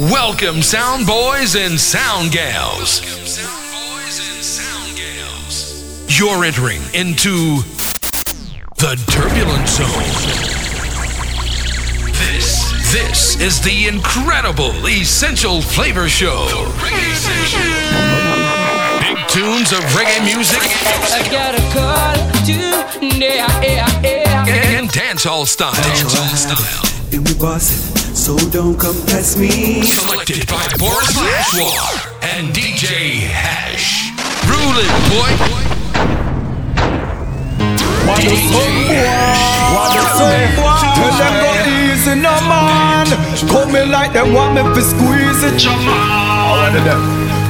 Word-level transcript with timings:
Welcome, 0.00 0.62
sound 0.62 1.06
boys 1.06 1.56
and 1.56 1.78
sound 1.78 2.32
gals. 2.32 3.02
You're 6.08 6.42
entering 6.42 6.80
into 6.94 7.60
the 8.78 8.96
turbulent 9.12 9.68
zone. 9.68 9.90
This, 12.16 12.90
this 12.90 13.38
is 13.42 13.60
the 13.60 13.88
incredible 13.88 14.72
Essential 14.86 15.60
Flavor 15.60 16.08
Show. 16.08 16.46
Big 19.00 19.28
tunes 19.28 19.72
of 19.72 19.84
reggae 19.92 20.24
music. 20.24 20.62
I 21.12 21.28
got 21.30 21.54
a 21.54 21.60
call 21.74 22.14
to 22.46 22.52
yeah, 23.18 23.60
yeah, 23.60 24.02
yeah. 24.02 24.46
And 24.46 24.88
dancehall 24.88 25.46
style. 25.46 25.74
Dancehall 25.74 26.34
style. 26.34 27.99
And 28.10 28.16
we 28.16 28.16
boss 28.16 28.16
it, 28.16 28.16
so 28.16 28.36
don't 28.50 28.78
come 28.78 28.96
past 29.06 29.38
me. 29.38 29.82
Selected 29.82 30.46
by 30.46 30.66
Boris 30.78 31.16
Lashwar 31.16 32.10
and 32.22 32.54
DJ 32.54 33.28
Hash. 33.28 34.10
Ruling, 34.46 34.90
boy. 35.10 35.30
What 38.06 38.18
the 38.22 38.36
sun 38.36 38.72
boy? 38.86 39.06
What 39.74 39.88
the 39.94 40.02
sun 40.18 40.40
boy? 40.56 40.78
Tell 40.96 41.14
them 41.18 41.34
go 41.40 41.50
easy, 41.70 42.14
no 42.16 42.34
man. 42.48 43.06
Come 43.48 43.72
me 43.72 43.82
like 43.84 44.12
them 44.12 44.32
want 44.34 44.54
me 44.54 44.62
to 44.62 44.82
squeeze 44.82 45.42
it, 45.44 45.58
jaman. 45.58 46.74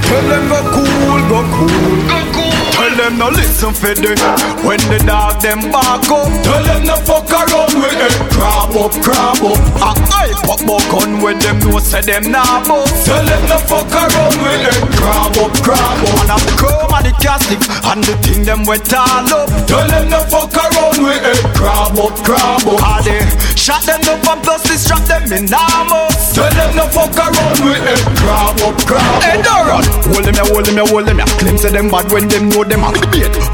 Tell 0.02 0.22
them 0.28 0.48
go 0.48 0.60
cool, 0.74 1.20
go 1.28 1.40
cool, 1.56 1.96
go 2.08 2.18
cool. 2.32 2.49
Tell 2.74 2.94
them 2.96 3.18
no 3.18 3.28
listen 3.28 3.72
for 3.74 3.94
them 3.94 4.18
When 4.64 4.80
the 4.90 4.98
dog 5.06 5.40
them 5.42 5.60
back 5.70 6.04
up. 6.10 6.28
Tell 6.44 6.62
them 6.64 6.84
no 6.86 6.96
fuck 7.04 7.30
around 7.30 7.74
with 7.76 7.98
it 7.98 8.14
Crab 8.34 8.74
up, 8.76 8.92
crab 9.04 9.40
up. 9.44 9.60
I 9.80 9.90
I 10.20 10.28
pop 10.44 10.60
my 10.68 10.76
gun 10.92 11.22
with 11.22 11.40
them 11.42 11.58
No 11.60 11.78
say 11.78 12.02
them 12.02 12.30
nah 12.30 12.60
bust 12.64 13.06
Tell 13.06 13.24
them 13.24 13.42
no 13.48 13.58
fuck 13.68 13.88
around 13.92 14.36
with 14.40 14.68
it 14.68 14.78
Crab 14.96 15.36
up, 15.40 15.52
crab 15.64 16.00
up. 16.04 16.20
And 16.22 16.30
I'm 16.32 16.42
the 16.44 16.54
chrome 16.60 16.92
and 16.92 17.04
the 17.06 17.12
casting 17.20 17.62
And 17.88 18.04
the 18.04 18.14
thing 18.24 18.44
them 18.44 18.64
wet 18.64 18.86
all 18.92 19.28
up. 19.28 19.48
Tell 19.66 19.86
them 19.88 20.08
no 20.10 20.20
fuck 20.28 20.52
around 20.54 20.98
with 21.00 21.24
it 21.24 21.38
Crab 21.56 21.96
up, 21.98 22.14
crab 22.24 22.64
up. 22.68 22.80
How 22.80 23.00
they 23.02 23.20
shot 23.56 23.82
them 23.84 24.00
up 24.08 24.24
and 24.28 24.40
plus 24.44 24.62
distract 24.64 25.08
them 25.08 25.24
in 25.32 25.48
Amos 25.48 26.32
Tell 26.36 26.48
them 26.52 26.70
no 26.76 26.84
fuck 26.88 27.16
around 27.16 27.58
with 27.64 27.84
it 27.84 28.00
Crab 28.20 28.60
up, 28.64 28.76
crab 28.88 29.00
up. 29.00 29.22
Hey, 29.24 29.40
don't 29.42 29.64
run 29.68 29.84
Hold 30.10 30.24
them 30.24 30.36
ya, 30.36 30.44
hold 30.48 30.64
them 30.66 30.76
ya, 30.76 30.84
hold 30.86 31.06
them 31.06 31.18
ya 31.20 31.26
Claim 31.40 31.56
say 31.56 31.70
them 31.70 31.88
bad 31.88 32.10
when 32.12 32.28
them 32.28 32.48
know 32.50 32.64
them 32.70 32.86
a. 32.86 32.90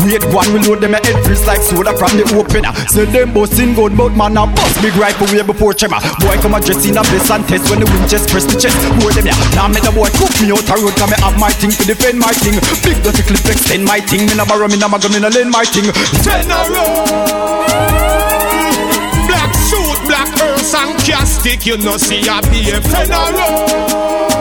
Wait 0.04 0.22
one, 0.30 0.46
we 0.52 0.60
load 0.62 0.84
them 0.84 0.94
a 0.94 1.00
head 1.00 1.18
freeze 1.24 1.42
like 1.48 1.64
soda 1.64 1.96
from 1.96 2.12
the 2.20 2.24
opener. 2.36 2.70
Say 2.92 3.08
them 3.08 3.32
busting 3.32 3.74
good, 3.74 3.96
but 3.96 4.12
man 4.12 4.36
a 4.36 4.46
bust 4.46 4.78
big 4.84 4.94
rifle 4.94 5.26
way 5.32 5.42
before 5.42 5.72
chema. 5.72 5.98
Boy 6.20 6.36
come 6.44 6.54
a 6.54 6.60
dress 6.60 6.84
in 6.86 7.00
a 7.00 7.02
vest 7.02 7.32
and 7.32 7.42
test 7.48 7.66
when 7.72 7.80
the 7.80 7.88
wind 7.88 8.06
just 8.06 8.28
press 8.28 8.44
the 8.44 8.54
chest. 8.60 8.76
Hold 9.00 9.16
them 9.16 9.26
ya. 9.26 9.34
Now 9.56 9.66
me 9.66 9.80
the 9.80 9.90
boy 9.90 10.12
cook 10.20 10.30
me 10.38 10.52
out 10.52 10.68
a 10.68 10.74
road, 10.76 10.94
cause 10.94 11.10
me 11.10 11.16
have 11.24 11.34
my 11.40 11.50
thing 11.50 11.72
to 11.72 11.82
defend 11.88 12.20
my 12.20 12.30
thing. 12.44 12.60
Big 12.84 13.00
dirty 13.02 13.24
clip 13.24 13.48
extend 13.48 13.82
my 13.88 13.98
thing. 14.04 14.28
Me 14.28 14.36
no 14.36 14.44
borrow, 14.44 14.68
me 14.68 14.76
no 14.76 14.86
mag, 14.86 15.02
me 15.08 15.18
no 15.18 15.32
lend 15.32 15.50
my 15.50 15.64
thing. 15.64 15.88
General. 16.22 16.68
Black 19.26 19.50
suit, 19.66 19.98
black 20.06 20.30
earth 20.44 20.74
and 20.76 20.94
castic, 21.02 21.66
you 21.66 21.80
know 21.80 21.96
see 21.96 22.22
I 22.28 22.44
be 22.52 22.70
a 22.70 22.78
funeral. 22.84 24.35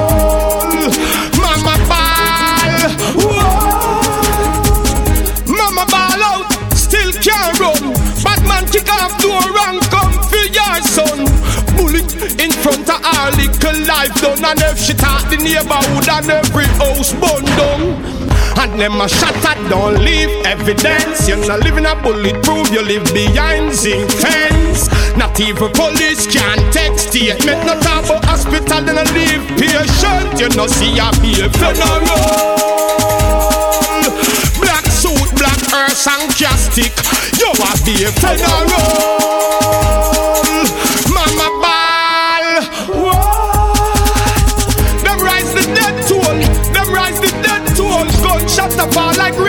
Done, 14.22 14.44
and 14.44 14.62
if 14.62 14.80
she 14.80 14.94
taught 14.94 15.30
the 15.30 15.38
neighborhood 15.38 16.08
and 16.10 16.30
every 16.30 16.66
house 16.80 17.14
burned 17.14 17.48
down. 17.58 18.16
And 18.58 18.80
them 18.80 19.02
a 19.02 19.08
shot 19.08 19.36
don't 19.70 20.00
leave 20.00 20.30
evidence. 20.46 21.28
You're 21.28 21.46
not 21.46 21.59
living 21.59 21.86
a 21.86 21.96
bulletproof, 21.96 22.72
you 22.72 22.81
live 22.81 23.04
behind 23.14 23.74
zinc 23.74 24.09
fence. 24.12 24.88
Not 25.18 25.40
even 25.40 25.72
police 25.74 26.25
can 26.28 26.58
take 26.72 26.98
statement. 26.98 27.66
Not 27.66 27.81
talk 27.81 28.06
about 28.06 28.25
hospital, 28.25 28.81
then 28.81 28.98
I 28.98 29.04
leave 29.12 29.44
patient. 29.59 30.40
You 30.40 30.50
know, 30.56 30.68
see 30.68 30.98
a 30.98 31.09
a 31.12 31.50
funeral. 31.52 32.56
Black 34.62 34.86
suit, 34.88 35.30
black 35.36 35.59
earth 35.75 36.08
and 36.08 36.31
castic. 36.31 36.96
You 37.40 37.52
a 37.52 37.72
be 37.84 38.04
a 38.06 38.12
funeral. 38.24 40.15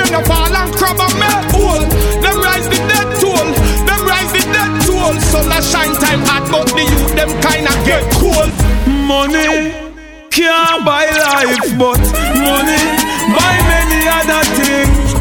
Rain 0.06 0.20
a 0.20 0.24
fall 0.24 0.56
and 0.56 0.72
crab 0.74 0.98
hole. 1.50 1.84
Them 2.22 2.40
rise 2.40 2.68
the 2.68 2.78
dead 2.90 3.08
toll. 3.20 3.48
Them 3.86 4.02
rise 4.06 4.32
the 4.32 4.42
dead 4.52 4.72
toll. 4.86 5.14
Shine 5.62 5.94
time 5.96 6.22
hot, 6.22 6.46
but 6.50 6.68
the 6.68 6.82
youth 6.82 7.14
them 7.16 7.30
kinda 7.42 7.72
get 7.84 8.04
cold. 8.14 8.52
Money 8.86 9.72
can't 10.30 10.84
buy 10.84 11.06
life, 11.10 11.78
but 11.78 12.00
money 12.38 12.82
buy 13.34 13.54
many 13.72 14.00
other 14.18 14.44
things. 14.58 15.14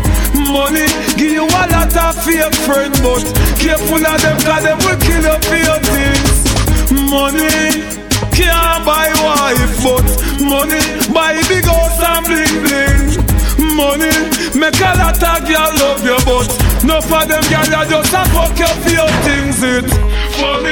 Money 0.51 0.87
give 1.17 1.31
you 1.31 1.45
a 1.45 1.65
lot 1.73 1.95
of 1.95 2.15
fake 2.23 2.53
friends, 2.65 2.99
but 3.01 3.23
careful 3.57 4.05
of 4.05 4.21
them, 4.21 4.37
cause 4.45 4.63
them 4.63 4.77
will 4.85 4.99
kill 5.07 5.23
your 5.23 5.79
things. 5.89 6.37
Money 7.09 7.81
can't 8.37 8.85
buy 8.85 9.09
wife, 9.25 9.73
but 9.83 10.07
money 10.41 10.83
buy 11.13 11.33
big 11.47 11.65
house 11.65 11.99
and 12.03 12.25
bling 12.25 12.61
bling. 12.63 13.24
Money 13.75 14.07
make 14.55 14.79
a 14.79 14.95
lot 14.95 15.19
of 15.19 15.43
girl 15.43 15.71
love 15.83 15.99
you, 15.99 16.15
but 16.23 16.47
no 16.87 17.01
for 17.01 17.25
them 17.27 17.43
girl 17.51 17.67
you 17.67 17.91
just 17.91 18.13
a 18.13 18.23
fuck 18.31 18.57
you 18.57 18.71
for 18.81 18.89
your 18.89 19.09
things. 19.27 19.59
It 19.61 19.83
money, 20.39 20.71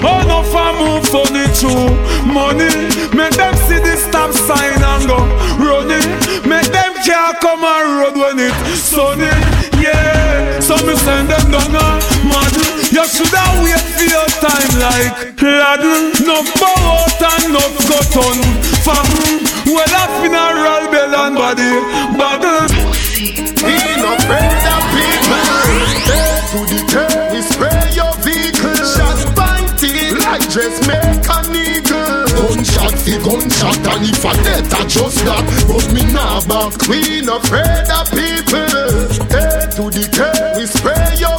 oh 0.00 0.24
no 0.24 0.40
for 0.48 0.72
move 0.80 1.04
funny 1.12 1.44
too. 1.52 1.92
Money 2.24 2.72
make 3.12 3.36
them 3.36 3.54
see 3.68 3.78
the 3.84 3.94
stop 3.96 4.32
sign 4.32 4.80
and 4.80 5.06
go 5.06 5.20
running. 5.60 6.08
Make 6.48 6.72
them 6.72 6.94
can't 7.04 7.38
come 7.40 7.62
on 7.62 8.00
road 8.00 8.16
when 8.16 8.38
it 8.40 8.54
sunny. 8.74 9.28
Yeah, 9.76 10.60
so 10.60 10.76
me 10.86 10.96
send 10.96 11.28
them 11.28 11.50
down 11.50 11.76
a 11.76 12.00
mad. 12.24 12.52
You 12.88 13.04
shoulda 13.04 13.44
wait 13.60 13.84
for 13.84 14.08
your 14.08 14.29
time 14.40 14.74
like 14.80 15.42
lad. 15.42 15.80
No 16.24 16.40
out 16.40 17.20
and 17.20 17.52
no 17.52 17.64
got 17.88 18.16
on. 18.24 18.38
Fam, 18.84 19.06
well 19.68 19.94
a 20.00 20.04
funeral 20.18 20.84
bell 20.90 21.14
and 21.26 21.36
body 21.36 21.72
bag. 22.16 22.70
Be 23.60 23.76
uh, 23.76 24.00
not 24.00 24.18
afraid 24.18 24.64
of 24.72 24.84
people. 24.96 25.44
Head 26.08 26.42
to 26.52 26.60
the 26.72 26.80
curb, 26.88 27.32
we 27.32 27.40
spray 27.42 27.84
your 27.92 28.14
vehicle. 28.24 28.80
Like 30.24 30.48
dressmaker 30.50 31.42
nigga. 31.52 32.26
Gunshot 32.36 32.94
fi 32.98 33.16
gunshot, 33.18 33.86
and 33.92 34.04
if 34.08 34.24
I 34.24 34.32
death, 34.42 34.74
I 34.74 34.86
just 34.86 35.24
that. 35.24 35.44
But 35.68 35.86
me 35.92 36.04
nah 36.12 36.40
back. 36.48 36.88
We 36.88 37.20
not 37.20 37.44
afraid 37.44 37.88
of 37.90 38.08
people. 38.10 39.20
Head 39.28 39.72
to 39.76 39.90
the 39.90 40.08
curb, 40.12 40.56
we 40.56 40.66
spray 40.66 41.16
your 41.18 41.29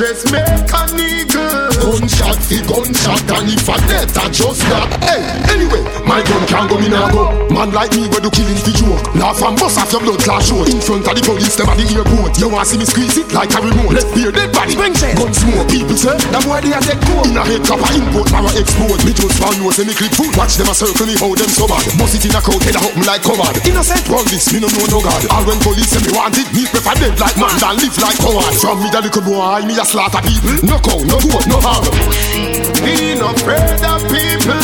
dressmaker 0.00 0.86
nigga. 0.96 1.68
Gunshot 1.82 2.09
fi 2.40 2.58
gunshot, 2.64 3.24
and 3.36 3.52
if 3.52 3.68
I 3.68 3.76
death, 3.86 4.16
I 4.16 4.28
just 4.32 4.62
that. 4.72 4.88
Hey, 5.04 5.22
anyway, 5.52 5.82
my 6.04 6.24
gun 6.24 6.42
can't 6.48 6.66
go, 6.68 6.76
me 6.80 6.88
nah 6.88 7.10
go. 7.12 7.30
Man 7.52 7.70
like 7.70 7.92
me, 7.94 8.08
where 8.08 8.20
do 8.20 8.30
killing 8.30 8.58
fi 8.58 8.72
joke. 8.72 9.02
Laugh 9.14 9.40
and 9.42 9.56
bust 9.58 9.78
off 9.78 9.92
your 9.92 10.00
blood 10.00 10.20
class 10.20 10.50
road. 10.50 10.68
In 10.68 10.80
front 10.80 11.06
of 11.06 11.14
the 11.14 11.22
police, 11.22 11.56
them 11.56 11.68
at 11.68 11.76
the 11.76 11.86
airport. 11.92 12.38
You 12.40 12.48
want 12.48 12.66
to 12.66 12.74
see 12.74 12.78
me 12.78 12.86
squeeze 12.86 13.16
it 13.18 13.28
like 13.32 13.52
a 13.52 13.60
remote? 13.60 13.92
Let's 13.92 14.10
be 14.10 14.26
a 14.26 14.32
dead 14.32 14.50
body. 14.52 14.74
Gun 14.74 14.94
smoke, 14.94 15.68
people 15.68 15.98
say 15.98 16.16
that 16.16 16.42
boy 16.46 16.60
they 16.64 16.72
a 16.72 16.80
take 16.80 17.02
cold. 17.04 17.26
In 17.28 17.36
a 17.36 17.42
head 17.44 17.62
copper 17.66 17.90
import, 17.92 18.28
power 18.32 18.52
export. 18.56 18.98
Me 19.04 19.12
just 19.12 19.36
found 19.36 19.58
no 19.60 19.70
say 19.74 19.84
me 19.84 19.94
click 19.94 20.14
food. 20.14 20.32
Watch 20.38 20.56
them 20.56 20.70
a 20.70 20.74
circle 20.74 21.06
me 21.06 21.14
how 21.18 21.34
them 21.34 21.50
so 21.50 21.66
bad. 21.68 21.84
Bust 21.98 22.16
it 22.16 22.24
in 22.24 22.34
a 22.34 22.40
crowd, 22.40 22.62
head 22.62 22.78
a 22.78 22.82
me 22.96 23.04
like 23.04 23.22
covered. 23.22 23.56
Innocent 23.66 24.06
run 24.08 24.24
this, 24.30 24.48
me 24.54 24.62
no 24.62 24.68
know 24.70 24.86
no 24.88 24.98
God. 25.02 25.22
All 25.34 25.44
when 25.44 25.58
police 25.60 25.90
say 25.90 26.00
me 26.00 26.14
want 26.14 26.38
it, 26.38 26.48
me 26.54 26.64
prefer 26.70 26.94
dead 26.96 27.18
like 27.18 27.36
man 27.36 27.52
than 27.60 27.74
live 27.82 27.96
like 27.98 28.18
coward. 28.22 28.54
From 28.56 28.80
me 28.80 28.88
the 28.88 29.00
little 29.02 29.24
boy, 29.26 29.60
me 29.66 29.74
a 29.76 29.84
slaughter 29.84 30.22
people. 30.24 30.56
No 30.64 30.78
cow, 30.80 30.98
no 31.04 31.18
goat, 31.18 31.44
no 31.50 31.58
harm. 31.60 31.84
Be 32.84 33.18
not 33.18 33.36
afraid 33.40 33.82
of 33.82 34.00
people. 34.08 34.60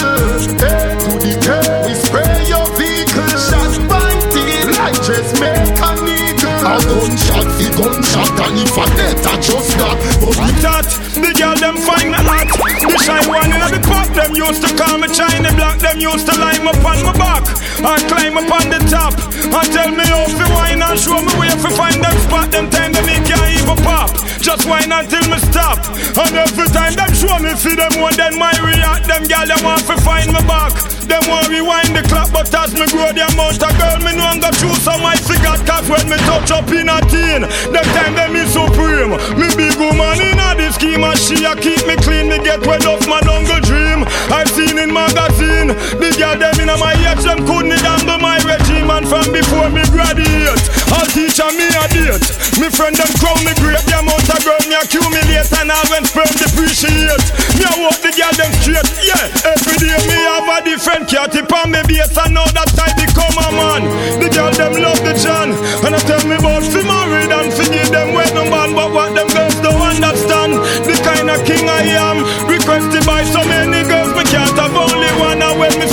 Head 0.62 0.98
to 1.02 1.10
the 1.18 1.34
curb, 1.42 1.86
we 1.86 1.92
spray 1.94 2.46
your 2.46 2.66
vehicle. 2.78 3.30
Shot 3.34 3.74
fighting 3.90 4.70
like 4.78 4.96
dressmaker 5.02 5.94
nigga. 6.06 6.52
A 6.66 6.78
gunshot, 6.82 7.46
the 7.58 7.68
gunshot, 7.78 8.38
and 8.42 8.58
if 8.58 8.74
a 8.74 8.84
death, 8.98 9.26
I 9.26 9.34
just 9.42 9.70
that. 9.78 9.96
But 10.22 10.34
With 10.38 10.60
that, 10.62 10.88
the 11.14 11.30
girl 11.34 11.56
them 11.58 11.76
find 11.78 12.14
a 12.14 12.22
lot. 12.26 12.48
The 12.50 12.98
shy 13.02 13.22
one 13.28 13.50
in 13.50 13.62
the 13.74 13.80
pop, 13.86 14.08
them 14.14 14.34
used 14.34 14.62
to 14.66 14.70
call 14.74 14.98
me 14.98 15.08
China 15.10 15.50
black. 15.54 15.78
Them 15.78 16.00
used 16.00 16.26
to 16.26 16.34
line 16.38 16.66
up 16.66 16.78
on 16.82 17.02
my 17.04 17.12
back 17.14 17.44
and 17.76 18.02
climb 18.08 18.38
up 18.38 18.50
on 18.50 18.66
the 18.70 18.80
top 18.90 19.14
and 19.36 19.68
tell 19.72 19.90
me 19.90 20.04
how 20.06 20.26
to 20.26 20.46
wine 20.54 20.82
and 20.82 20.98
show 20.98 21.20
me 21.20 21.32
where 21.38 21.54
to 21.54 21.70
find 21.74 22.02
them 22.02 22.16
spot. 22.26 22.50
Them 22.50 22.70
time 22.70 22.92
them 22.92 23.06
me 23.06 23.14
can't 23.22 23.46
even 23.58 23.78
pop. 23.84 24.10
Just 24.40 24.66
wine 24.66 24.90
until 24.90 25.22
me 25.30 25.38
stop. 25.38 25.75
And 25.94 26.34
every 26.34 26.66
time 26.74 26.94
them 26.94 27.12
show 27.14 27.38
me 27.38 27.54
for 27.54 27.74
them 27.76 27.92
more 27.98 28.12
than 28.12 28.38
my 28.38 28.52
react. 28.58 29.06
Them 29.06 29.24
gal 29.24 29.46
them 29.46 29.62
want 29.62 29.84
to 29.86 29.96
find 30.02 30.32
me 30.32 30.40
back. 30.48 30.74
Them 31.06 31.22
want 31.30 31.46
rewind 31.46 31.94
the 31.94 32.02
clock, 32.10 32.34
but 32.34 32.50
as 32.50 32.74
me 32.74 32.82
grow 32.90 33.14
the 33.14 33.22
amount 33.30 33.62
of 33.62 33.70
girl 33.78 33.98
me 34.02 34.18
I'm 34.18 34.42
gonna 34.42 34.50
choose 34.58 34.82
some 34.82 35.06
I 35.06 35.14
forgot. 35.14 35.62
Cause 35.62 35.86
when 35.86 36.10
me 36.10 36.18
touch 36.26 36.50
up 36.50 36.66
in 36.74 36.90
a 36.90 36.98
teen, 37.06 37.46
them 37.70 37.86
time 37.94 38.14
them 38.18 38.34
is 38.34 38.50
supreme. 38.50 39.14
Me 39.38 39.46
big 39.54 39.78
woman 39.78 40.18
in 40.18 40.42
a 40.42 40.58
the 40.58 40.66
scheme 40.74 41.06
and 41.06 41.14
she 41.14 41.46
a 41.46 41.54
keep 41.54 41.78
me 41.86 41.94
clean. 42.02 42.26
Me 42.26 42.42
get 42.42 42.58
rid 42.66 42.82
of 42.90 43.06
my 43.06 43.22
jungle 43.22 43.62
dream. 43.62 44.02
I've 44.34 44.50
seen 44.50 44.78
in 44.82 44.90
magazine 44.90 45.70
the 46.02 46.10
girl 46.18 46.34
them 46.34 46.58
in 46.58 46.72
my 46.80 46.94
age 47.06 47.22
them 47.22 47.46
couldn't 47.46 47.78
handle 47.86 48.18
my 48.18 48.42
regime 48.42 48.90
and 48.90 49.06
from 49.06 49.30
before 49.30 49.70
me 49.70 49.86
graduate. 49.94 50.64
I'll 50.90 51.06
teach 51.14 51.38
me 51.38 51.70
a 51.70 51.84
date. 51.92 52.26
Me 52.58 52.66
friend 52.72 52.96
them 52.98 53.10
crown 53.22 53.38
me 53.46 53.54
great. 53.62 53.84
The 53.86 54.02
amount 54.02 54.26
of 54.26 54.42
girl 54.42 54.58
me 54.66 54.74
accumulate 54.74 55.50
and 55.54 55.70
I 55.70 55.75
when 55.90 56.04
sperm 56.04 56.30
depreciate. 56.36 57.26
Me 57.56 57.64
I 57.64 57.74
walk 57.80 57.98
the 58.00 58.12
girl 58.14 58.32
them 58.36 58.52
straight. 58.60 58.88
Yeah, 59.04 59.52
every 59.52 59.76
day 59.80 59.96
me 60.08 60.18
have 60.28 60.48
a 60.48 60.58
different 60.64 61.08
cat 61.08 61.32
tip 61.32 61.52
on 61.52 61.70
me 61.70 61.82
base. 61.88 62.16
I 62.16 62.28
know 62.32 62.46
that 62.56 62.72
I 62.76 62.92
become 62.96 63.36
a 63.36 63.48
man. 63.52 63.82
The 64.20 64.28
girl 64.32 64.52
them 64.52 64.74
love 64.80 65.00
the 65.04 65.14
John 65.18 65.52
and 65.84 65.94
I 65.94 66.00
tell 66.02 66.22
me 66.26 66.36
about 66.36 66.64
fi 66.66 66.82
married 66.82 67.32
and 67.32 67.50
give 67.52 67.90
them 67.90 68.14
wed 68.14 68.34
no 68.34 68.44
man. 68.48 68.74
But 68.74 68.92
what 68.92 69.14
them 69.14 69.28
girls 69.28 69.56
don't 69.62 69.82
understand, 69.82 70.58
the 70.86 70.94
kind 71.02 71.30
of 71.30 71.40
king 71.46 71.68
I 71.68 71.82
am, 71.94 72.22
requested 72.48 73.04
by 73.06 73.24
so 73.24 73.42
many 73.44 73.86
girls, 73.86 74.12
me 74.14 74.24
can't 74.28 74.56
have 74.58 74.74
only 74.74 75.12
one. 75.20 75.42
And 75.42 75.58
when 75.58 75.74
me 75.78 75.85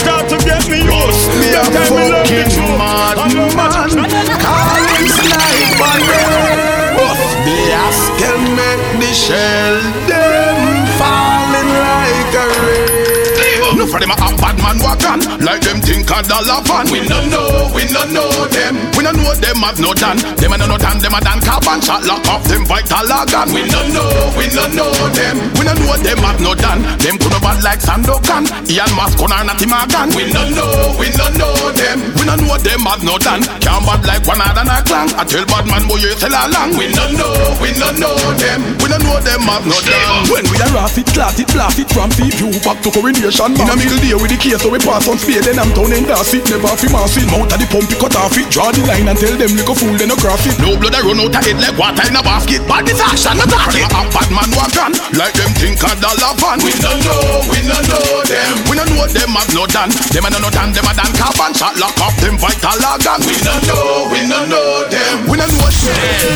a 16.13 16.21
dollar 16.21 16.61
van 16.69 16.85
We 16.93 17.01
no 17.09 17.17
know, 17.25 17.73
we 17.73 17.83
no 17.89 18.05
know 18.13 18.29
them. 18.53 18.75
We 18.93 19.01
no 19.03 19.11
know 19.11 19.33
them 19.33 19.57
have 19.65 19.79
no 19.81 19.93
done. 19.93 20.17
Them 20.37 20.53
a 20.53 20.57
no 20.57 20.67
no 20.69 20.77
done, 20.77 20.99
them 21.01 21.13
a 21.17 21.19
done 21.19 21.41
carbon 21.41 21.81
shot. 21.81 22.05
Lock 22.05 22.25
off 22.29 22.45
them 22.45 22.65
vital 22.65 23.09
organ. 23.09 23.49
We 23.49 23.65
no 23.65 23.81
know, 23.89 24.33
we 24.37 24.45
no 24.53 24.65
know 24.69 24.93
them. 25.17 25.37
We 25.57 25.65
no 25.65 25.73
know 25.73 25.97
them 25.97 26.19
have 26.21 26.39
no 26.39 26.53
done. 26.53 26.81
Them 27.01 27.17
could 27.17 27.33
bad 27.41 27.63
like 27.65 27.81
Sandokan. 27.81 28.45
Ian 28.69 28.93
or 28.93 29.27
Natty 29.27 29.65
Morgan 29.65 30.09
We 30.13 30.29
no 30.29 30.43
know, 30.53 30.95
we 31.01 31.09
no 31.17 31.27
know 31.33 31.71
them. 31.73 31.99
We 32.19 32.23
no 32.29 32.35
know 32.37 32.57
them 32.61 32.85
have 32.85 33.03
no 33.03 33.17
done. 33.17 33.41
Can't 33.63 33.81
bad 33.81 34.05
like 34.05 34.23
one 34.29 34.41
other 34.41 34.63
a 34.63 34.79
clan 34.85 35.09
I 35.17 35.25
tell 35.25 35.45
bad 35.49 35.65
man 35.65 35.87
boy 35.89 35.97
you 35.97 36.13
tell 36.15 36.33
along. 36.33 36.77
We 36.77 36.93
no 36.93 37.09
know, 37.09 37.33
we 37.57 37.73
no 37.79 37.89
know 37.97 38.15
them. 38.37 38.61
We 38.79 38.87
no 38.91 38.97
know 39.01 39.17
them 39.19 39.41
have 39.49 39.65
no 39.65 39.77
done. 39.81 40.29
When 40.29 40.45
we 40.45 40.55
a 40.61 40.67
raft 40.75 40.97
it, 41.01 41.09
class 41.09 41.39
it, 41.39 41.49
blast 41.49 41.79
it 41.79 41.89
from 41.89 42.11
sea 42.13 42.29
view 42.29 42.53
back 42.61 42.79
to 42.85 42.89
coronation. 42.91 43.51
In 43.57 43.67
a 43.67 43.75
middle 43.75 43.99
day 43.99 44.13
with 44.13 44.29
the 44.29 44.37
case, 44.37 44.61
so 44.61 44.69
we 44.69 44.79
pass 44.79 45.07
on 45.09 45.17
speed. 45.17 45.43
Then 45.43 45.59
I'm 45.59 45.71
down 45.73 45.91
in 46.03 46.11
das 46.11 46.33
it, 46.35 46.43
never 46.51 46.75
fi 46.75 46.87
mass 46.91 47.15
it. 47.15 47.27
Mount 47.31 47.55
of 47.55 47.59
the 47.59 47.67
pump, 47.71 47.87
it 47.87 47.97
cut 47.97 48.15
off 48.19 48.35
it. 48.35 48.51
Draw 48.51 48.75
the 48.75 48.83
line 48.83 49.07
and 49.07 49.17
tell 49.17 49.35
them 49.39 49.55
little 49.55 49.75
fool, 49.75 49.95
they 49.95 50.07
no 50.07 50.19
graph 50.19 50.43
it. 50.43 50.59
No 50.59 50.75
blood 50.75 50.95
I 50.95 51.01
run 51.01 51.23
out 51.23 51.31
of 51.31 51.43
head 51.43 51.57
like 51.63 51.77
water 51.79 52.03
in 52.03 52.15
a 52.15 52.21
basket 52.21 52.61
Bad 52.67 52.87
is 52.87 52.99
action, 52.99 53.35
not 53.39 53.49
talking 53.49 53.83
A 53.83 54.01
bad 54.11 54.29
man 54.31 54.49
walk 54.55 54.75
on 54.79 54.91
Like 55.15 55.35
them 55.35 55.51
think 55.59 55.79
a 55.83 55.91
dollar 55.99 56.33
van 56.39 56.59
We 56.63 56.71
no 56.79 56.91
know, 57.03 57.43
we 57.51 57.59
no 57.67 57.77
know 57.87 58.23
them 58.23 58.53
We 58.67 58.73
no 58.79 58.83
know 58.87 59.07
them 59.07 59.31
have 59.35 59.51
no 59.51 59.63
done 59.67 59.91
Them 60.11 60.23
a 60.23 60.29
no 60.31 60.39
no 60.39 60.49
done, 60.51 60.71
them 60.71 60.87
a 60.87 60.93
done 60.95 61.13
carbon 61.19 61.51
shot 61.51 61.75
Lock 61.79 61.97
up 61.99 62.15
them 62.19 62.39
vital 62.39 62.79
organ 62.79 63.19
We 63.27 63.35
no 63.43 63.53
know, 63.67 64.07
we 64.11 64.21
no 64.27 64.39
know 64.47 64.87
them 64.87 65.15
We 65.27 65.35
no 65.35 65.45
know 65.47 65.67
shit 65.71 65.93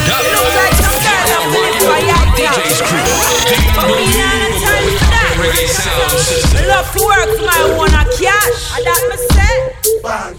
Stand 0.07 0.11
up. 0.11 0.27
Look 0.27 0.51
like 0.55 0.75
some 0.75 0.99
girl 0.99 1.29
up 1.37 1.55
in 1.55 1.63
the 1.67 1.81
fire. 1.87 2.23
DJ's 2.35 2.79
crew. 2.83 3.03
But 3.75 3.87
me 3.95 4.11
not 4.11 4.43
a 4.43 4.57
time 4.59 4.91
for 4.99 5.09
that. 5.11 5.33
Reggae 5.39 5.67
sound. 5.67 6.67
Love 6.67 6.87
to 6.91 7.01
work 7.05 7.29
for 7.37 7.45
my 7.45 7.61
own 7.79 7.93
a 7.95 8.03
cash. 8.15 8.75
And 8.75 8.85
that 8.85 9.01
me 9.09 9.17
say. 9.17 9.36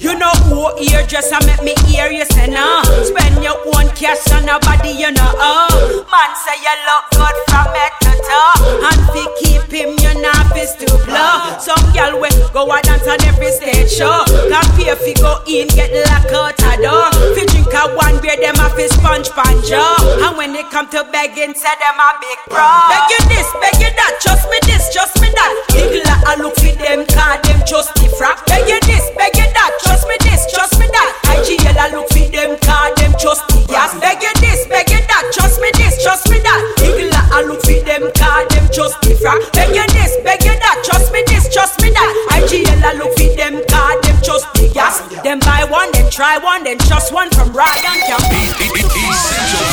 You 0.01 0.17
know 0.17 0.33
who 0.49 0.73
here 0.81 1.05
just 1.07 1.33
a 1.33 1.45
make 1.45 1.63
me 1.63 1.75
hear 1.87 2.09
you 2.11 2.25
say 2.33 2.49
no. 2.49 2.83
Spend 3.05 3.43
your 3.43 3.59
own 3.77 3.89
cash 3.93 4.25
on 4.33 4.47
nobody 4.47 4.97
you 4.97 5.13
know. 5.13 5.33
Oh, 5.37 6.05
man 6.09 6.33
say 6.41 6.57
you 6.61 6.77
look 6.89 7.05
good 7.13 7.37
from 7.53 7.69
head 7.77 7.93
to 8.01 8.13
toe. 8.17 8.57
And 8.89 9.03
fi 9.13 9.23
keep 9.41 9.69
him 9.69 9.97
your 10.01 10.17
not 10.23 10.57
to 10.57 10.89
blow. 11.05 11.59
Some 11.61 11.85
girl 11.93 12.21
we 12.21 12.29
go 12.53 12.69
a 12.69 12.81
dance 12.83 13.07
on 13.09 13.21
every 13.29 13.53
stage 13.53 13.93
show. 13.93 14.25
Can 14.27 14.65
pay 14.77 14.93
fi 14.97 15.13
go 15.21 15.41
in 15.47 15.69
get 15.69 15.93
lock 16.09 16.33
out 16.33 16.61
a 16.65 16.73
door. 16.81 17.13
Fi 17.37 17.45
drink 17.53 17.73
a 17.73 17.93
one 17.93 18.21
beer 18.25 18.37
them 18.41 18.57
a 18.57 18.69
fi 18.73 18.89
sponge 18.89 19.29
panjo. 19.37 19.85
And 20.25 20.37
when 20.37 20.53
they 20.53 20.65
come 20.73 20.89
to 20.97 21.05
begging 21.13 21.53
say 21.53 21.75
them 21.77 21.99
a 22.01 22.09
big 22.21 22.39
bro. 22.49 22.65
Beg 22.89 23.05
you 23.13 23.21
this, 23.29 23.49
beg 23.61 23.77
you 23.85 23.93
that, 23.93 24.17
trust 24.25 24.49
me 24.49 24.59
this, 24.65 24.89
trust 24.93 25.21
me 25.21 25.29
that. 25.29 25.53
Igla 25.77 26.17
a 26.25 26.43
look 26.43 26.57
fi 26.57 26.73
them 26.73 27.05
cause 27.05 27.41
them 27.45 27.61
just 27.69 27.93
the. 27.97 28.09
Beg 28.19 28.69
you 28.69 28.81
this, 28.83 29.07
beg 29.15 29.31
you 29.37 29.47
that, 29.55 29.58
trust 29.83 30.07
me 30.09 30.17
this, 30.23 30.47
trust 30.53 30.79
me 30.79 30.87
that. 30.87 31.11
IGL 31.35 31.79
a 31.79 31.87
look 31.95 32.09
fi 32.11 32.29
them 32.29 32.59
cause 32.63 32.95
them 32.99 33.13
just 33.19 33.47
the 33.49 33.61
gas. 33.69 33.95
Beg 34.01 34.23
you 34.23 34.33
this, 34.41 34.67
beg 34.67 34.91
you 34.91 35.01
that, 35.11 35.31
trust 35.35 35.61
me 35.61 35.71
this, 35.75 36.03
trust 36.03 36.29
me 36.31 36.39
that. 36.41 36.61
Igla 36.85 37.21
a 37.35 37.39
look 37.47 37.63
fi 37.63 37.81
them 37.83 38.11
cause 38.15 38.47
them 38.55 38.67
just 38.73 39.01
the 39.03 39.15
frack. 39.19 39.41
Beg 39.53 39.75
you 39.75 39.87
this, 39.95 40.17
beg 40.23 40.43
you 40.45 40.55
that, 40.55 40.83
trust 40.85 41.13
me 41.13 41.23
this, 41.27 41.49
trust 41.53 41.81
me 41.83 41.91
that. 41.91 42.13
IGL 42.39 42.83
a 42.83 42.93
look 42.99 43.13
fi 43.19 43.35
them 43.35 43.61
cause 43.67 43.99
them 44.07 44.17
just 44.23 44.47
the 44.55 44.71
gas. 44.75 45.01
Them 45.23 45.41
buy 45.41 45.65
one, 45.65 45.91
then 45.93 46.11
try 46.11 46.39
one, 46.39 46.65
then 46.65 46.79
trust 46.79 47.13
one 47.13 47.31
from 47.31 47.53
Ryan 47.53 47.99
Camp. 48.07 48.23
Essential. 48.29 49.65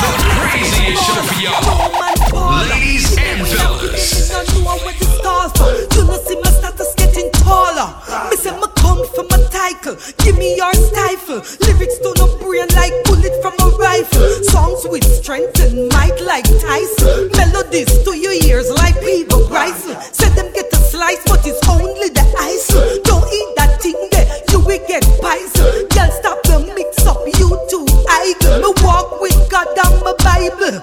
The 0.00 0.10
craziest 0.40 1.02
show 1.04 1.22
for 1.24 1.40
y'all. 1.40 2.68
Ladies 2.68 3.16
and 3.18 3.46
fellas. 3.46 4.30
You 5.94 6.04
know 6.04 6.18
see 6.26 6.36
my 6.36 6.50
status 6.50 6.93
taller. 7.44 7.88
Me 8.30 8.36
say 8.36 8.50
me 8.56 8.68
come 8.76 9.04
from 9.14 9.26
a 9.36 9.38
title. 9.52 9.96
Give 10.18 10.36
me 10.36 10.56
your 10.56 10.72
stifle. 10.74 11.40
Lyrics 11.64 11.98
to 12.00 12.10
no 12.18 12.26
brain 12.40 12.68
like 12.74 12.94
bullet 13.04 13.34
from 13.42 13.54
a 13.60 13.68
rifle. 13.76 14.28
Songs 14.44 14.86
with 14.88 15.04
strength 15.04 15.60
and 15.60 15.88
might 15.92 16.18
like 16.24 16.48
Tyson. 16.64 17.30
Melodies 17.36 17.92
to 18.04 18.16
your 18.16 18.32
ears 18.48 18.70
like 18.70 18.96
Peabo 19.00 19.46
Bryson. 19.48 19.96
Say 20.12 20.28
them 20.34 20.52
get 20.52 20.72
a 20.72 20.76
slice, 20.76 21.22
but 21.26 21.46
it's 21.46 21.60
only 21.68 22.08
the 22.08 22.26
ice. 22.40 22.68
Don't 23.04 23.28
eat 23.32 23.50
that 23.56 23.80
thing 23.80 23.96
there, 24.10 24.26
you 24.50 24.60
will 24.60 24.82
get 24.88 25.04
poison. 25.20 25.86
Girl, 25.92 26.10
stop 26.20 26.42
the 26.44 26.72
mix 26.74 27.06
up, 27.06 27.20
you 27.38 27.48
too 27.70 27.86
idle. 28.08 28.58
Me 28.64 28.70
walk 28.82 29.20
with 29.20 29.36
God 29.50 29.68
and 29.68 29.96
my 30.02 30.14
Bible. 30.24 30.80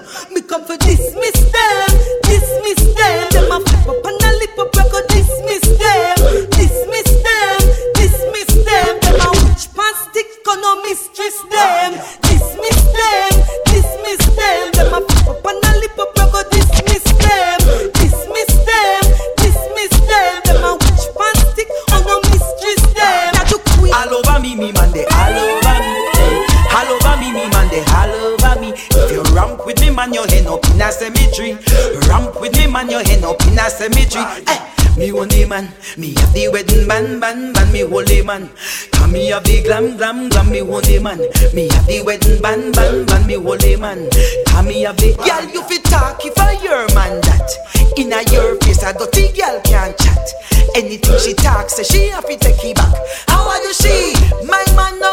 Man, 35.52 35.68
me 35.98 36.14
have 36.14 36.32
the 36.32 36.48
wedding 36.48 36.88
band, 36.88 37.20
band, 37.20 37.52
band, 37.52 37.70
me 37.74 37.80
holy 37.80 38.22
man. 38.22 38.48
Come 38.92 39.12
me 39.12 39.26
have 39.26 39.44
the 39.44 39.60
glam, 39.62 39.98
glam, 39.98 40.30
glam, 40.30 40.50
me 40.50 40.60
holy 40.60 40.98
man. 40.98 41.18
Me 41.52 41.68
have 41.68 41.86
the 41.86 42.00
wedding 42.06 42.40
band, 42.40 42.74
band, 42.74 43.06
band, 43.06 43.26
me 43.26 43.34
holy 43.34 43.76
man. 43.76 44.08
Come 44.46 44.68
me 44.68 44.80
have 44.82 44.96
the 44.96 45.12
girl, 45.20 45.44
you 45.52 45.62
fit 45.68 45.84
talk 45.84 46.24
if 46.24 46.38
I 46.38 46.52
your 46.64 46.88
man 46.94 47.20
that. 47.28 47.50
Inna 47.98 48.24
your 48.32 48.56
face, 48.62 48.82
a 48.82 48.94
dirty 48.94 49.28
girl 49.36 49.60
can't 49.60 49.92
chat. 49.98 50.26
Anything 50.74 51.18
she 51.18 51.34
talks, 51.34 51.76
say 51.76 51.84
she 51.84 52.08
have 52.08 52.26
to 52.26 52.36
take 52.38 52.64
it 52.64 52.74
back. 52.74 52.96
How 53.28 53.46
are 53.50 53.62
you 53.62 53.74
she? 53.74 54.14
My 54.46 54.64
man 54.74 55.00
no. 55.00 55.11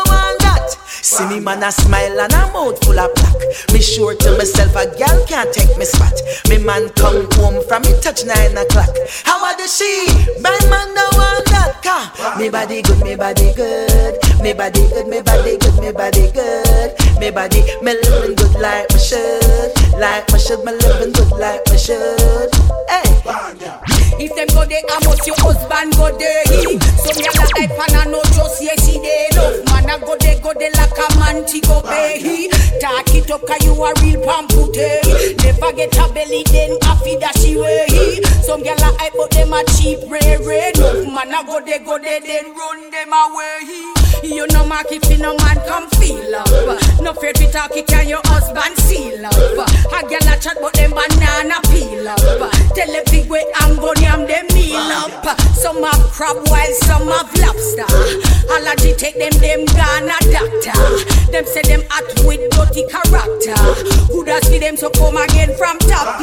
See 1.20 1.28
me 1.28 1.42
man 1.42 1.62
a 1.64 1.70
smile 1.70 2.22
and 2.22 2.32
a 2.32 2.48
mouth 2.54 2.80
full 2.86 2.98
of 2.98 3.14
black. 3.14 3.36
Me 3.74 3.82
sure 3.82 4.16
to 4.16 4.38
myself 4.38 4.74
a 4.74 4.88
gal 4.96 5.20
can't 5.28 5.52
take 5.52 5.78
me 5.78 5.84
spot. 5.84 6.16
Me 6.48 6.58
man 6.64 6.88
come 6.96 7.28
home 7.34 7.60
from 7.68 7.82
me 7.84 7.92
touch 8.00 8.24
nine 8.24 8.56
o'clock. 8.56 8.88
How 9.26 9.44
are 9.44 9.58
the 9.58 9.68
she? 9.68 10.08
My 10.40 10.56
man 10.72 10.94
no 10.96 11.04
want 11.20 11.44
that. 11.52 11.84
Car. 11.84 12.40
Me 12.40 12.48
body 12.48 12.82
good, 12.82 13.04
me 13.04 13.18
body 13.18 13.52
good. 13.54 14.16
Me 14.40 14.54
body 14.54 14.88
good, 14.88 15.08
me 15.08 15.22
body 15.22 15.58
good, 15.58 15.76
me 15.84 15.92
body 15.92 16.32
good. 16.32 16.96
Me 17.20 17.32
body, 17.32 17.68
me 17.84 18.00
living 18.00 18.36
good 18.36 18.56
like 18.56 18.88
my 18.90 18.98
should. 18.98 19.76
Like 20.00 20.32
my 20.32 20.38
should, 20.38 20.64
me 20.64 20.72
living 20.72 21.12
good 21.12 21.32
like 21.32 21.68
my 21.68 21.76
should. 21.76 22.50
Hey. 22.88 23.59
If 24.18 24.34
them 24.36 24.48
go 24.56 24.66
there, 24.66 24.82
I 24.90 24.98
must 25.06 25.28
your 25.28 25.36
husband 25.40 25.94
go 25.94 26.10
there. 26.18 26.46
So 27.06 27.14
me 27.14 27.28
a 27.28 27.32
la 27.38 27.46
hype 27.54 27.78
and 27.78 27.96
I 27.96 28.06
know 28.10 28.24
just 28.34 28.62
yes 28.64 28.86
he 28.88 28.98
there. 28.98 29.30
Love 29.36 29.66
man 29.70 29.90
I 29.90 30.00
go 30.00 30.18
there, 30.18 30.40
go 30.40 30.54
there 30.58 30.72
like 30.74 30.98
a 30.98 31.08
man 31.20 31.46
to 31.46 31.60
go 31.62 31.82
pay. 31.84 32.50
Talk 32.80 33.14
it 33.14 33.30
up, 33.32 33.46
cause 33.46 33.64
you 33.64 33.76
a 33.76 33.94
real 34.02 34.22
pampute. 34.24 34.76
Never 35.44 35.72
get 35.74 35.98
a 35.98 36.06
belly, 36.14 36.44
then 36.50 36.78
a 36.82 36.96
feed 37.04 37.20
that 37.22 37.38
she 37.38 37.56
way. 37.56 38.20
Some 38.42 38.64
gyal 38.64 38.80
a 38.80 38.90
hype, 38.98 39.14
but 39.16 39.32
them 39.32 39.54
a 39.54 39.64
cheap, 39.78 40.00
rare, 40.10 40.40
rare. 40.42 40.72
No 40.76 41.06
man 41.12 41.34
a 41.34 41.44
go 41.46 41.60
there, 41.64 41.80
go 41.80 42.00
there, 42.00 42.22
then 42.22 42.56
run 42.56 42.90
them 42.92 43.14
away. 43.14 43.68
You 44.24 44.48
know, 44.48 44.66
mark 44.66 44.92
if 44.92 45.10
you 45.10 45.18
no 45.18 45.36
man 45.38 45.60
come 45.68 45.90
feel 46.00 46.36
up. 46.36 46.50
No 47.02 47.14
fear 47.14 47.34
to 47.34 47.52
talk, 47.52 47.76
it 47.76 47.88
can 47.88 48.08
your 48.08 48.22
husband 48.26 48.76
seal 48.78 49.26
up. 49.26 49.34
A 49.34 50.00
gyal 50.08 50.28
a 50.28 50.40
chat, 50.40 50.58
but 50.62 50.74
them 50.74 50.92
banana 50.92 51.60
peel 51.72 52.08
up. 52.08 52.20
Tell 52.76 52.88
the 52.88 53.04
big 53.12 53.30
way 53.30 53.46
I'm 53.56 53.76
going, 53.78 53.99
I'm 54.06 54.28
them 54.28 54.48
meal 54.54 54.78
up. 54.78 55.40
Some 55.54 55.84
have 55.84 56.12
crab, 56.12 56.38
while 56.48 56.74
some 56.86 57.08
have 57.08 57.32
lobster. 57.40 57.88
Allergy 58.52 58.94
take 58.94 59.18
them, 59.18 59.34
them 59.42 59.66
Ghana 59.66 60.18
doctor. 60.32 60.80
Them 61.32 61.46
say 61.46 61.62
them 61.64 61.84
act 61.92 62.24
with 62.26 62.42
dirty 62.52 62.88
character. 62.88 63.58
Who 64.12 64.26
does 64.26 64.48
see 64.48 64.60
them 64.60 64.78
so 64.78 64.90
come 64.90 65.18
again 65.18 65.56
from 65.56 65.78
top. 65.80 66.20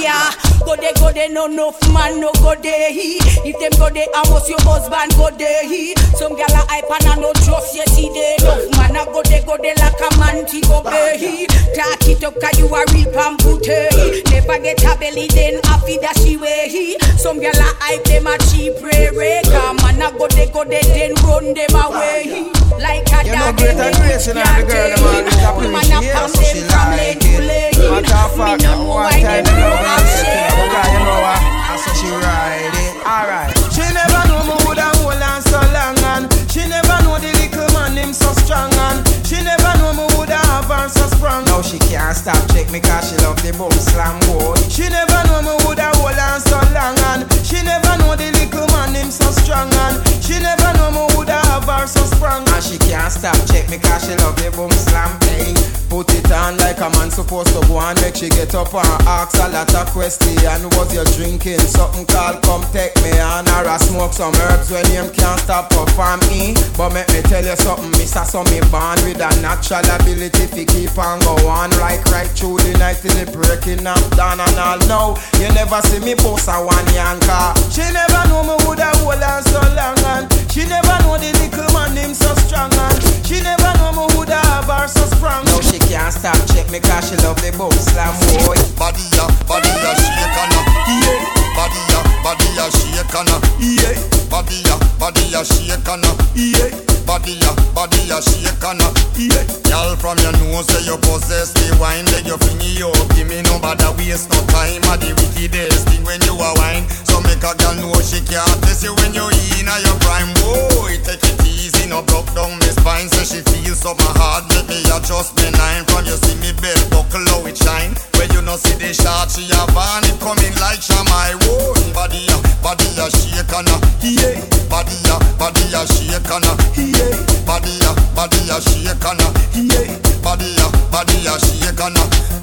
Go 0.67 0.75
there, 0.75 0.93
go 0.99 1.13
there, 1.13 1.29
no 1.31 1.47
enough 1.47 1.79
man, 1.93 2.21
no 2.21 2.33
go. 2.43 2.55
He. 2.63 3.19
If 3.47 3.59
them 3.61 3.79
go 3.79 3.89
there, 3.89 4.07
almost 4.17 4.49
your 4.49 4.61
husband 4.63 5.15
go. 5.15 5.31
He. 5.39 5.95
Some 6.19 6.35
gal 6.35 6.51
a 6.51 6.67
hype 6.67 6.91
and 6.91 7.07
I 7.07 7.15
no 7.17 7.33
trust, 7.47 7.77
yes 7.77 7.95
he 7.97 8.11
there. 8.11 8.35
Enough 8.43 8.75
man 8.77 8.97
a 8.97 9.05
go 9.07 9.23
there, 9.23 9.43
go 9.47 9.57
there 9.63 9.77
like 9.79 10.01
a 10.01 10.11
man 10.19 10.47
to 10.47 10.61
go 10.67 10.83
there. 10.83 11.17
He. 11.17 11.47
Talk 11.77 12.03
it 12.09 12.25
up, 12.25 12.35
cause 12.41 12.59
you 12.59 12.67
a 12.67 12.83
real 12.91 13.13
pampute. 13.13 13.69
Eh. 13.69 14.23
Never 14.31 14.59
get 14.59 14.83
a 14.83 14.99
belly, 14.99 15.29
then 15.29 15.61
a 15.63 15.79
feed 15.87 16.03
that 16.03 16.19
she 16.19 16.37
way. 16.37 16.67
He. 16.67 16.99
Some 17.15 17.39
gal 17.39 17.55
a 17.67 17.71
hype 17.83 18.05
them 18.07 18.27
a 18.31 18.35
cheap, 18.49 18.79
ray, 18.83 19.11
ray. 19.11 19.43
Come 19.51 19.77
man 19.83 20.01
a 20.03 20.09
go 20.17 20.27
there, 20.31 20.47
go 20.55 20.63
there, 20.65 20.83
then 20.87 21.15
run 21.27 21.53
them 21.55 21.75
away. 21.75 22.51
Like 22.79 23.09
a 23.11 23.19
You 23.27 23.35
know, 23.35 23.51
dog, 23.51 23.57
great 23.59 23.75
them 23.77 23.91
admiration 23.91 24.37
with 24.39 24.47
of 24.47 24.57
the 24.57 24.65
girl, 24.71 24.89
them 24.95 25.03
all 25.03 25.61
Man 25.67 25.91
a 25.91 25.99
appreciate, 25.99 26.13
pam 26.15 26.29
so 26.31 26.43
she 26.43 26.61
them 26.61 26.71
from 26.71 26.91
lane 26.97 27.19
to 27.19 27.29
it. 27.29 27.45
lane. 27.49 27.91
What 27.91 28.05
the 28.07 28.17
Me 28.17 28.37
fuck? 28.37 28.61
no 28.61 28.71
know 28.71 28.85
One 28.87 29.05
why 29.07 29.21
time 29.23 29.45
them 29.45 29.57
no 29.57 29.67
know 29.67 29.77
have 29.77 30.07
shame. 30.07 30.55
because 30.57 30.91
you 30.93 31.01
know 31.07 31.19
what? 31.27 31.41
I 31.43 31.75
saw 31.83 31.93
she 31.97 32.09
ride 32.13 32.75
it. 32.77 32.95
Alright. 33.07 33.51
She 33.73 33.85
never 33.97 34.23
know 34.29 34.43
me 34.45 34.55
woulda 34.67 34.89
hold 35.01 35.23
on 35.23 35.41
so 35.43 35.61
long 35.73 35.97
and 36.13 36.25
she 36.51 36.63
never 36.69 36.97
know 37.07 37.17
the 37.19 37.31
little 37.41 37.69
man 37.73 37.97
him 37.97 38.13
so 38.13 38.33
strong 38.45 38.73
and 38.75 39.01
she 39.27 39.41
never 39.43 39.73
know 39.81 39.93
me 39.97 40.05
woulda 40.17 40.37
have 40.37 40.69
her 40.69 40.89
so 40.89 41.07
strong. 41.17 41.46
Now 41.57 41.63
she 41.63 41.79
can't 41.79 42.15
stop 42.15 42.37
check 42.53 42.71
me 42.71 42.81
cause 42.81 43.09
she 43.09 43.17
love 43.25 43.41
the 43.41 43.51
boom 43.57 43.73
slam 43.73 44.21
boy. 44.29 44.53
She 44.69 44.91
never 44.93 45.25
know 45.25 45.41
me 45.41 45.57
woulda 45.65 45.89
hold 45.97 46.13
on 46.13 46.39
so 46.39 46.61
long 46.77 47.01
and 47.17 47.25
she 47.49 47.65
never 47.65 47.97
know 47.97 48.13
the 48.13 48.29
little 48.29 48.69
man 48.77 48.93
him 48.93 49.09
so 49.11 49.25
strong 49.41 49.73
and 49.73 49.97
she 50.21 50.37
never 50.37 50.69
know 50.77 50.91
me 50.93 51.17
woulda 51.17 51.41
have 51.49 51.65
her 51.65 51.87
so 51.87 52.05
strong. 52.13 52.47
And 52.47 52.63
she 52.63 52.77
can't 52.77 53.11
stop 53.11 53.41
check 53.49 53.71
me 53.71 53.79
cause 53.79 54.05
she 54.05 54.15
love 54.21 54.37
the 54.37 54.53
boom 54.53 54.71
slam. 54.71 55.17
Hey. 55.23 55.77
Put 55.89 56.13
it 56.13 56.31
on 56.33 56.59
like 56.59 56.79
a 56.83 56.91
man 56.99 57.11
supposed 57.11 57.55
to 57.55 57.67
go 57.69 57.79
and 57.79 57.95
make 58.03 58.17
she 58.17 58.29
get 58.29 58.55
up 58.55 58.75
and 58.75 59.03
ask 59.07 59.39
a 59.39 59.49
lot 59.49 59.73
of 59.73 59.87
questions. 59.95 60.43
Was 60.77 60.91
you 60.93 61.05
drinking 61.15 61.61
something 61.61 62.05
called 62.07 62.43
come 62.43 62.67
take 62.73 62.95
me 63.07 63.15
on 63.21 63.47
or 63.55 63.71
I 63.71 63.79
smoke 63.79 64.13
some 64.13 64.35
herbs 64.51 64.71
when 64.71 64.85
him 64.87 65.09
can't 65.15 65.39
stop 65.41 65.71
perform 65.71 66.21
me? 66.29 66.53
But 66.77 66.91
make 66.93 67.09
me 67.15 67.23
tell 67.23 67.45
you 67.45 67.55
something, 67.57 67.91
Miss 68.03 68.13
so 68.13 68.43
me 68.51 68.61
born 68.69 68.99
with 69.07 69.23
a 69.23 69.31
natural 69.41 69.87
ability 69.95 70.47
to 70.53 70.65
keep 70.67 70.99
on 70.99 71.23
go 71.47 71.53
on 71.55 71.71
like 71.79 72.03
right 72.11 72.27
through 72.35 72.59
the 72.59 72.75
night 72.79 72.99
till 72.99 73.15
the 73.15 73.27
breaking 73.31 73.87
up 73.87 74.03
down 74.19 74.43
and 74.43 74.59
all. 74.59 74.79
No, 74.91 75.15
you 75.39 75.47
never 75.55 75.79
see 75.87 76.03
me 76.03 76.19
post 76.19 76.51
a 76.51 76.59
one 76.59 76.87
yanka. 76.91 77.55
She 77.71 77.87
never 77.95 78.23
know 78.27 78.43
me 78.43 78.59
woulda 78.67 78.91
hold 78.99 79.23
on 79.23 79.43
so 79.47 79.63
long 79.79 79.99
and 80.19 80.27
she 80.51 80.67
never 80.67 80.97
know 81.07 81.15
the 81.15 81.31
little 81.39 81.71
man 81.71 81.95
him 81.95 82.13
so 82.15 82.35
strong 82.43 82.75
and 82.75 82.99
she 83.23 83.39
never 83.47 83.71
know 83.79 83.95
me 83.95 84.05
woulda 84.19 84.43
have 84.51 84.67
her 84.67 84.89
so 84.91 85.07
strong. 85.15 85.47
No, 85.47 85.63
she 85.63 85.79
can't 85.87 86.11
stop 86.11 86.39
check 86.51 86.67
me 86.71 86.83
cause 86.83 87.07
she 87.07 87.17
love 87.23 87.39
the 87.39 87.55
boom 87.55 87.71
slam 87.71 88.11
boy. 88.43 88.59
Body 88.75 89.07
ya, 89.15 89.31
body 89.47 89.71
ya, 89.71 89.93
shake 89.95 90.39
on 90.43 90.51
yeah. 90.51 91.23
Body 91.55 91.81
ya, 91.95 92.01
body 92.27 92.51
ya, 92.59 92.67
shake 92.75 93.15
on 93.15 93.31
yeah. 93.63 93.95
Body 94.27 94.59
ya, 94.67 94.75
body 94.99 95.23
ya, 95.31 95.45
shake 95.47 95.87
on 95.87 96.03
yeah. 96.35 96.75
Body 97.07 97.39
ya, 97.39 97.55
body 97.71 98.03
ya, 98.11 98.19
shake 98.19 98.65
on 98.67 98.83
yeah. 99.15 99.47
Girl 99.71 99.95
from 99.95 100.19
your 100.19 100.35
nose 100.43 100.67
say 100.67 100.83
you 100.83 100.99
possess 101.07 101.55
the 101.55 101.71
wine, 101.79 102.05
then 102.11 102.27
you 102.27 102.35
fling 102.43 102.83
up. 102.83 102.99
Give 103.15 103.29
me 103.31 103.43
no 103.47 103.63
bother 103.63 103.95
waste 103.95 104.27
no 104.35 104.43
time. 104.51 104.83
At 104.91 104.99
the 105.07 105.15
wickedest 105.15 105.87
thing 105.87 106.03
when 106.03 106.19
you 106.27 106.35
a 106.35 106.51
wine, 106.59 106.91
so 107.07 107.23
make 107.23 107.47
a 107.47 107.55
girl 107.63 107.79
know 107.79 107.95
she 108.03 108.19
can't 108.27 108.59
test 108.67 108.83
you 108.83 108.91
when 108.99 109.15
you 109.15 109.31
in 109.63 109.71
a 109.71 109.77
your 109.87 109.95
prime. 110.03 110.35
Boy, 110.43 110.99
take 111.07 111.23
it 111.23 111.39
easy, 111.47 111.87
no 111.87 112.03
broke 112.11 112.27
down 112.35 112.59
me 112.59 112.71
spine. 112.75 113.07
Say 113.07 113.39
she 113.39 113.41
feels 113.55 113.79
so 113.79 113.95
my 114.03 114.11
heart, 114.19 114.51
make 114.51 114.67
me 114.67 114.83
adjust 114.91 115.39
me 115.39 115.47
nine. 115.55 115.87
From 115.87 116.03
you 116.11 116.19
see 116.19 116.35
me 116.43 116.51
belt 116.59 116.83
buckle 116.91 117.23
how 117.31 117.47
it 117.47 117.55
shine. 117.55 117.95
Where 118.19 118.27
you 118.35 118.43
no 118.43 118.59
see 118.59 118.75
the 118.83 118.91
shot, 118.91 119.31
she 119.31 119.47
have 119.55 119.71
on 119.79 120.03
it 120.03 120.19
coming 120.19 120.55
like 120.59 120.83
shamai. 120.83 121.39
Whoa, 121.47 121.71
body 121.95 122.16
ya, 122.25 122.37
body 122.63 122.87
ya 122.97 123.09
shake 123.11 123.53
on 123.53 123.67
yeah. 124.01 124.41
Body 124.71 124.97
ya, 125.07 125.17
body 125.39 125.63
ya 125.71 125.85
shake 125.87 126.31
on 126.33 126.43
yeah. 126.77 127.17
Body 127.47 127.73
ya, 127.83 127.93
body 128.17 128.39
ya 128.49 128.57
shake 128.61 129.05
on 129.05 129.19
yeah. 129.55 129.85
Body 130.23 130.49
ya, 130.59 130.67
body 130.91 131.17
ya 131.23 131.37
shake 131.39 131.81
on 131.81 131.95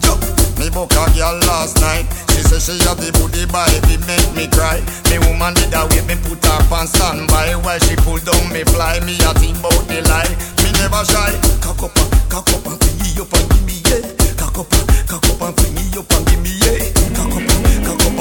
Jump. 0.01 0.21
Me 0.59 0.69
book 0.69 0.93
a 0.93 1.03
girl 1.17 1.35
last 1.49 1.79
night. 1.81 2.05
She 2.31 2.41
say 2.45 2.59
she 2.59 2.75
have 2.87 2.97
the 2.97 3.11
booty 3.19 3.45
vibe, 3.45 3.83
it 3.91 4.01
make 4.07 4.29
me 4.37 4.47
cry. 4.47 4.79
Me 5.11 5.17
woman 5.27 5.53
did 5.53 5.71
that 5.73 5.89
way, 5.91 6.01
me 6.07 6.15
put 6.23 6.39
her 6.45 6.59
on 6.75 6.87
standby 6.87 7.55
while 7.61 7.79
she 7.83 7.95
pull 8.05 8.17
down 8.21 8.43
me 8.53 8.63
fly. 8.71 8.99
Me 9.03 9.17
a 9.25 9.31
think 9.37 9.57
about 9.59 9.83
the 9.89 9.99
lie. 10.09 10.31
Me 10.63 10.69
never 10.79 11.03
shy. 11.05 11.33
Cock 11.61 11.83
up, 11.83 11.95
and- 11.97 12.11
cock 12.31 12.47
up 12.53 12.65
and 12.65 12.77
fling 12.79 13.01
it 13.03 13.19
up 13.19 13.33
and 13.33 13.45
give 13.51 13.63
me 13.67 13.75
yeah. 13.85 14.01
Cock 14.39 14.57
up, 14.63 14.71
and- 14.73 14.87
cock 15.09 15.25
up 15.29 15.41
and 15.41 15.53
fling 15.59 15.77
it 15.77 15.82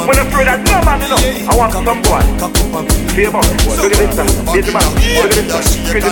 When 0.07 0.19
I 0.19 0.25
pray 0.31 0.45
that 0.45 0.61
no 0.67 0.83
man, 0.83 0.99
you 0.99 1.47
I 1.47 1.55
want 1.55 1.73
some 1.73 1.85
boy. 1.87 2.23
Favor, 3.15 3.39
look 3.79 3.93
at 3.93 4.01
this, 4.03 4.17
sir. 4.17 4.27
Him 4.51 4.77
out. 4.77 4.89
Look 4.91 5.31
at 5.31 5.47
this, 5.47 5.77
it. 5.77 6.03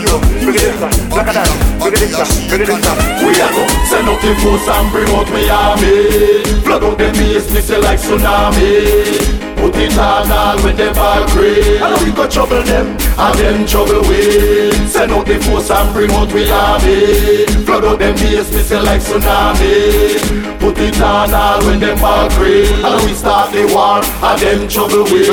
Look 0.44 0.54
at 0.54 0.62
this, 0.62 0.78
sir. 0.78 0.90
Look 1.10 1.26
at 1.26 1.34
that. 1.34 1.48
Look 1.80 1.94
at 1.94 1.98
this, 1.98 2.12
sir. 2.12 2.26
Look 2.50 2.60
at 2.60 2.66
this, 2.70 2.82
sir. 2.84 3.10
We 3.24 3.32
a 3.40 3.48
go 3.50 3.80
send 3.90 4.08
out 4.08 4.20
the 4.20 4.34
force 4.42 4.68
and 4.68 4.86
bring 4.92 5.08
out 5.10 5.26
me 5.32 5.48
army 5.50 6.42
Flood 6.62 6.84
out 6.84 6.98
them 6.98 7.16
east, 7.16 7.52
me 7.52 7.60
say 7.60 7.80
like 7.80 7.98
tsunami 7.98 9.40
Put 9.56 9.76
it 9.76 9.98
on 9.98 10.30
all 10.30 10.58
when 10.62 10.76
them 10.76 10.96
all 10.96 11.26
crazy 11.28 11.78
And 11.78 11.96
we 12.04 12.12
go 12.12 12.28
trouble 12.28 12.62
them, 12.62 12.96
and 13.18 13.38
them 13.38 13.66
trouble 13.66 14.02
we 14.08 14.70
Send 14.86 15.12
out 15.12 15.26
the 15.26 15.40
force 15.40 15.70
and 15.70 15.92
bring 15.92 16.10
out 16.12 16.32
we 16.32 16.50
army 16.50 17.46
Flood 17.64 17.84
out 17.84 17.98
them 17.98 18.14
east, 18.28 18.52
me 18.52 18.60
say 18.60 18.80
like 18.80 19.00
tsunami 19.00 20.60
Put 20.60 20.78
it 20.78 21.00
on 21.00 21.32
all 21.32 21.64
when 21.64 21.80
them 21.80 21.98
all 22.04 22.28
crazy 22.30 22.74
And 22.84 23.04
we 23.04 23.14
start 23.14 23.52
the 23.52 23.64
war, 23.72 23.79
and 23.80 24.40
them 24.40 24.68
trouble 24.68 25.04
we 25.04 25.24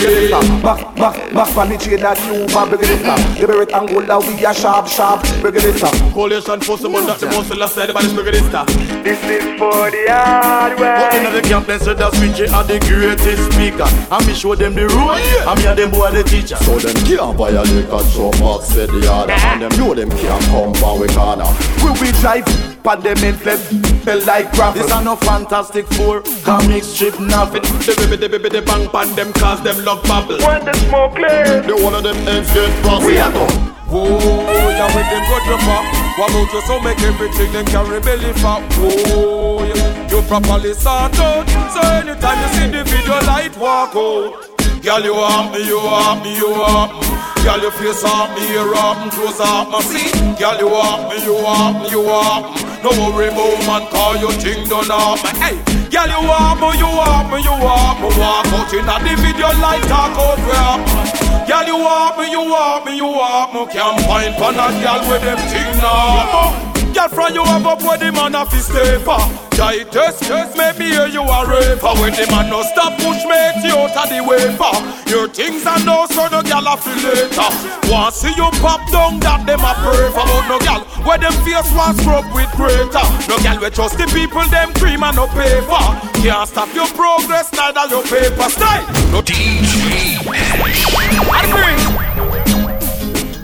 Back, 0.62 0.96
back, 0.96 1.34
back 1.34 1.58
on 1.58 1.70
the 1.70 1.78
chain 1.78 2.00
that 2.00 2.18
you 2.26 2.44
over 2.48 2.78
Bring 2.78 2.90
it 2.90 3.06
up 3.06 3.20
The 3.38 3.48
beret 3.48 3.72
angola 3.74 4.20
we 4.20 4.46
a 4.46 4.54
sharp, 4.54 4.88
sharp 4.88 5.22
Bring 5.42 5.56
it 5.56 5.84
up 5.84 5.94
Coalition 6.14 6.60
possible 6.60 7.02
that 7.06 7.20
the 7.20 7.28
muscle 7.28 7.60
has 7.60 7.74
said 7.74 7.90
about 7.90 8.04
this 8.04 8.14
bigger 8.14 8.32
this 8.32 8.48
stuff. 8.48 8.68
This 9.04 9.20
is 9.24 9.44
for 9.60 9.92
the 9.92 10.06
hard 10.10 10.78
But 10.78 11.14
in 11.16 11.34
the 11.34 11.42
camp, 11.42 11.68
they 11.68 11.78
said 11.78 11.98
that 11.98 12.14
switch 12.16 12.50
are 12.50 12.64
the 12.64 12.80
greatest 12.88 13.52
speaker. 13.52 13.88
And 14.12 14.28
me 14.28 14.34
show 14.34 14.56
them 14.56 14.76
the 14.76 14.88
rule, 14.88 15.12
and 15.12 15.60
me 15.60 15.68
and 15.68 15.78
them 15.78 15.92
boy 15.92 16.12
the 16.12 16.24
teacher. 16.24 16.58
So 16.58 16.80
them 16.80 16.96
can't 17.06 17.38
violate 17.38 17.90
cause 17.90 18.14
so 18.14 18.32
much 18.44 18.64
said 18.66 18.90
the 18.90 19.12
other 19.12 19.34
And 19.34 19.62
them 19.62 19.74
know 19.80 19.94
them 19.94 20.10
can't 20.10 20.44
come 20.46 20.74
from 20.74 21.00
we 21.00 21.08
corner 21.08 21.48
We 21.84 21.92
will 21.92 22.14
drive 22.20 22.77
Pan 22.88 23.02
them 23.02 23.18
endless 23.18 23.68
Feel 24.06 24.24
like 24.24 24.50
gravel 24.54 24.82
This 24.82 24.90
are 24.94 25.04
no 25.04 25.18
fantastic 25.18 25.86
four, 25.88 26.24
comic 26.46 26.86
strip 26.86 27.20
nothing. 27.20 27.62
The 27.84 27.94
baby, 28.00 28.16
the 28.16 28.30
baby, 28.30 28.48
the 28.48 28.62
bang 28.62 28.88
pan 28.88 29.14
them 29.14 29.34
cause 29.34 29.62
them 29.62 29.84
love 29.84 30.02
bubble. 30.08 30.40
Want 30.40 30.64
the 30.64 30.72
smoke 30.88 31.20
clear? 31.20 31.60
The 31.68 31.76
one 31.76 31.96
of 31.96 32.04
them 32.04 32.16
ends 32.32 32.48
get 32.54 32.72
frost 32.80 33.06
We 33.06 33.20
are 33.20 33.28
go 33.28 33.44
Whoa, 33.92 34.08
yeah, 34.08 34.88
when 34.96 35.04
them 35.04 35.24
got 35.28 35.44
you 35.52 35.60
fat 35.68 35.84
What 36.16 36.32
about 36.32 36.54
you? 36.56 36.62
So 36.64 36.80
make 36.80 37.02
everything 37.04 37.52
them 37.52 37.66
carry 37.68 38.00
belly 38.00 38.32
fat 38.40 38.64
Whoa, 38.80 39.68
yeah, 39.68 40.08
you 40.08 40.22
properly 40.24 40.72
sort 40.72 41.20
out. 41.20 41.44
So 41.76 41.84
anytime 41.92 42.40
you 42.40 42.50
see 42.56 42.68
the 42.72 42.88
video 42.88 43.20
light 43.28 43.52
walk 43.58 44.00
out. 44.00 44.48
Girl, 44.82 45.04
you 45.04 45.14
want 45.14 45.52
me, 45.52 45.68
you 45.68 45.76
want 45.76 46.24
me, 46.24 46.38
you 46.38 46.52
want 46.52 46.96
me. 46.96 47.08
Girl, 47.44 47.60
your 47.60 47.72
face 47.72 48.04
off 48.06 48.34
me, 48.36 48.54
your 48.54 48.74
arm, 48.76 49.10
close 49.10 49.40
off 49.42 49.68
my 49.68 49.82
see 49.82 50.12
Girl, 50.40 50.58
you 50.60 50.70
want 50.70 51.10
me, 51.10 51.24
you 51.24 51.34
want 51.34 51.84
me, 51.84 51.90
you 51.90 52.02
want 52.02 52.56
me 52.56 52.77
No 52.88 53.12
worry 53.12 53.28
about 53.28 53.60
man, 53.68 53.84
call 53.92 54.16
your 54.16 54.32
thing 54.32 54.64
done 54.70 54.88
me. 54.88 55.30
Hey, 55.44 55.60
girl, 55.92 56.08
you 56.08 56.24
want 56.24 56.62
me, 56.62 56.80
you 56.80 56.88
want 56.88 57.28
me, 57.34 57.44
you 57.44 57.52
want 57.52 58.00
me. 58.00 58.08
Walk 58.16 58.48
out 58.48 58.74
in 58.74 58.86
the 58.86 59.22
video 59.22 59.48
light, 59.60 59.84
talk 59.92 60.16
out 60.16 60.40
rap 60.48 61.48
Girl, 61.50 61.68
you 61.68 61.76
want 61.76 62.18
me, 62.18 62.32
you 62.32 62.40
want 62.40 62.86
me, 62.86 62.96
you 62.96 63.04
want 63.04 63.54
me. 63.54 63.66
Can't 63.74 64.00
find 64.08 64.34
for 64.36 64.52
a 64.52 64.68
girl 64.80 65.12
with 65.12 65.22
them 65.22 65.38
thing 65.50 65.78
now 65.82 66.77
Girl, 66.98 67.10
from 67.10 67.36
you 67.36 67.44
have 67.46 67.62
up 67.68 67.84
where 67.84 68.00
the 68.00 68.12
man 68.12 68.34
have 68.34 68.50
to 68.50 68.58
stay 68.58 68.98
for 69.06 69.22
Try 69.54 69.86
test, 69.94 70.26
test, 70.26 70.58
maybe 70.58 70.90
hear 70.90 71.06
you 71.06 71.22
a 71.22 71.40
raver 71.46 71.94
When 72.02 72.10
the 72.18 72.26
man 72.34 72.50
no 72.50 72.66
stop 72.66 72.98
push 72.98 73.22
me, 73.22 73.38
you 73.62 73.78
out 73.78 73.94
of 73.94 74.10
the 74.10 74.18
wafer. 74.26 74.74
Your 75.06 75.30
things 75.30 75.62
are 75.70 75.78
no 75.86 76.10
so 76.10 76.26
no 76.34 76.42
gal 76.42 76.66
a 76.66 76.74
feel 76.74 76.98
later. 76.98 77.54
Want 77.94 78.16
see 78.18 78.34
you 78.34 78.50
pop 78.58 78.82
down 78.90 79.22
that 79.22 79.46
them 79.46 79.62
a 79.62 79.78
pray 79.86 80.10
for, 80.10 80.26
but 80.26 80.50
no 80.50 80.58
gal 80.66 80.82
where 81.06 81.22
them 81.22 81.38
face 81.46 81.70
want 81.78 82.02
scrub 82.02 82.26
with 82.34 82.50
greater. 82.58 83.06
No 83.30 83.38
gal 83.46 83.62
we 83.62 83.70
trust 83.70 84.02
the 84.02 84.10
people 84.10 84.42
them 84.50 84.74
cream 84.74 85.06
and 85.06 85.22
no 85.22 85.30
paper. 85.38 85.86
Can't 86.26 86.50
stop 86.50 86.74
your 86.74 86.90
progress 86.98 87.54
neither 87.54 87.86
your 87.94 88.02
paper 88.10 88.50
style. 88.50 88.86
No 89.14 89.22
DJ 89.22 90.26
I 90.26 91.46
bring. 91.54 91.78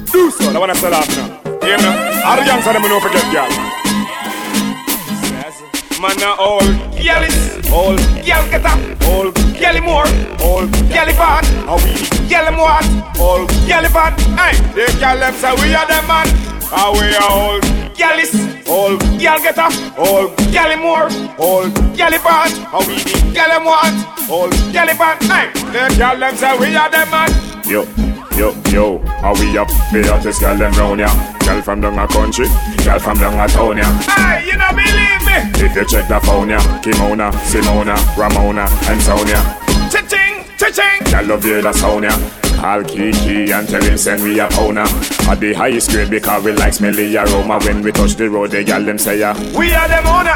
Do 0.10 0.32
so. 0.32 0.50
I 0.50 0.58
wanna 0.58 0.74
sell 0.74 0.94
off 0.94 1.06
now. 1.18 1.44
You 1.64 1.78
know, 1.78 2.13
all 2.26 2.38
the 2.38 2.46
youngs 2.46 2.66
them 2.66 2.82
no 2.82 3.00
forget 3.00 3.26
gal. 3.32 3.50
Man, 6.00 6.18
now 6.18 6.36
all 6.36 6.66
gal 6.96 7.24
is 7.24 7.70
all 7.72 7.96
gal 8.24 8.44
get 8.50 8.66
up, 8.66 8.80
all 9.08 9.32
gal 9.60 9.82
more, 9.82 10.08
all 10.42 10.68
gal 10.88 11.08
bad. 11.20 11.46
How 11.68 11.78
we 11.84 11.94
gal 12.30 12.52
what? 12.56 12.86
All 13.20 13.46
gal 13.68 13.84
bad. 13.92 14.20
Hey, 14.40 14.56
they 14.74 15.00
gal 15.00 15.18
them 15.20 15.34
say 15.36 15.54
we 15.62 15.74
are 15.76 15.88
them 15.88 16.08
man. 16.08 16.28
How 16.72 16.94
we 16.94 17.14
are 17.16 17.30
all 17.30 17.60
gal 17.96 18.20
is 18.20 18.34
all 18.68 18.98
gal 19.20 19.40
get 19.40 19.58
up, 19.58 19.74
all 19.98 20.28
gal 20.52 20.78
more, 20.78 21.08
all 21.38 21.70
gal 21.96 22.12
bad. 22.12 22.52
How 22.72 22.80
we 22.88 23.04
gal 23.34 23.64
what? 23.64 23.94
All 24.30 24.50
gal 24.72 24.88
bad. 24.98 25.24
Hey, 25.24 25.52
they 25.72 25.98
gal 25.98 26.18
them 26.20 26.36
say 26.36 26.58
we 26.58 26.76
are 26.76 26.90
them 26.90 27.10
man. 27.12 27.30
Yo, 27.66 27.84
yo, 28.38 28.54
yo, 28.72 29.00
how 29.22 29.34
we 29.36 29.58
up? 29.58 29.68
The 29.92 30.04
hottest 30.08 30.42
girl 30.42 30.58
them 30.58 30.74
round 30.74 31.00
ya. 31.00 31.33
Girl 31.46 31.62
from 31.62 31.82
down 31.82 32.00
a 32.00 32.08
country, 32.08 32.48
girl 32.84 33.00
from 33.00 33.18
down 33.18 33.38
a 33.40 33.48
town 33.52 33.78
ya. 33.78 33.84
Hey, 34.08 34.46
you 34.48 34.58
don't 34.58 34.76
believe 34.76 35.22
me? 35.28 35.38
If 35.66 35.76
you 35.76 35.86
check 35.86 36.08
the 36.08 36.20
phone 36.22 36.50
ya, 36.50 36.60
Kimona, 36.82 37.32
Simona, 37.52 37.96
Ramona, 38.18 38.66
and 38.90 39.02
Sonia. 39.02 39.40
Cha-ching, 39.92 40.46
cha-ching. 40.58 41.04
Girl 41.12 41.26
love 41.36 41.46
you 41.46 41.62
the 41.62 41.74
sound 41.74 42.06
ya. 42.06 42.12
Call 42.56 42.84
Kiki 42.86 43.52
and 43.52 43.68
tell 43.68 43.84
him 43.84 43.98
send 43.98 44.24
we 44.24 44.40
a 44.40 44.48
owner. 44.58 44.88
At 45.28 45.40
the 45.42 45.54
highest 45.54 45.90
grade 45.92 46.10
because 46.10 46.44
we 46.46 46.54
like 46.54 46.74
smelly 46.74 47.16
aroma. 47.16 47.60
When 47.60 47.82
we 47.82 47.92
touch 47.92 48.16
the 48.16 48.30
road, 48.30 48.52
the 48.52 48.64
girl 48.64 48.84
them 48.84 48.98
say 48.98 49.20
ya. 49.20 49.34
We 49.58 49.74
are 49.74 49.88
them 49.88 50.08
owner. 50.08 50.36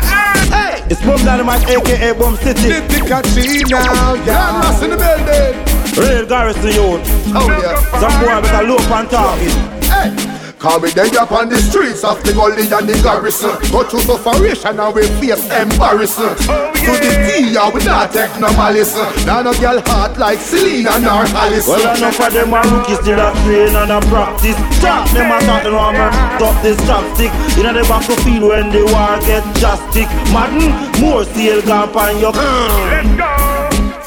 Hey, 0.52 0.84
It's 0.90 1.02
Boom 1.02 1.24
Dynamite, 1.24 1.64
aka 1.70 2.12
Boom 2.14 2.36
City. 2.38 2.70
now, 2.70 4.14
yeah. 4.14 4.28
Grandmaster 4.28 4.84
in 4.84 4.90
the 4.92 4.98
building. 4.98 5.56
Real 5.98 6.26
garrison 6.28 6.68
youth. 6.68 7.02
Oh, 7.34 7.48
yeah. 7.48 8.00
Some 8.00 8.20
boy 8.20 8.42
better 8.42 8.68
low 8.68 8.78
pan 8.92 9.08
talking. 9.08 9.56
Hey. 9.88 10.27
Cause 10.60 10.82
we 10.82 10.92
day 10.92 11.10
up 11.18 11.32
on 11.32 11.50
the 11.50 11.58
streets 11.58 12.04
of 12.04 12.22
the 12.24 12.34
gully 12.34 12.66
and 12.66 12.90
the 12.90 13.00
garrison 13.02 13.54
Go 13.72 13.84
through 13.84 14.02
sufferation 14.02 14.80
and 14.80 14.96
we 14.96 15.06
face 15.22 15.46
embarrassment 15.54 16.38
oh, 16.50 16.74
To 16.74 16.92
the 16.98 17.12
T, 17.30 17.54
yeah, 17.54 17.70
we 17.70 17.84
not 17.86 18.12
take 18.12 18.34
no 18.40 18.50
malice 18.58 18.98
Now 19.26 19.42
no 19.42 19.54
girl 19.60 19.82
heart 19.86 20.18
like 20.18 20.40
Selena 20.40 21.00
nor 21.00 21.26
Alice 21.38 21.68
Well, 21.68 21.98
enough 21.98 22.20
of 22.20 22.34
them 22.34 22.54
are 22.54 22.66
rookies 22.68 22.98
still 23.08 23.20
a 23.20 23.32
train 23.46 23.76
and 23.76 23.92
a 23.92 24.00
practice. 24.08 24.58
Stop 24.78 25.10
them 25.12 25.32
a 25.32 25.40
talking 25.46 25.74
around 25.74 25.94
me, 25.94 26.08
stop 26.38 26.62
this 26.64 26.78
chopstick. 26.82 27.32
You 27.58 27.64
know 27.64 27.74
the 27.74 27.88
back 27.88 28.06
to 28.08 28.16
feel 28.24 28.50
when 28.50 28.70
the 28.70 28.84
war 28.84 29.20
get 29.22 29.44
drastic. 29.56 30.08
Madden, 30.34 31.02
more 31.02 31.24
steel 31.24 31.62
gone 31.62 31.96
on 31.96 32.20
your. 32.20 32.32
Let's 32.34 33.18
go. 33.18 33.57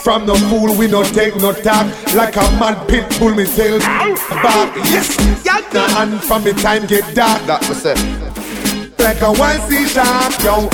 From 0.02 0.25
the 0.26 0.35
fool 0.49 0.75
we 0.76 0.87
don't 0.87 1.04
take 1.14 1.37
no 1.37 1.52
talk. 1.52 1.87
Like 2.14 2.37
a 2.37 2.45
mad 2.59 2.88
pit 2.88 3.04
pull 3.19 3.35
me 3.35 3.45
tail 3.45 3.78
back 3.78 4.75
Yes, 4.88 5.14
the 5.73 5.80
hand 5.80 6.23
from 6.25 6.42
the 6.42 6.52
time 6.54 6.87
get 6.87 7.04
dark. 7.14 7.45
That 7.47 7.61
was 7.69 7.85
it. 7.85 7.99
Like 8.99 9.21
a 9.21 9.33
one 9.33 9.61
sea 9.69 9.87
shark, 9.87 10.33
yo. 10.42 10.69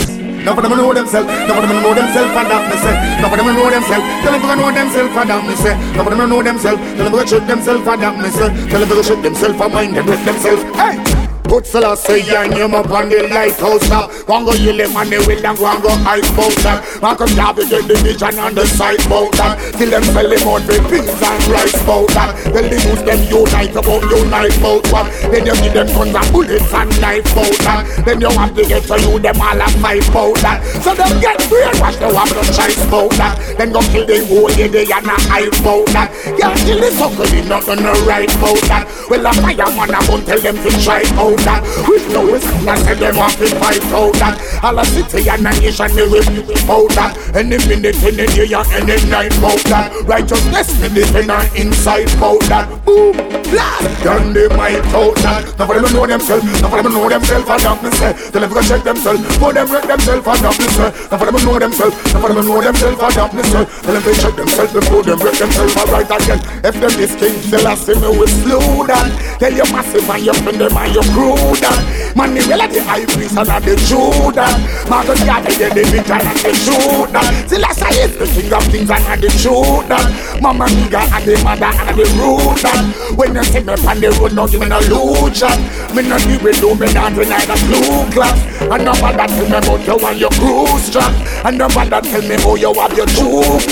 None 0.47 0.57
of 0.57 0.63
them 0.63 0.79
know 0.79 0.95
themselves, 0.95 1.27
none 1.27 1.59
of 1.59 1.69
them 1.69 1.83
know 1.83 1.93
themselves 1.93 2.31
and 2.31 2.47
that 2.47 2.71
me 2.71 2.77
say 2.79 2.95
None 3.19 3.33
of 3.33 3.37
them 3.37 3.57
know 3.57 3.69
themselves, 3.69 4.07
tell 4.23 4.39
them 4.39 4.59
know 4.59 4.71
themselves 4.71 5.17
and 5.17 5.31
that 5.31 5.43
me 5.43 5.55
say 5.57 5.75
None 5.97 6.07
of 6.07 6.19
them 6.19 6.31
know 6.31 6.43
themselves, 6.43 6.81
tell 6.95 7.11
them 7.11 7.19
to 7.19 7.27
shoot 7.27 7.47
themselves 7.49 7.87
and 7.89 8.03
that 8.03 8.15
me 8.15 8.31
say 8.31 8.69
Tell 8.71 8.79
them 8.79 8.89
to 8.89 9.03
shoot 9.03 9.23
themselves 9.23 9.61
and 9.61 9.75
mind 9.75 9.97
them 9.97 10.07
with 10.07 10.25
themselves. 10.25 10.63
Hey! 10.79 11.16
Put 11.49 11.65
Selassie 11.65 12.27
and 12.35 12.53
him 12.53 12.75
up 12.75 12.91
on 12.91 13.09
the 13.09 13.23
lighthouse 13.31 13.89
now. 13.89 14.11
One 14.27 14.45
go 14.45 14.53
yell 14.59 14.83
him 14.83 14.97
and 14.97 15.09
the 15.09 15.23
wind 15.25 15.47
and 15.47 15.59
one 15.59 15.81
go 15.81 15.95
ice 16.03 16.27
that. 16.67 16.83
Marcus 17.01 17.33
Garvey 17.39 17.71
get 17.71 17.87
the 17.87 17.95
vision 18.03 18.35
on 18.43 18.55
the 18.55 18.67
side 18.67 18.99
that. 19.39 19.55
Till 19.79 19.89
them 19.89 20.03
sell 20.11 20.27
him 20.27 20.43
out 20.43 20.67
with 20.67 20.85
beans 20.91 21.23
and 21.23 21.47
rice 21.47 21.79
that. 22.19 22.35
Tell 22.51 22.67
the 22.67 22.77
news 22.83 23.03
them 23.07 23.21
unite 23.31 23.77
about 23.79 24.03
unite 24.11 24.59
one. 24.91 25.09
Then 25.31 25.47
you 25.47 25.55
give 25.63 25.73
them 25.73 25.89
guns 25.95 26.19
and 26.19 26.29
bullets 26.35 26.75
and 26.75 26.91
knife 27.01 27.31
that. 27.63 27.87
Then 28.05 28.21
you 28.21 28.31
have 28.35 28.53
to 28.53 28.63
get 28.67 28.83
to 28.91 28.97
you 28.99 29.19
them 29.23 29.41
all 29.41 29.63
a 29.63 29.69
fight 29.79 30.07
boat. 30.11 30.43
So 30.83 30.99
them 30.99 31.15
get 31.23 31.39
brainwashed 31.47 32.03
they 32.03 32.11
no 32.11 32.43
choice 32.51 32.83
boat 32.91 33.15
that. 33.23 33.39
Then 33.55 33.71
go 33.71 33.81
kill 33.95 34.05
the 34.05 34.19
whole 34.27 34.51
lady 34.51 34.83
and 34.91 35.07
a 35.07 35.47
boat 35.63 35.87
that. 35.95 36.11
Yeah, 36.35 36.53
kill 36.67 36.83
the 36.83 36.91
sucker 36.91 37.31
in 37.31 37.47
not 37.47 37.69
on 37.71 37.79
the 37.79 37.95
right 38.03 38.31
that. 38.67 38.91
Well 39.09 39.25
a 39.25 39.33
fireman 39.39 39.95
I 39.95 40.03
won't 40.11 40.27
tell 40.27 40.41
them 40.43 40.59
to 40.59 40.71
try 40.83 41.07
out 41.15 41.36
that. 41.45 41.61
We 41.89 42.01
know 42.13 42.35
it's 42.35 42.47
not 42.65 42.79
say 42.79 42.95
them 42.95 43.17
have 43.17 43.37
to 43.37 43.47
fight 43.57 43.85
out 43.93 44.15
that. 44.21 44.39
All 44.63 44.79
a 44.79 44.85
city 44.85 45.29
and 45.29 45.47
a 45.47 45.51
nation 45.61 45.91
they 45.95 46.07
will 46.07 46.25
out 46.71 46.89
that. 46.97 47.17
Any 47.35 47.59
minute, 47.69 47.99
any 48.03 48.27
day, 48.27 48.53
and 48.53 48.89
any 48.89 48.97
night 49.11 49.35
out 49.43 49.61
that. 49.69 49.93
Righteousness 50.07 50.71
in 50.85 51.31
our 51.31 51.45
inside 51.57 52.11
out 52.23 52.41
that. 52.49 52.67
Boom, 52.85 53.17
blast, 53.51 54.05
done 54.05 54.33
the 54.33 54.49
might 54.57 54.85
out 54.95 55.17
that. 55.25 55.45
None 55.59 55.71
of 55.71 55.83
them 55.83 55.93
know 55.93 56.07
themselves, 56.07 56.45
none 56.63 56.73
of 56.73 56.83
them 56.85 56.93
know 56.93 57.09
themselves, 57.09 57.65
and 57.65 57.83
me 57.83 57.91
say. 57.91 58.13
Tell 58.31 58.41
them 58.41 58.51
to 58.55 58.63
check 58.69 58.83
themselves, 58.85 59.21
for 59.37 59.53
them 59.53 59.67
break 59.67 59.87
themselves, 59.87 60.27
and 60.27 60.59
me 60.59 60.67
say. 60.73 60.89
None 61.11 61.21
of 61.21 61.33
them 61.33 61.45
know 61.45 61.59
themselves, 61.59 61.97
none 62.13 62.31
of 62.31 62.37
them 62.37 62.47
know 62.47 62.61
themselves, 62.63 63.17
and 63.17 63.33
me 63.35 63.43
say. 63.43 63.65
Tell 63.65 63.95
them 63.95 64.03
to 64.03 64.13
check 64.15 64.35
themselves 64.37 64.73
before 64.73 65.03
them 65.03 65.19
break 65.19 65.39
themselves, 65.39 65.77
alright 65.77 66.11
again. 66.11 66.41
If 66.65 66.75
them 66.81 66.95
this 66.97 67.15
king, 67.17 67.37
tell 67.51 67.67
us 67.67 67.89
me 67.89 68.09
we 68.15 68.27
slow 68.27 68.87
down. 68.87 69.11
Tell 69.39 69.53
your 69.53 69.69
massive 69.73 70.09
and 70.09 70.25
your 70.25 70.35
friend 70.35 70.61
them 70.61 70.77
and 70.77 70.95
your 70.95 71.05
crew 71.15 71.26
that. 71.35 72.15
Man, 72.17 72.33
the 72.35 72.41
reality 72.49 72.79
high 72.81 73.05
priest 73.05 73.37
and 73.37 73.49
the 73.49 73.75
Judah. 73.89 74.49
Marcus 74.89 75.21
Garvey, 75.25 75.53
the 75.59 75.83
victor 75.91 76.17
and 76.17 76.39
the 76.41 76.53
Judah. 76.55 77.25
Selassie 77.49 78.01
is 78.01 78.13
the 78.17 78.27
king 78.31 78.53
of 78.53 78.65
kings 78.71 78.91
and 78.91 79.21
the 79.21 79.29
Judah. 79.37 80.01
Mama 80.41 80.67
Niga 80.71 81.03
and 81.11 81.25
the 81.25 81.35
mother 81.45 81.73
and 81.73 81.97
the 81.97 82.05
ruler. 82.17 82.79
When 83.17 83.35
you 83.35 83.45
see 83.45 83.61
me 83.61 83.75
on 83.75 84.01
the 84.01 84.09
road, 84.21 84.33
no 84.33 84.47
give 84.47 84.61
me 84.61 84.69
no 84.69 84.79
illusion. 84.81 85.57
Me 85.97 86.03
no 86.05 86.17
deal 86.21 86.41
with 86.45 86.61
you, 86.61 86.73
me 86.77 86.89
not 86.93 87.13
deny 87.17 87.45
the 87.45 87.57
blue 87.67 88.05
class. 88.13 88.37
And 88.67 88.85
no 88.85 88.93
that 88.93 89.29
tell 89.31 89.49
me 89.49 89.57
about 89.57 89.81
you 89.87 89.97
and 90.07 90.19
your 90.21 90.33
cruise 90.37 90.91
track. 90.91 91.13
And 91.45 91.59
no 91.59 91.69
that 91.69 92.05
tell 92.05 92.23
me 92.23 92.37
how 92.41 92.55
you 92.57 92.73
have 92.75 92.97
your 92.97 93.09
truth. 93.13 93.65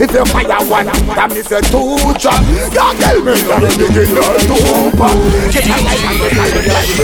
If 0.00 0.12
you 0.12 0.24
fire 0.28 0.60
one, 0.68 0.86
that 0.86 1.28
means 1.32 1.50
a 1.52 1.60
two 1.64 1.96
drop. 2.20 2.40
You 2.72 2.86
tell 3.00 3.18
me 3.24 3.32
that 3.36 3.62
you 3.64 3.88
begin 3.88 4.10
your 4.16 4.36
two 4.44 4.92
pack. 4.96 5.16
Get 5.52 5.64
a 5.64 5.76
life 5.80 6.04
and 6.04 6.95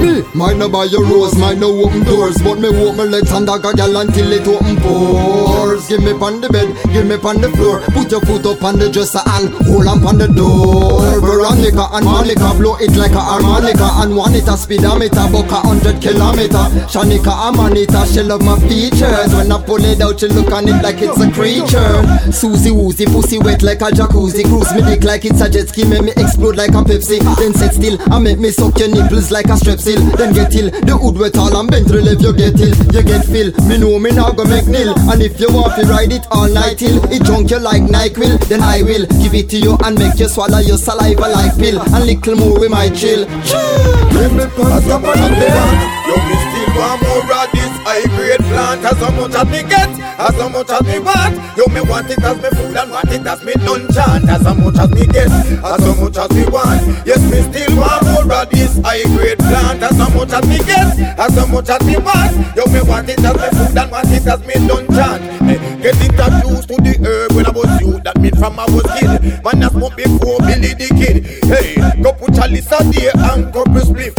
Me, 0.00 0.22
mind 0.34 0.58
no 0.58 0.68
buy 0.70 0.84
your 0.84 1.04
rose, 1.04 1.36
mind 1.36 1.60
no 1.60 1.68
open 1.84 2.02
doors 2.04 2.40
But 2.42 2.58
me 2.58 2.70
walk 2.70 2.96
my 2.96 3.04
legs 3.04 3.30
and 3.32 3.46
dog 3.46 3.64
a 3.66 3.74
gal 3.74 3.96
until 3.96 4.32
it 4.32 4.46
open 4.48 4.76
pores. 4.76 5.86
Give 5.88 6.02
me 6.02 6.14
pon 6.18 6.40
the 6.40 6.48
bed, 6.48 6.72
give 6.94 7.04
me 7.06 7.18
pon 7.18 7.40
the 7.42 7.50
floor 7.50 7.80
Put 7.92 8.10
your 8.10 8.20
foot 8.22 8.46
up 8.46 8.62
on 8.62 8.78
the 8.78 8.88
dresser 8.90 9.20
and 9.26 9.52
hold 9.66 9.86
on 9.86 10.00
pon 10.00 10.16
the 10.16 10.28
door. 10.28 11.20
Veronica 11.20 11.88
and 11.92 12.06
Monica 12.06 12.54
blow 12.56 12.76
it 12.76 12.96
like 12.96 13.12
a 13.12 13.20
harmonica 13.20 13.90
And 14.00 14.16
one 14.16 14.34
it 14.34 14.48
a 14.48 14.56
speedometer, 14.56 15.26
book 15.28 15.50
a 15.50 15.60
hundred 15.60 16.00
kilometer. 16.00 16.64
Shanika 16.88 17.32
and 17.48 17.56
Manita, 17.56 18.06
she 18.06 18.22
love 18.22 18.40
my 18.40 18.56
features. 18.68 19.34
When 19.34 19.52
I 19.52 19.60
pull 19.60 19.84
it 19.84 20.00
out, 20.00 20.20
she 20.20 20.28
look 20.28 20.52
on 20.52 20.68
it 20.68 20.80
like 20.82 21.02
it's 21.02 21.20
a 21.20 21.28
creature. 21.30 22.04
Susie 22.32 22.70
woozy, 22.70 23.04
pussy 23.06 23.25
wet 23.34 23.62
like 23.62 23.82
a 23.82 23.90
jacuzzi. 23.90 24.44
Cruise 24.44 24.72
me 24.74 24.82
dick 24.82 25.02
like 25.02 25.24
it's 25.24 25.40
a 25.40 25.50
jet 25.50 25.68
ski, 25.68 25.84
make 25.84 26.02
me 26.02 26.12
explode 26.16 26.56
like 26.56 26.70
a 26.70 26.82
Pepsi. 26.86 27.18
Then 27.36 27.52
sit 27.54 27.74
still 27.74 27.98
and 28.12 28.22
make 28.22 28.38
me 28.38 28.50
suck 28.50 28.78
your 28.78 28.88
nipples 28.88 29.30
like 29.30 29.46
a 29.46 29.58
strep 29.58 29.80
seal 29.80 30.00
Then 30.14 30.32
get 30.32 30.54
ill, 30.54 30.70
the 30.70 30.96
hood 30.96 31.18
wet 31.18 31.36
all 31.36 31.54
and 31.58 31.68
bent 31.68 31.90
relief 31.90 32.22
you 32.22 32.32
get 32.32 32.54
ill. 32.60 32.74
You 32.94 33.02
get 33.02 33.26
fill, 33.26 33.50
me 33.66 33.78
know 33.78 33.98
me 33.98 34.10
now 34.12 34.30
go 34.30 34.44
make 34.44 34.66
nil. 34.66 34.94
And 35.10 35.22
if 35.22 35.40
you 35.40 35.50
want 35.50 35.74
to 35.74 35.86
ride 35.90 36.12
it 36.12 36.26
all 36.30 36.48
night 36.48 36.78
till 36.78 37.02
It 37.10 37.24
drunk 37.24 37.50
you 37.50 37.58
like 37.58 37.82
NyQuil, 37.82 38.38
then 38.46 38.62
I 38.62 38.82
will 38.82 39.06
Give 39.18 39.34
it 39.34 39.50
to 39.50 39.58
you 39.58 39.76
and 39.84 39.98
make 39.98 40.18
you 40.18 40.28
swallow 40.28 40.58
your 40.58 40.78
saliva 40.78 41.26
like 41.26 41.58
pill. 41.58 41.82
And 41.82 42.06
little 42.06 42.36
more 42.36 42.60
we 42.60 42.68
might 42.68 42.94
chill. 42.94 43.26
Give 43.26 44.32
me 44.32 44.46
pants 44.54 44.86
up 44.86 45.02
on 45.02 45.34
the 45.34 46.35
want 46.76 47.02
more 47.02 47.24
of 47.24 47.48
this 47.52 47.72
high 47.82 48.04
grade 48.14 48.44
plant. 48.52 48.84
As 48.84 48.98
so 49.00 49.08
much 49.16 49.34
as 49.34 49.48
me 49.48 49.60
get, 49.64 49.90
as 50.20 50.34
so 50.36 50.48
much 50.48 50.70
as 50.70 50.84
me 50.84 50.98
want? 51.00 51.34
Yo, 51.56 51.64
me 51.72 51.80
want 51.80 52.10
it 52.10 52.22
as 52.22 52.36
me 52.36 52.48
food 52.52 52.76
and 52.76 52.90
want 52.90 53.10
it 53.10 53.26
as 53.26 53.40
me 53.44 53.52
dungeon 53.64 54.28
As 54.28 54.42
so 54.42 54.54
much 54.54 54.78
as 54.78 54.90
me 54.90 55.06
get, 55.06 55.30
as 55.32 55.80
so 55.80 55.90
much 55.96 56.16
as 56.16 56.30
me 56.30 56.44
want? 56.46 56.80
Yes, 57.06 57.22
me 57.30 57.40
still 57.48 57.76
want 57.80 58.04
more 58.04 58.32
of 58.36 58.50
this 58.50 58.78
high 58.84 59.02
grade 59.16 59.38
plant. 59.38 59.82
As 59.82 59.96
so 59.96 60.06
much 60.12 60.32
as 60.32 60.44
me 60.46 60.58
get, 60.68 61.18
as 61.18 61.34
so 61.34 61.46
much 61.46 61.68
as 61.68 61.82
me 61.86 61.96
want? 61.96 62.34
Yo, 62.56 62.64
me 62.68 62.80
want 62.84 63.08
it 63.08 63.24
as 63.24 63.36
me 63.36 63.48
food 63.56 63.76
and 63.76 63.90
want 63.90 64.12
it 64.12 64.26
as 64.26 64.40
me 64.44 64.54
dungeon 64.68 65.20
hey, 65.46 65.58
Get 65.82 65.96
it 66.02 66.16
introduced 66.16 66.68
to 66.68 66.76
the 66.82 66.98
herb 67.04 67.32
when 67.32 67.46
I 67.46 67.50
was 67.50 67.80
youth. 67.80 68.02
That 68.04 68.18
mean 68.18 68.34
from 68.36 68.58
I 68.58 68.66
was 68.66 68.86
kid. 68.98 69.44
Man, 69.44 69.62
I 69.62 69.68
smoke 69.68 69.96
before 69.96 70.38
Billy 70.40 70.74
the 70.74 70.88
Kid. 70.96 71.24
Hey, 71.46 71.76
go 72.02 72.12
put 72.12 72.36
a 72.36 72.48
day 72.48 73.10
and 73.14 73.52
couple 73.52 73.80
spliff 73.86 74.15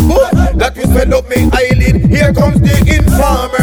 Here 2.28 2.34
comes 2.34 2.60
the 2.60 2.78
infant 2.94 3.54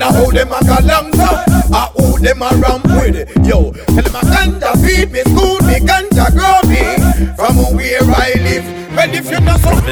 how 0.00 0.30
them 0.30 0.48
a 0.48 0.64
go 0.64 0.76
long 0.86 1.12
so. 1.12 1.28
Ah, 1.76 1.92
who 1.94 2.18
them 2.20 2.40
a 2.40 2.48
ramp 2.56 2.86
with 2.86 3.16
it? 3.16 3.28
Yo, 3.44 3.70
tell 3.70 4.02
them 4.02 4.16
a 4.16 4.20
ganja 4.32 4.72
feed 4.80 5.12
me, 5.12 5.20
school 5.20 5.60
me, 5.66 5.76
ganja 5.78 6.32
grow 6.32 6.62
me. 6.70 7.36
From 7.36 7.76
where 7.76 8.00
I 8.00 8.32
live. 8.40 8.81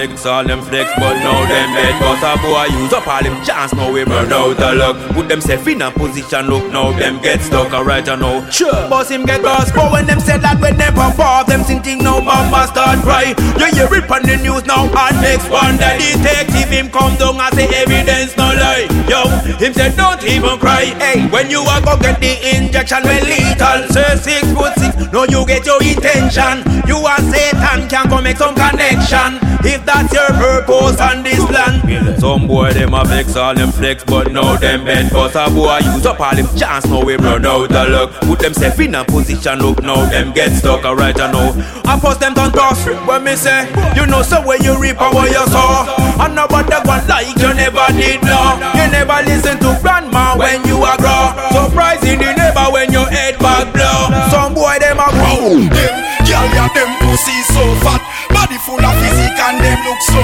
Well, 0.01 0.09
if 0.09 0.13
you 0.13 0.17
not 0.17 0.17
so 0.17 0.21
Flex 0.21 0.25
all 0.25 0.45
them 0.45 0.63
flex, 0.63 0.91
but 0.97 1.15
now 1.21 1.45
them 1.45 1.75
dead. 1.77 2.01
But 2.01 2.25
a 2.25 2.33
boy 2.41 2.73
use 2.81 2.93
up 2.93 3.07
all 3.07 3.23
them 3.23 3.37
chance, 3.45 3.75
now 3.75 3.93
we 3.93 4.03
run 4.05 4.33
out 4.33 4.57
of 4.57 4.77
luck. 4.79 4.97
Put 5.13 5.29
themself 5.29 5.67
in 5.69 5.83
a 5.83 5.91
position, 5.91 6.47
look 6.47 6.73
now 6.73 6.93
them 6.93 7.21
get 7.21 7.43
stuck 7.43 7.73
Alright, 7.73 8.09
I 8.09 8.15
know, 8.17 8.49
sure. 8.49 8.73
Boss 8.89 9.11
him 9.11 9.27
get 9.27 9.43
lost, 9.43 9.75
but 9.75 9.93
when 9.93 10.07
them 10.07 10.21
said 10.21 10.41
that 10.41 10.57
we 10.57 10.71
never 10.73 11.11
fall 11.13 11.45
Them 11.45 11.65
thinking 11.65 11.99
now 11.99 12.21
mama 12.21 12.67
start 12.69 13.01
cry. 13.05 13.35
You 13.61 13.69
hear 13.77 13.93
it 13.93 14.11
on 14.11 14.23
the 14.23 14.37
news 14.41 14.65
now 14.65 14.89
And 14.89 15.21
next 15.21 15.51
one, 15.51 15.77
the 15.77 15.93
detective 16.01 16.71
him 16.73 16.89
come 16.89 17.17
down 17.21 17.37
and 17.37 17.53
say 17.53 17.69
evidence 17.69 18.37
no 18.41 18.49
lie. 18.57 18.89
Yo, 19.05 19.29
him 19.61 19.75
said 19.75 19.97
don't 19.97 20.25
even 20.25 20.57
cry. 20.57 20.97
Hey, 20.97 21.29
when 21.29 21.51
you 21.51 21.61
are 21.61 21.81
go 21.85 22.01
get 22.01 22.21
the 22.21 22.41
injection, 22.57 23.05
well 23.05 23.25
lethal 23.29 23.85
Say 23.93 24.17
six 24.17 24.49
foot 24.57 24.73
six, 24.81 24.97
no 25.13 25.25
you 25.29 25.45
get 25.45 25.67
your 25.67 25.83
intention. 25.85 26.65
You 26.89 26.97
are 27.05 27.21
Satan, 27.21 27.89
can 27.93 28.09
go 28.09 28.21
make 28.21 28.39
some 28.41 28.57
connection. 28.57 29.50
If 29.63 29.85
that's 29.85 30.13
your 30.13 30.29
purpose 30.29 31.01
on 31.01 31.23
this 31.23 31.41
land. 31.51 32.21
Some 32.21 32.47
boy 32.47 32.73
them 32.73 32.95
a 32.95 33.05
flex 33.05 33.37
all 33.37 33.55
them 33.55 33.73
flex, 33.73 34.05
but 34.05 34.33
now 34.33 34.57
them 34.57 34.85
bend. 34.85 35.11
But 35.11 35.35
a 35.37 35.51
boy 35.51 35.79
use 35.79 36.07
up 36.07 36.21
all 36.21 36.35
them 36.35 36.47
chance, 36.57 36.87
now 36.87 37.05
we 37.05 37.17
run 37.17 37.47
out 37.47 37.71
of 37.71 37.89
luck. 37.89 38.11
Put 38.23 38.41
themself 38.41 38.79
in 38.81 38.95
a 38.95 39.05
position, 39.05 39.59
look 39.61 39.83
now 39.83 40.05
them 40.09 40.33
get 40.33 40.53
stuck. 40.57 40.85
Alright, 40.85 41.21
I 41.21 41.31
know. 41.33 41.53
I 41.85 41.99
post 41.99 42.21
them 42.21 42.37
on 42.39 42.53
toss 42.53 42.87
when 43.07 43.25
me 43.25 43.37
say, 43.37 43.69
you 43.97 44.07
know, 44.07 44.23
so 44.23 44.45
when 44.47 44.63
you 44.63 44.79
reap 44.81 45.01
and 45.01 45.15
what 45.15 45.31
you 45.31 45.47
sow. 45.49 45.87
And 46.21 46.35
nobody 46.35 46.77
one 46.87 47.07
like 47.07 47.27
you 47.37 47.53
never 47.55 47.87
did 47.93 48.23
know. 48.23 48.57
You 48.75 48.87
never 48.91 49.23
listen 49.27 49.59
to 49.59 49.79
grandma 49.83 50.37
when 50.37 50.65
you 50.67 50.77
are 50.83 50.97
grow. 50.97 51.33
Surprising 51.53 52.19
the 52.19 52.33
neighbor 52.35 52.67
when 52.73 52.93
your 52.93 53.07
head 53.07 53.39
back 53.39 53.73
blow. 53.73 54.09
Some 54.31 54.55
boy 54.55 54.77
them 54.81 54.99
a 54.99 55.09
grow. 55.11 56.00
Girl, 56.31 56.47
yeah, 56.55 56.71
them 56.71 56.95
pussy 57.03 57.43
so 57.51 57.67
fat. 57.83 57.99
Body 58.31 58.55
full 58.63 58.79
of 58.79 58.95
physique 59.03 59.35
and 59.35 59.59
them 59.59 59.83
look 59.83 59.99
so 59.99 60.23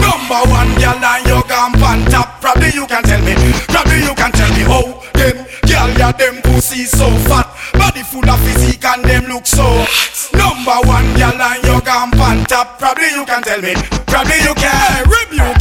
Number 0.00 0.40
one 0.48 0.72
girl 0.80 0.96
and 0.96 1.26
you 1.28 1.40
gone 1.44 1.76
on 1.76 2.00
top. 2.08 2.40
Probably 2.40 2.72
you 2.72 2.86
can 2.88 3.02
tell 3.04 3.20
me, 3.20 3.36
probably 3.68 4.00
you 4.00 4.14
can 4.16 4.32
tell 4.32 4.48
me 4.56 4.64
how 4.64 4.96
Them 5.12 5.44
girl 5.68 5.90
yeah 6.00 6.12
them 6.12 6.40
pussy 6.40 6.88
so 6.88 7.04
fat. 7.28 7.52
Body 7.76 8.02
full 8.02 8.24
of 8.24 8.40
physique 8.40 8.84
and 8.84 9.04
them 9.04 9.28
look 9.28 9.46
so 9.46 9.84
Number 10.32 10.80
one 10.88 11.04
girl 11.20 11.36
and 11.36 11.60
you 11.64 11.80
gone 11.84 12.16
on 12.18 12.44
top. 12.48 12.78
Probably 12.78 13.12
you 13.12 13.24
can 13.26 13.42
tell 13.42 13.60
me, 13.60 13.74
probably 14.08 14.40
you 14.40 14.54
can 14.54 15.05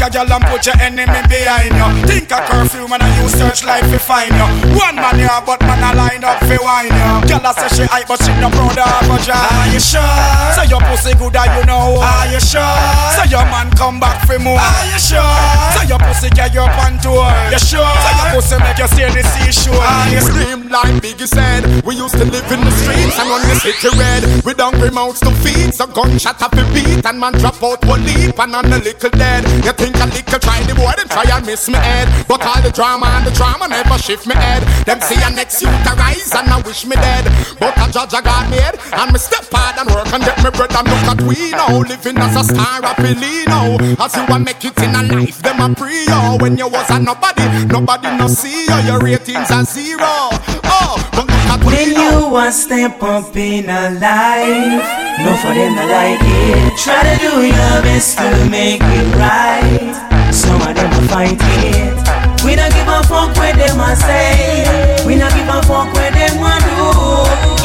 a 0.06 0.10
girl 0.10 0.34
and 0.38 0.46
put 0.46 0.66
your 0.66 0.78
enemy 0.78 1.22
behind 1.26 1.74
you. 1.74 1.90
Think 2.06 2.30
a 2.30 2.40
curfew 2.46 2.88
man 2.88 3.02
and 3.02 3.14
you 3.18 3.28
search 3.30 3.64
life 3.66 3.86
to 3.90 3.98
find 3.98 4.30
you. 4.30 4.48
One 4.78 4.96
man 4.96 5.18
here 5.18 5.42
but 5.46 5.60
man 5.66 5.82
a 5.82 5.92
line 5.98 6.24
up 6.24 6.38
for 6.46 6.62
wine 6.62 6.94
you. 6.94 7.14
Girl 7.26 7.46
a 7.46 7.52
say 7.58 7.70
she 7.74 7.84
hype 7.90 8.08
but 8.08 8.22
she 8.22 8.32
no 8.38 8.50
proud 8.54 8.78
of 8.78 9.10
her 9.10 9.20
job. 9.26 9.42
Are 9.42 9.70
you 9.74 9.82
sure? 9.82 10.06
Say 10.54 10.70
your 10.70 10.82
pussy 10.86 11.14
good 11.18 11.36
and 11.36 11.50
you 11.58 11.64
know 11.66 11.98
Are 11.98 12.28
you 12.30 12.40
sure? 12.40 12.78
Say 13.18 13.30
your 13.34 13.46
man 13.50 13.72
come 13.74 14.00
back 14.00 14.22
for 14.30 14.38
more. 14.38 14.60
Are 14.62 14.86
you 14.86 15.00
sure? 15.02 15.38
Say 15.74 15.90
your 15.90 16.00
pussy 16.00 16.30
get 16.30 16.54
your 16.54 16.70
pan 16.78 17.02
tour. 17.02 17.26
You 17.50 17.60
sure? 17.60 17.82
Say 18.06 18.14
your 18.22 18.30
pussy 18.38 18.56
make 18.62 18.78
you 18.78 18.90
stay 18.94 19.10
the 19.10 19.24
seashore. 19.26 19.82
Are 19.82 20.10
you 20.14 20.22
scream 20.22 20.70
like 20.70 21.02
Biggie 21.02 21.28
said 21.28 21.66
We 21.86 21.96
used 21.96 22.16
to 22.18 22.26
live 22.26 22.46
in 22.52 22.62
the 22.62 22.72
streets 22.72 23.18
and 23.18 23.30
run 23.30 23.42
the 23.48 23.56
city 23.58 23.90
red 23.98 24.22
With 24.46 24.60
hungry 24.60 24.92
mouths 24.92 25.20
to 25.22 25.32
feed 25.42 25.74
So 25.74 25.88
gunshot 25.88 26.42
up 26.42 26.54
a 26.54 26.64
beat 26.74 27.06
and 27.06 27.20
man 27.20 27.34
drop 27.34 27.62
out 27.64 27.84
one 27.86 28.04
leap 28.06 28.38
And 28.40 28.56
on 28.56 28.70
the 28.70 28.80
little 28.80 29.10
dead. 29.10 29.44
You 29.66 29.72
think 29.74 29.95
a 30.02 30.08
little 30.08 30.40
try. 30.40 30.62
The 30.64 30.76
boy 30.76 30.94
them 30.98 31.10
try 31.10 31.26
and 31.30 31.46
miss 31.46 31.68
me 31.68 31.80
head. 31.80 32.08
But 32.28 32.42
all 32.46 32.62
the 32.62 32.72
drama 32.72 33.08
and 33.18 33.26
the 33.26 33.32
drama 33.32 33.68
never 33.68 33.98
shift 33.98 34.28
me 34.28 34.36
head. 34.36 34.64
Them 34.86 35.02
see 35.02 35.20
a 35.22 35.30
next 35.32 35.62
youth 35.62 35.74
arise 35.88 36.32
and 36.34 36.50
I 36.50 36.62
wish 36.62 36.86
me 36.86 36.96
dead. 36.96 37.26
But 37.60 37.78
a 37.78 37.92
judge 37.92 38.14
I 38.14 38.22
got 38.22 38.50
made 38.50 38.76
And 38.92 39.14
me 39.14 39.20
step 39.20 39.46
hard 39.52 39.80
and 39.80 39.88
work 39.90 40.12
and 40.12 40.24
get 40.24 40.38
me 40.44 40.50
bread. 40.52 40.72
And 40.76 40.88
look 40.88 41.08
at 41.08 41.22
we 41.24 41.52
now 41.52 41.80
Living 41.80 42.18
as 42.18 42.36
a 42.36 42.44
star 42.44 42.82
happily 42.82 43.46
now 43.48 43.78
As 44.04 44.16
you 44.16 44.26
a 44.28 44.40
make 44.40 44.64
it 44.66 44.78
in 44.82 44.96
a 44.96 45.04
life 45.04 45.42
them 45.42 45.62
a 45.62 45.74
pre 45.74 46.06
oh 46.10 46.38
When 46.42 46.58
you 46.58 46.68
was 46.68 46.90
a 46.90 47.00
nobody, 47.00 47.66
nobody 47.66 48.18
no 48.18 48.28
see 48.28 48.66
you 48.66 48.78
Your 48.86 49.00
ratings 49.00 49.52
are 49.52 49.64
zero. 49.64 50.30
Oh, 50.68 51.10
but 51.14 51.28
look 51.28 51.30
at 51.30 51.64
When 51.64 51.90
you 51.92 52.32
want 52.32 52.54
step 52.54 53.02
up 53.02 53.36
in 53.36 53.70
a 53.70 53.92
life 54.00 55.05
No 55.24 55.32
for 55.38 55.54
them 55.54 55.74
to 55.76 55.86
like 55.88 56.20
it 56.22 56.78
Try 56.78 57.02
to 57.04 57.16
do 57.20 57.32
your 57.48 57.82
best 57.82 58.18
to 58.18 58.30
make 58.50 58.82
it 58.82 59.08
right. 59.16 59.96
Some 60.32 60.62
of 60.62 60.76
them 60.76 60.90
will 60.92 61.08
fight 61.08 61.40
it. 61.64 61.96
We 62.44 62.56
don't 62.56 62.72
give 62.74 62.88
a 62.88 63.02
fuck 63.08 63.32
what 63.38 63.56
them 63.56 63.80
a 63.80 63.96
say. 63.96 64.68
We 65.08 65.18
don't 65.18 65.34
give 65.34 65.48
a 65.48 65.62
fuck 65.64 65.90
what 65.96 66.12
them 66.14 66.44
a 66.44 66.54
do. 66.68 66.76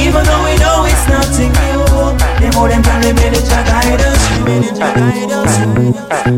Even 0.00 0.22
though 0.24 0.44
we 0.46 0.54
know 0.62 0.86
it's 0.86 1.04
nothing 1.10 1.50
new. 1.50 1.84
Them 2.40 2.54
all 2.56 2.68
them 2.68 2.82
to 2.82 3.12
manage 3.12 3.50
a 3.50 3.60
guide 3.66 4.00
us. 4.00 4.22
Manage 4.46 4.78
a 4.78 4.88
guide 4.94 5.32
us 5.32 5.52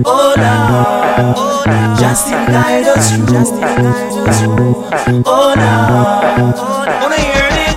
Oh 0.04 0.34
Lord 0.40 1.98
Justin 2.00 2.46
guide 2.50 2.86
us. 2.86 3.10
Justin 3.30 3.60
guide 3.60 4.16
us. 4.26 4.42
Oh 5.26 5.54
Lord 5.60 6.88
Wanna 7.02 7.16
hear 7.20 7.48
it? 7.68 7.71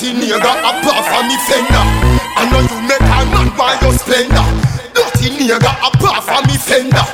Dirty 0.00 0.16
nigga 0.16 0.40
apart 0.40 1.04
from 1.12 1.28
me 1.28 1.36
fender 1.44 1.84
I 2.32 2.48
know 2.48 2.64
you 2.64 2.80
make 2.88 3.04
a 3.04 3.20
man 3.36 3.52
buy 3.52 3.76
your 3.84 3.92
splendor 3.92 4.48
Dirty 4.96 5.28
nigga 5.36 5.68
apart 5.76 6.24
from 6.24 6.40
me 6.48 6.56
fender 6.56 7.04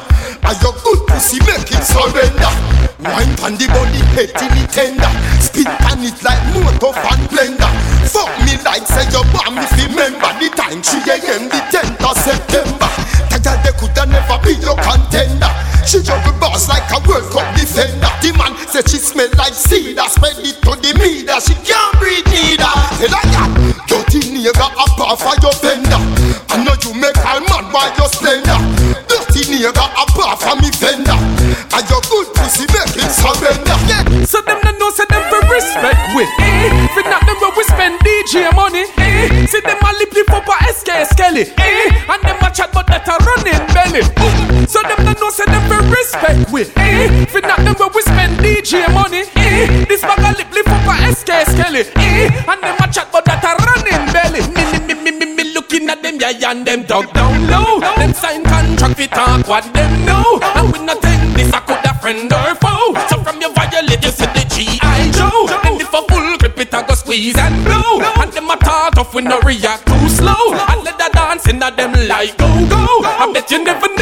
And 0.47 0.55
your 0.63 0.71
good 0.87 1.03
pussy 1.11 1.43
make 1.43 1.67
it 1.67 1.83
surrender? 1.83 2.47
Wine 3.03 3.35
pan 3.43 3.59
the 3.59 3.67
body 3.75 3.99
head 4.15 4.31
it 4.31 4.71
tender. 4.71 5.11
Spin 5.43 5.67
pan 5.67 5.99
it 5.99 6.15
like 6.23 6.39
motor 6.55 6.95
fan 6.95 7.27
blender. 7.27 7.67
Fuck 8.07 8.31
me 8.47 8.55
like 8.63 8.87
say 8.87 9.03
you 9.11 9.19
want 9.35 9.59
me 9.59 9.67
fi 9.67 9.91
remember 9.91 10.31
The 10.39 10.47
time 10.55 10.79
3 10.79 11.11
a.m. 11.11 11.51
the 11.51 11.59
10th 11.75 12.07
of 12.07 12.15
September. 12.23 12.87
Tell 13.47 13.63
they 13.63 13.75
coulda 13.79 14.07
never 14.07 14.39
be 14.47 14.55
your 14.63 14.75
contender 14.79 15.46
She 15.87 16.03
juggle 16.03 16.35
boss 16.43 16.69
like 16.69 16.83
a 16.91 16.99
World 17.07 17.31
Cup 17.31 17.47
defender. 17.55 18.11
The 18.19 18.35
man 18.35 18.59
say 18.67 18.83
she 18.91 18.99
smell 18.99 19.31
like 19.39 19.55
cedar. 19.55 20.03
Spread 20.11 20.35
it 20.43 20.59
to 20.67 20.75
the 20.75 20.91
media. 20.99 21.39
She 21.39 21.55
can't 21.63 21.95
breathe 22.03 22.27
neither. 22.27 22.67
Tell 22.99 23.15
her 23.15 23.25
yeah 23.31 23.47
Dirty 23.87 24.19
nigga 24.35 24.67
apart 24.75 25.15
for 25.23 25.35
your 25.39 25.55
vendor 25.63 26.03
I 26.51 26.59
know 26.67 26.75
you 26.83 26.91
make 26.99 27.15
all 27.23 27.39
man 27.39 27.71
by 27.71 27.87
your 27.95 28.11
splendor. 28.11 28.59
Dirty 29.07 29.47
nigga 29.47 29.87
apart 29.95 30.43
from 30.43 30.59
me 30.59 30.75
vendor. 30.75 31.15
And 31.71 31.85
your 31.87 32.03
good 32.11 32.35
pussy 32.35 32.67
make 32.75 32.91
it 32.99 33.11
surrender. 33.15 33.79
Yeah. 33.87 34.03
So 34.27 34.43
them 34.43 34.59
no 34.67 34.75
know 34.75 34.91
say 34.91 35.07
them 35.07 35.23
for 35.31 35.39
respect 35.55 36.03
with 36.19 36.31
eh. 36.43 36.75
Fi 36.99 37.03
not 37.07 37.23
them 37.23 37.39
we 37.55 37.63
spend 37.63 37.95
DJ 38.03 38.51
money 38.59 38.91
eh. 38.99 39.47
See 39.47 39.63
them 39.63 39.79
a 39.79 39.91
lip 40.03 40.11
lip 40.11 40.31
up 40.35 40.51
a 40.51 40.57
SK 40.75 41.15
Skelly 41.15 41.47
eh. 41.63 41.96
Respect 46.57 46.81
eh. 46.81 47.25
Fi 47.27 47.41
not 47.41 47.59
them 47.61 47.75
where 47.77 47.93
we 47.93 48.01
spend 48.03 48.41
DJ 48.41 48.89
money 48.93 49.29
eh. 49.37 49.85
This 49.85 50.01
bag 50.01 50.19
a 50.25 50.31
lip 50.37 50.51
lip 50.53 50.69
up 50.69 50.89
a 50.89 51.13
SK 51.13 51.31
Skelly 51.53 51.85
eh. 51.97 52.33
And 52.49 52.61
them 52.65 52.81
a 52.81 52.87
chat 52.89 53.09
but 53.13 53.25
that 53.27 53.45
a 53.45 53.53
running 53.61 54.05
belly 54.13 54.41
Me 54.57 54.65
me 54.89 54.95
me 55.05 55.11
me 55.13 55.27
me, 55.37 55.45
looking 55.53 55.89
at 55.91 56.03
them 56.03 56.17
yeah 56.17 56.51
and 56.51 56.67
them 56.67 56.83
dog 56.85 57.13
down 57.13 57.47
low 57.47 57.81
Them 57.97 58.13
sign 58.15 58.43
contract 58.45 58.97
fi 58.97 59.07
talk 59.07 59.47
what 59.47 59.65
them 59.75 59.93
know 60.05 60.41
And 60.57 60.73
we 60.73 60.79
not 60.85 61.01
think 61.03 61.37
this 61.37 61.53
a 61.53 61.61
could 61.61 61.85
a 61.85 61.93
friend 62.01 62.33
or 62.33 62.55
foe 62.57 62.97
So 63.13 63.23
from 63.23 63.41
your 63.41 63.53
violate 63.53 64.03
you 64.03 64.11
say 64.11 64.27
the 64.33 64.45
G.I. 64.49 65.13
Joe 65.13 65.49
And 65.69 65.81
if 65.81 65.93
a 65.93 66.01
full 66.09 66.39
grip 66.39 66.59
it 66.59 66.73
a 66.73 66.81
go 66.89 66.95
squeeze 66.95 67.37
and 67.37 67.65
blow 67.65 68.01
And 68.17 68.33
them 68.33 68.51
a 68.51 68.57
talk 68.57 68.95
tough 68.95 69.15
we 69.15 69.23
no 69.23 69.39
react 69.41 69.87
too 69.87 70.09
slow 70.09 70.57
And 70.73 70.81
let 70.85 70.97
the 70.97 71.11
dance 71.13 71.47
in 71.49 71.63
a 71.63 71.71
them 71.71 71.93
like 72.09 72.37
go 72.39 72.49
go 72.69 72.85
I 73.05 73.31
bet 73.33 73.51
you 73.51 73.63
never 73.63 73.96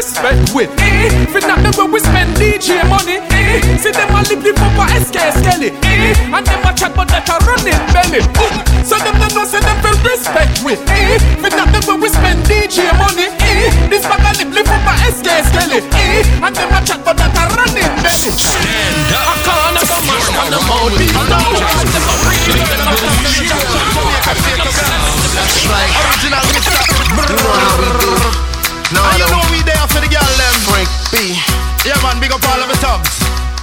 respect 0.00 0.56
with 0.56 0.72
eh. 0.80 1.12
Fi 1.28 1.40
not 1.44 1.60
them 1.60 1.76
where 1.76 1.92
we 1.92 2.00
spend 2.00 2.32
DJ 2.40 2.80
money 2.88 3.20
eh. 3.36 3.60
See 3.76 3.92
them 3.92 4.08
a 4.16 4.24
lip 4.24 4.40
lip 4.40 4.56
up 4.56 4.80
a 4.80 4.84
SK 4.96 5.18
Skelly 5.36 5.76
eh. 5.84 6.16
And 6.32 6.46
them 6.48 6.64
a 6.64 6.72
chat 6.72 6.96
but 6.96 7.04
that 7.12 7.28
a 7.28 7.36
running 7.44 7.76
belly 7.92 8.24
Ooh. 8.40 8.56
So 8.80 8.96
them 8.96 9.20
no 9.20 9.28
know 9.36 9.44
say 9.44 9.60
them 9.60 9.76
for 9.84 9.92
respect 10.08 10.64
with 10.64 10.80
eh. 10.88 11.20
Fi 11.44 11.48
not 11.52 11.68
them 11.68 11.84
where 11.84 12.00
we 12.00 12.08
spend 12.08 12.40
DJ 12.48 12.88
money 12.96 13.28
eh. 13.44 13.68
This 13.92 14.08
bag 14.08 14.24
a 14.24 14.30
lip 14.40 14.50
lip 14.56 14.72
up 14.72 14.88
a 14.88 14.94
SK 15.12 15.28
Skelly 15.52 15.84
eh. 15.92 16.24
And 16.40 16.56
them 16.56 16.72
a 16.72 16.80
chat 16.80 17.04
but 17.04 17.20
that 17.20 17.36
a 17.36 17.44
running 17.52 17.92
belly 18.00 18.32
Stand 18.32 19.12
up 19.12 19.59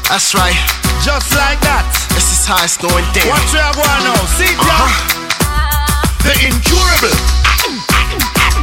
That's 0.10 0.34
right. 0.34 0.56
Just 1.04 1.36
like 1.36 1.60
that. 1.68 1.84
This 2.16 2.32
is 2.32 2.48
how 2.48 2.64
it's 2.64 2.80
going 2.80 3.04
down. 3.12 3.28
What 3.28 3.44
you 3.52 3.60
have 3.60 3.76
now? 3.76 4.16
See 4.40 4.48
ya. 4.48 4.64
Uh-huh. 4.64 4.88
The 6.24 6.32
incurable. 6.48 7.12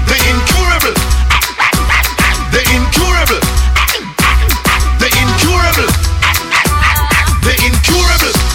The 0.09 0.17
incurable. 0.25 0.97
The 2.49 2.65
incurable. 2.73 3.45
The 5.05 5.11
incurable. 5.21 5.91
The 7.45 7.53
incurable. 7.61 8.54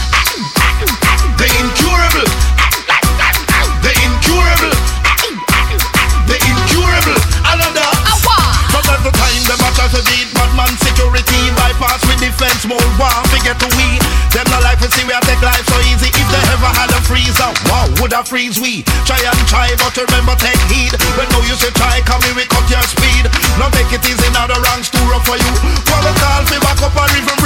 small 12.60 12.84
war, 13.00 13.10
forget 13.32 13.56
to 13.64 13.70
we. 13.80 13.88
Them 14.36 14.46
no 14.52 14.60
life 14.60 14.84
we 14.84 14.92
see 14.92 15.08
we 15.08 15.16
take 15.24 15.42
life 15.42 15.64
so 15.64 15.80
easy. 15.88 16.12
If 16.12 16.28
they 16.28 16.44
ever 16.52 16.72
had 16.76 16.92
a 16.92 17.00
freezer, 17.08 17.48
wow, 17.72 17.88
would 18.04 18.12
I 18.12 18.22
freeze 18.22 18.60
we? 18.60 18.84
Try 19.08 19.18
and 19.24 19.40
try, 19.48 19.72
but 19.80 19.96
remember 19.96 20.36
take 20.36 20.60
heed. 20.68 20.94
When 21.16 21.28
no 21.32 21.40
you 21.48 21.56
say 21.56 21.72
try, 21.74 22.04
come 22.04 22.22
here 22.28 22.36
we 22.36 22.44
cut 22.52 22.68
your 22.68 22.84
speed. 22.84 23.32
No 23.56 23.72
make 23.72 23.90
it 23.96 24.04
easy, 24.04 24.28
now 24.36 24.46
the 24.46 24.60
wrong's 24.60 24.92
too 24.92 25.02
rough 25.08 25.24
for 25.24 25.40
you. 25.40 25.54
Wanna 25.88 26.14
call, 26.20 26.44
we 26.52 26.60
back 26.60 26.80
up 26.84 26.96
a 27.00 27.04
river 27.16 27.39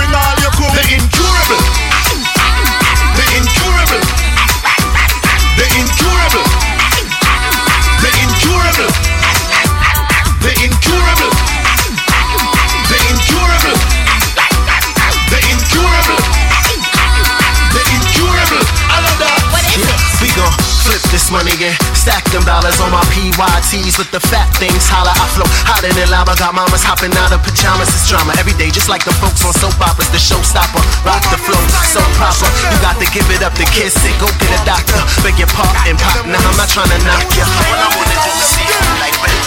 my 23.43 23.59
with 23.99 24.11
the 24.11 24.21
fat 24.31 24.47
things. 24.55 24.87
Holla, 24.87 25.11
I 25.11 25.25
flow 25.35 25.47
hotter 25.67 25.91
than 25.91 26.07
lava. 26.07 26.35
Got 26.39 26.55
mamas 26.55 26.83
hopping 26.83 27.11
out 27.19 27.35
of 27.35 27.43
pajamas. 27.43 27.89
It's 27.91 28.07
drama 28.07 28.31
every 28.39 28.55
day, 28.55 28.69
just 28.71 28.87
like 28.87 29.03
the 29.03 29.11
folks 29.19 29.43
on 29.43 29.53
soap 29.53 29.75
operas. 29.83 30.07
The 30.13 30.21
showstopper, 30.21 30.79
rock 31.03 31.23
the 31.27 31.39
flow, 31.39 31.59
so 31.83 31.99
proper. 32.15 32.47
You 32.71 32.77
got 32.79 32.95
to 33.03 33.07
give 33.11 33.27
it 33.33 33.43
up 33.43 33.53
to 33.59 33.65
kiss 33.75 33.97
it. 34.05 34.15
Go 34.19 34.27
get 34.39 34.51
a 34.55 34.61
doctor, 34.63 34.99
beg 35.25 35.35
your 35.35 35.49
and 35.89 35.99
pop. 35.99 36.23
Now 36.23 36.39
I'm 36.39 36.55
not 36.55 36.69
trying 36.71 36.91
to 36.91 36.99
knock 37.03 37.27
you. 37.35 37.43
All 37.43 37.79
I 37.79 37.89
wanna 37.91 38.17
do 38.23 38.31
is 38.31 38.47
see 38.55 38.63
you 38.63 38.79
like 39.01 39.15
red 39.19 39.43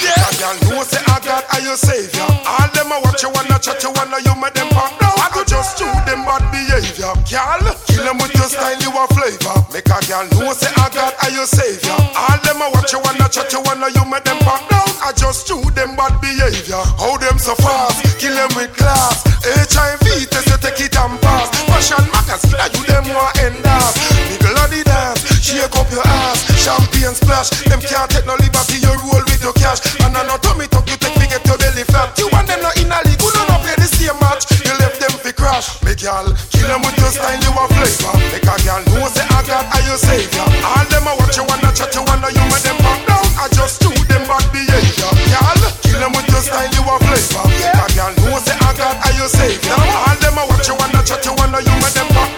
Girl, 0.00 0.56
know 0.74 0.82
say 0.82 0.98
I 1.06 1.20
got 1.22 1.46
are 1.54 1.62
your 1.62 1.76
savior. 1.76 2.26
All 2.26 2.68
them 2.74 2.90
a 2.90 2.98
watch 3.04 3.22
you 3.22 3.30
wanna 3.30 3.58
chat 3.62 3.78
you 3.82 3.92
wanna 3.94 4.18
you 4.24 4.34
make 4.40 4.54
them 4.54 4.68
pop 4.74 4.90
down. 4.98 5.14
I 5.20 5.30
go 5.30 5.44
just 5.44 5.78
shoot 5.78 5.92
them 6.08 6.24
bad 6.26 6.42
behavior. 6.50 7.12
Girl, 7.28 7.60
kill 7.86 8.04
them 8.04 8.18
with 8.18 8.34
your 8.34 8.48
style, 8.50 8.80
you 8.80 8.90
a 8.90 9.04
flavor. 9.14 9.56
Make 9.70 9.86
a 9.86 9.98
girl 10.08 10.26
know 10.34 10.50
say 10.56 10.72
I 10.74 10.88
got 10.90 11.14
are 11.22 11.30
your 11.30 11.46
savior. 11.46 11.94
All 11.94 12.38
them 12.42 12.58
a 12.58 12.66
watch 12.74 12.90
you 12.92 13.00
wanna 13.04 13.28
chat 13.28 13.52
you 13.52 13.60
wanna 13.62 13.92
you 13.94 14.04
make 14.10 14.24
them 14.24 14.38
pop 14.42 14.64
down. 14.66 14.88
I 15.02 15.12
just 15.12 15.46
shoot 15.46 15.74
them 15.74 15.94
bad 15.94 16.18
behavior. 16.20 16.82
How 16.98 17.18
them 17.18 17.38
so 17.38 17.54
fast, 17.62 18.02
kill 18.18 18.34
them 18.34 18.50
with 18.56 18.72
class. 18.74 19.22
HIV 19.44 20.30
test 20.30 20.46
you 20.48 20.58
take 20.58 20.80
it 20.80 20.96
and 20.96 21.18
pass. 21.20 21.50
Fashion 21.70 22.02
magazine, 22.14 22.54
now 22.58 22.70
you 22.70 22.82
them 22.86 23.06
want 23.14 23.34
end 23.42 23.66
up. 23.66 23.94
Nigga 24.30 24.50
the 24.70 24.80
dance, 24.86 25.22
shake 25.42 25.74
up 25.74 25.90
your 25.90 26.06
ass. 26.06 26.46
Champagne 26.54 27.14
splash, 27.14 27.50
them 27.66 27.82
can't 27.82 28.10
take 28.10 28.26
no 28.26 28.38
liberty. 28.38 28.78
You 28.78 28.94
roll 29.10 29.22
with 29.26 29.42
your 29.42 29.52
cash, 29.58 29.81
and 30.04 30.16
I 30.16 30.22
know 30.26 30.38
tummy 30.38 30.66
tuck 30.68 30.88
you 30.88 30.96
take 30.96 31.16
me 31.18 31.26
get 31.26 31.44
your 31.46 31.58
belly 31.58 31.84
fat. 31.88 32.14
You 32.18 32.28
want 32.32 32.46
them 32.46 32.60
not 32.62 32.76
in 32.78 32.90
a 32.90 32.98
league, 33.06 33.20
who 33.20 33.28
don't 33.32 33.60
play 33.62 33.76
the 33.76 33.88
same 33.88 34.16
match. 34.22 34.46
You 34.62 34.74
left 34.82 35.00
them 35.00 35.14
fi 35.18 35.32
crash. 35.32 35.82
Make 35.82 36.02
y'all 36.02 36.28
kill 36.50 36.66
them 36.68 36.80
with 36.82 36.96
your 36.98 37.12
style, 37.12 37.38
you 37.40 37.52
a 37.52 37.64
flavor. 37.70 38.14
Make 38.30 38.46
a 38.46 38.54
girl 38.64 38.82
know 38.94 39.08
say 39.10 39.26
I 39.26 39.40
got 39.46 39.64
are 39.70 39.84
your 39.86 39.98
savior. 39.98 40.46
All 40.64 40.86
them 40.90 41.08
a 41.08 41.12
watch 41.18 41.36
you 41.36 41.44
wanna 41.46 41.70
chat, 41.74 41.94
you 41.94 42.02
wanna 42.06 42.28
you 42.32 42.44
make 42.50 42.64
them 42.64 42.78
pop 42.80 43.00
down. 43.06 43.26
I 43.38 43.48
just 43.52 43.82
shoot 43.82 44.06
them 44.08 44.24
bad 44.26 44.44
behavior. 44.54 45.10
Y'all 45.28 45.62
kill 45.82 45.98
them 46.00 46.12
with 46.16 46.28
your 46.30 46.42
style, 46.42 46.70
you 46.72 46.82
a 46.82 46.94
flavor. 47.02 47.44
Make 47.52 47.76
a 47.76 47.86
girl 47.94 48.12
know 48.24 48.38
say 48.42 48.56
I 48.56 48.70
got 48.74 48.96
are 49.02 49.14
your 49.18 49.28
savior. 49.28 49.76
All 49.76 50.16
them 50.18 50.38
a 50.38 50.42
watch 50.48 50.66
you 50.68 50.76
wanna 50.78 51.02
chat, 51.04 51.24
you 51.26 51.34
wanna 51.36 51.60
you 51.60 51.74
make 51.80 51.94
them 51.94 52.08
pop 52.16 52.31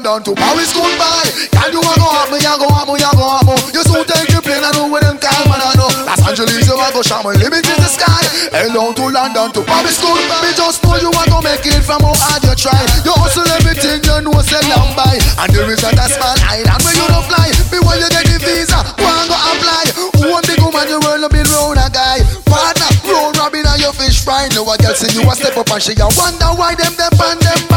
Hello 0.00 0.16
to 0.16 0.32
to 0.32 0.32
Paris, 0.32 0.72
goodbye. 0.72 1.28
Girl, 1.52 1.76
you 1.76 1.80
want 1.84 2.00
go 2.00 2.08
on, 2.08 2.32
you 2.32 2.56
go 2.56 2.72
on, 2.72 2.88
you 2.88 3.12
go 3.20 3.26
on, 3.36 3.44
You 3.68 3.84
soon 3.84 4.00
take 4.08 4.32
the 4.32 4.40
plane 4.40 4.64
and 4.64 4.72
know 4.72 4.88
where 4.88 5.04
them 5.04 5.20
come 5.20 5.52
and 5.52 5.60
I 5.60 5.76
know. 5.76 5.92
Los 6.08 6.24
Angeles, 6.24 6.64
you 6.64 6.72
want 6.72 6.96
go 6.96 7.04
my 7.20 7.36
limit 7.36 7.68
in 7.68 7.76
the 7.76 7.84
sky. 7.84 8.24
Hello 8.48 8.96
to 8.96 9.04
London, 9.12 9.52
to 9.52 9.60
Paris, 9.60 10.00
goodbye. 10.00 10.40
Me 10.40 10.56
just 10.56 10.80
know 10.80 10.96
you 10.96 11.12
want 11.12 11.28
to 11.28 11.44
make 11.44 11.68
it 11.68 11.84
from 11.84 12.00
how 12.00 12.16
hard 12.16 12.40
you 12.48 12.56
try. 12.56 12.80
You 13.04 13.12
hustle 13.12 13.44
everything 13.60 14.00
you 14.00 14.24
know, 14.24 14.40
say 14.40 14.64
long 14.72 14.88
by. 14.96 15.20
And 15.36 15.52
there 15.52 15.68
is 15.68 15.84
a 15.84 15.92
small 15.92 16.36
island 16.48 16.80
where 16.80 16.96
you 16.96 17.04
don't 17.04 17.26
fly. 17.28 17.52
Be 17.68 17.76
when 17.84 18.00
you 18.00 18.08
get 18.08 18.24
the 18.24 18.40
visa, 18.40 18.80
go 18.96 19.04
and 19.04 19.28
go 19.28 19.36
apply. 19.36 19.84
One 20.32 20.44
big 20.48 20.64
woman, 20.64 20.88
you 20.88 20.96
roll 21.04 21.28
up 21.28 21.36
in 21.36 21.44
round 21.44 21.76
a 21.76 21.92
guy. 21.92 22.24
Partner, 22.48 22.88
roll 23.04 23.36
robin 23.36 23.68
and 23.68 23.76
your 23.84 23.92
fish 23.92 24.24
fry. 24.24 24.48
No 24.56 24.64
one 24.64 24.80
girl 24.80 24.96
see 24.96 25.12
you 25.12 25.28
a 25.28 25.36
step 25.36 25.60
up 25.60 25.68
and 25.68 25.82
she 25.84 25.92
a 25.92 26.08
wonder 26.16 26.56
why 26.56 26.72
them 26.72 26.96
them 26.96 27.12
and 27.20 27.40
them 27.44 27.69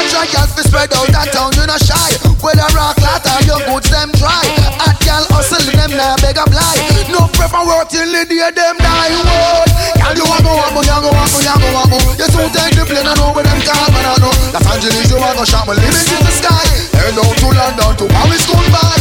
back 0.00 0.08
when 0.08 0.08
you 0.08 0.08
busy 0.08 0.08
try 0.08 0.26
girl 0.32 0.48
fi 0.48 0.62
spread 0.64 0.92
out 0.96 1.08
that 1.12 1.28
town 1.32 1.52
you 1.56 1.66
not 1.66 1.80
shy. 1.80 2.10
Well 2.40 2.56
a 2.56 2.66
rock 2.72 2.96
lot 3.04 3.24
and 3.24 3.44
your 3.44 3.60
goods 3.68 3.90
them 3.92 4.08
dry. 4.16 4.44
Hot 4.80 4.96
girl 5.04 5.24
hustle 5.28 5.60
them 5.76 5.92
now 5.92 6.16
beg 6.24 6.40
a 6.40 6.44
fly. 6.48 6.76
No 7.12 7.28
prefer 7.36 7.62
work 7.68 7.88
till 7.92 8.08
the 8.08 8.24
day 8.24 8.48
them 8.52 8.76
die. 8.80 9.12
Whoa, 9.12 9.64
girl 10.00 10.16
you 10.16 10.24
a 10.24 10.38
go 10.40 10.52
up, 10.56 10.72
you 10.72 10.80
a 10.80 10.96
go 11.04 11.10
up, 11.12 11.30
you 11.36 11.52
a 11.52 11.82
go. 11.84 11.98
You 12.16 12.26
soon 12.32 12.48
take 12.52 12.74
the 12.76 12.84
plane 12.88 13.06
I 13.06 13.14
know 13.20 13.32
where 13.36 13.44
them 13.44 13.60
come 13.60 13.92
and 13.92 14.06
I 14.06 14.14
know. 14.20 14.32
Los 14.56 14.66
Angeles 14.72 15.08
you 15.10 15.20
a 15.20 15.30
go 15.36 15.44
shot 15.44 15.68
my 15.68 15.76
limit 15.76 16.08
in 16.08 16.22
the 16.24 16.32
sky. 16.32 16.64
Hello 16.96 17.24
to 17.24 17.48
London 17.52 17.92
to 18.00 18.04
Paris 18.08 18.44
goodbye. 18.48 19.00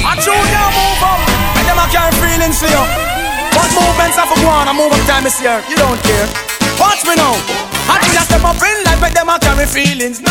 I 0.00 0.16
junior 0.18 0.66
move 0.74 1.02
up, 1.06 1.20
and 1.54 1.66
them 1.68 1.78
a 1.78 1.86
carry 1.92 2.14
feelings 2.18 2.58
for 2.58 2.66
you. 2.66 2.84
But 3.54 3.70
movements 3.74 4.16
have 4.18 4.30
a 4.30 4.36
go 4.42 4.48
on, 4.48 4.66
I 4.66 4.72
move 4.74 4.90
up 4.90 5.02
time 5.06 5.26
is 5.26 5.38
here. 5.38 5.62
You 5.70 5.76
don't 5.76 6.00
care. 6.02 6.26
Watch 6.78 7.04
me 7.04 7.14
now. 7.14 7.79
I 7.90 7.98
think 7.98 8.14
I 8.14 8.22
step 8.22 8.44
up 8.46 8.62
in 8.62 8.76
life, 8.86 9.00
make 9.02 9.14
them 9.18 9.28
a 9.28 9.34
carry 9.42 9.66
feelings. 9.66 10.22
No, 10.22 10.30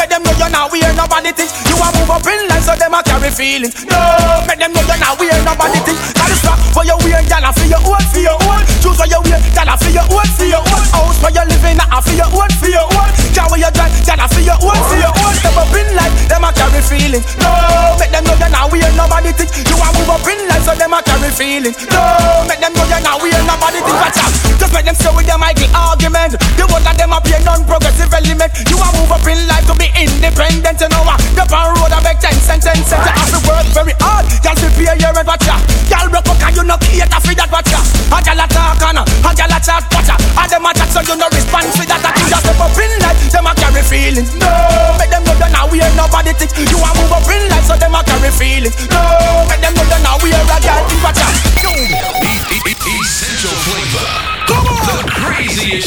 make 0.00 0.08
them 0.08 0.24
know 0.24 0.32
you're 0.40 0.48
not 0.48 0.72
weird, 0.72 0.96
nobody 0.96 1.36
thinks 1.36 1.52
you 1.68 1.76
a 1.76 1.88
move 2.00 2.08
up 2.08 2.24
in 2.24 2.40
life, 2.48 2.64
so 2.64 2.72
them 2.72 2.96
a 2.96 3.04
carry 3.04 3.28
feelings. 3.28 3.84
No, 3.84 4.00
make 4.48 4.56
them 4.56 4.72
know 4.72 4.80
you're 4.88 4.96
not 4.96 5.20
weird, 5.20 5.36
nobody 5.44 5.80
thinks. 5.84 6.00
Got 6.16 6.32
this 6.32 6.40
rock 6.48 6.58
for 6.72 6.84
your 6.88 6.96
weird, 7.04 7.28
gyal, 7.28 7.52
for 7.52 7.68
your 7.68 7.82
own, 7.84 8.00
for 8.08 8.20
your 8.24 8.36
own. 8.48 8.64
Choose 8.80 8.96
for 8.96 9.04
your 9.04 9.20
weird, 9.20 9.44
gyal, 9.52 9.76
for 9.76 9.92
your 9.92 10.06
own, 10.08 10.28
for 10.32 10.48
your 10.48 10.64
own. 10.64 10.84
House 10.96 11.18
where 11.20 11.34
you 11.36 11.44
living, 11.44 11.76
uh, 11.76 12.00
for 12.00 12.16
your 12.16 12.30
own, 12.32 12.50
for 12.56 12.72
your 12.72 12.88
own. 12.88 13.10
Car 13.36 13.46
where 13.52 13.60
you 13.60 13.70
drive, 13.76 13.92
gyal, 14.00 14.24
for 14.32 14.40
your 14.40 14.56
own, 14.64 14.80
for 14.88 14.96
your 14.96 15.12
own. 15.12 15.34
Step 15.36 15.56
up 15.60 15.74
in 15.76 15.88
life, 15.92 16.14
them 16.32 16.44
a 16.44 16.50
carry 16.56 16.80
feelings. 16.80 17.26
No, 17.44 17.52
make 18.00 18.08
them 18.08 18.24
know 18.24 18.36
you're 18.40 18.48
not 18.48 18.72
weird, 18.72 18.94
nobody 18.96 19.30
thinks 19.36 19.60
you 19.60 19.76
a 19.76 19.88
move 19.92 20.08
up 20.08 20.24
in 20.24 20.40
life, 20.48 20.64
so 20.64 20.72
them 20.72 20.96
a 20.96 21.04
carry 21.04 21.28
feelings. 21.28 21.76
No, 21.92 22.00
make 22.48 22.64
them 22.64 22.72
know 22.72 22.86
you're 22.88 23.04
not 23.04 23.20
weird, 23.20 23.44
nobody 23.44 23.84
thinks. 23.84 24.00
Watch 24.00 24.18
out, 24.24 24.32
just 24.32 24.53
make 24.74 24.84
them 24.84 24.98
stay 24.98 25.14
with 25.14 25.24
their 25.24 25.38
Michael 25.38 25.70
argument. 25.70 26.34
The 26.58 26.66
one 26.66 26.82
that 26.82 26.98
them 26.98 27.14
be 27.22 27.30
a 27.30 27.38
non-progressive 27.46 28.10
element. 28.10 28.50
You 28.66 28.76
a 28.76 28.88
move 28.98 29.14
up 29.14 29.22
in 29.22 29.38
life 29.46 29.62
to 29.70 29.74
be 29.78 29.86
independent, 29.94 30.82
you 30.82 30.90
know 30.90 31.06
ah. 31.06 31.14
what? 31.14 31.22
The 31.38 31.44
pan 31.46 31.70
road 31.78 31.94
a 31.94 32.02
beg 32.02 32.18
ten 32.18 32.34
cent, 32.42 32.66
ten. 32.66 32.74
You 32.74 32.90
have 32.90 33.30
to 33.30 33.40
work 33.46 33.66
very 33.70 33.94
hard, 34.02 34.26
girl 34.42 34.58
to 34.58 34.68
pay 34.74 34.90
your 34.98 35.14
rent, 35.14 35.30
watch 35.30 35.46
ya. 35.46 35.56
Girl 35.86 36.10
broke 36.10 36.26
up 36.26 36.36
'cause 36.42 36.54
you 36.58 36.66
no 36.66 36.76
cater 36.82 37.20
for 37.22 37.34
that, 37.38 37.50
watch 37.54 37.70
ya. 37.70 37.80
A 38.10 38.18
girl 38.18 38.42
a 38.42 38.46
talk 38.50 38.82
on 38.82 38.98
her, 38.98 39.06
a 39.06 39.30
girl 39.30 39.54
a 39.54 39.58
chat, 39.62 39.86
watch 39.94 40.10
ya. 40.10 40.16
A 40.18 40.42
them 40.50 40.66
a 40.66 40.70
chat 40.74 40.90
so 40.90 41.00
you 41.06 41.14
no 41.14 41.26
respond 41.30 41.70
for 41.70 41.86
that. 41.86 42.02
I 42.02 42.10
think 42.10 42.28
just 42.34 42.42
step 42.42 42.58
up 42.58 42.74
in 42.74 42.92
life, 42.98 43.18
them 43.30 43.46
a 43.46 43.52
carry 43.54 43.82
feelings. 43.86 44.34
No, 44.34 44.50
make 44.98 45.10
them 45.14 45.22
know 45.22 45.38
you're 45.38 45.54
not 45.54 45.70
weird, 45.70 45.94
nobody 45.94 46.34
thinks 46.34 46.58
you 46.58 46.82
a 46.82 46.90
move 46.98 47.14
up 47.14 47.28
in 47.30 47.46
life, 47.46 47.66
so 47.70 47.78
them 47.78 47.94
a 47.94 48.02
carry 48.02 48.30
feelings. 48.34 48.74
No, 48.90 49.00
make 49.46 49.62
them 49.62 49.72
know 49.78 49.86
you're 49.86 50.02
not 50.02 50.18
weird, 50.18 50.42
a 50.42 50.56
girl 50.58 50.82
think 50.90 51.02
watch 51.06 52.33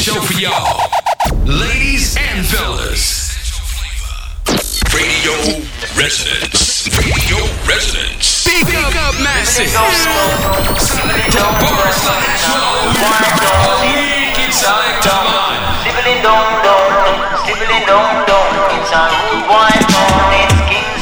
show 0.08 0.20
for 0.22 0.40
y'all. 0.40 0.88
Ladies 1.44 2.16
and 2.16 2.46
fellas. 2.46 3.28
Radio 4.94 5.36
Resonance. 6.00 6.88
Radio 6.96 7.36
Resonance. 7.68 8.24
Speak, 8.24 8.72
up, 8.96 9.20
massive. 9.20 9.68
Bar 9.74 9.92
slash 11.92 12.40
Sibling. 12.40 13.20
Sibling. 13.84 14.32
It's 14.48 14.64
a 14.64 14.88
morning. 19.92 20.57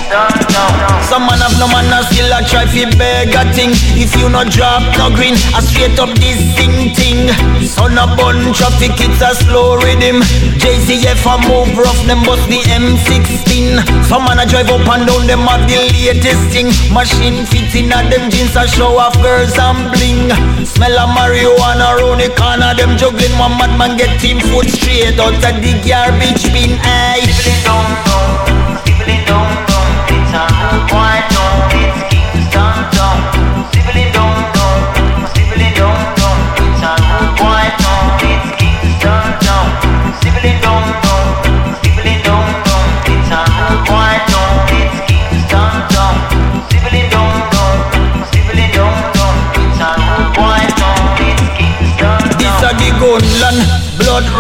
Some 0.06 1.26
man 1.26 1.42
have 1.42 1.58
no 1.58 1.66
man 1.66 1.90
still 2.06 2.30
a 2.30 2.38
try 2.46 2.62
fi 2.62 2.86
beg 2.94 3.34
a 3.34 3.42
thing. 3.50 3.74
If 3.98 4.14
you 4.14 4.30
no 4.30 4.46
drop 4.46 4.86
no 4.94 5.10
green, 5.10 5.34
I 5.50 5.58
straight 5.58 5.98
up 5.98 6.14
this 6.22 6.38
thing 6.54 6.94
thing 6.94 7.26
Son 7.66 7.98
a 7.98 8.06
bun 8.14 8.54
traffic, 8.54 8.94
it's 9.02 9.18
a 9.18 9.34
slow 9.34 9.74
rhythm. 9.82 10.22
JCF 10.62 11.26
a 11.26 11.34
move 11.42 11.74
rough, 11.74 11.98
them 12.06 12.22
bust 12.22 12.46
the 12.46 12.62
M16 12.70 13.82
Some 14.06 14.30
man 14.30 14.38
a 14.38 14.46
drive 14.46 14.70
up 14.70 14.86
and 14.86 15.10
down, 15.10 15.26
them 15.26 15.42
have 15.50 15.66
the 15.66 15.74
latest 15.90 16.54
thing. 16.54 16.70
Machine 16.94 17.42
fit 17.42 17.74
in 17.74 17.90
a 17.90 17.98
them 18.06 18.30
jeans 18.30 18.54
a 18.54 18.62
show 18.62 18.94
off 19.02 19.18
girls 19.18 19.58
and 19.58 19.90
bling. 19.90 20.30
Smell 20.62 21.02
of 21.02 21.10
marijuana 21.18 21.98
round 21.98 22.22
the 22.22 22.30
corner, 22.38 22.78
them 22.78 22.94
juggling 22.94 23.34
One 23.42 23.58
madman 23.58 23.98
get 23.98 24.20
team 24.22 24.38
foot 24.38 24.70
straight 24.70 25.18
out 25.18 25.34
of 25.34 25.54
the 25.58 25.74
garbage 25.82 26.46
bin, 26.54 26.78
aye. 26.86 27.26
Down, 27.66 27.82
down, 28.06 29.26
down, 29.26 29.66
down. 29.66 29.75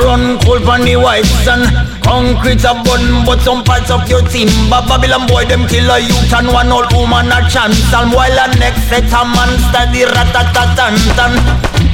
Run 0.06 0.38
cold 0.46 0.62
from 0.62 0.86
the 0.86 0.94
white 0.94 1.26
sun. 1.42 1.66
Concrete 2.06 2.62
a 2.62 2.72
bun 2.86 3.26
but 3.26 3.42
some 3.42 3.66
parts 3.66 3.90
of 3.90 4.06
your 4.06 4.22
timber 4.30 4.78
Babylon 4.86 5.26
boy 5.26 5.42
them 5.44 5.66
kill 5.66 5.90
a 5.90 5.98
youth 5.98 6.30
and 6.30 6.46
one 6.46 6.70
old 6.70 6.86
woman 6.94 7.26
a 7.34 7.42
chance. 7.50 7.82
And 7.90 8.14
while 8.14 8.30
a 8.30 8.46
next 8.62 8.86
set 8.86 9.10
a 9.10 9.22
man 9.26 9.50
study 9.68 10.06
ratatatantan. 10.06 11.34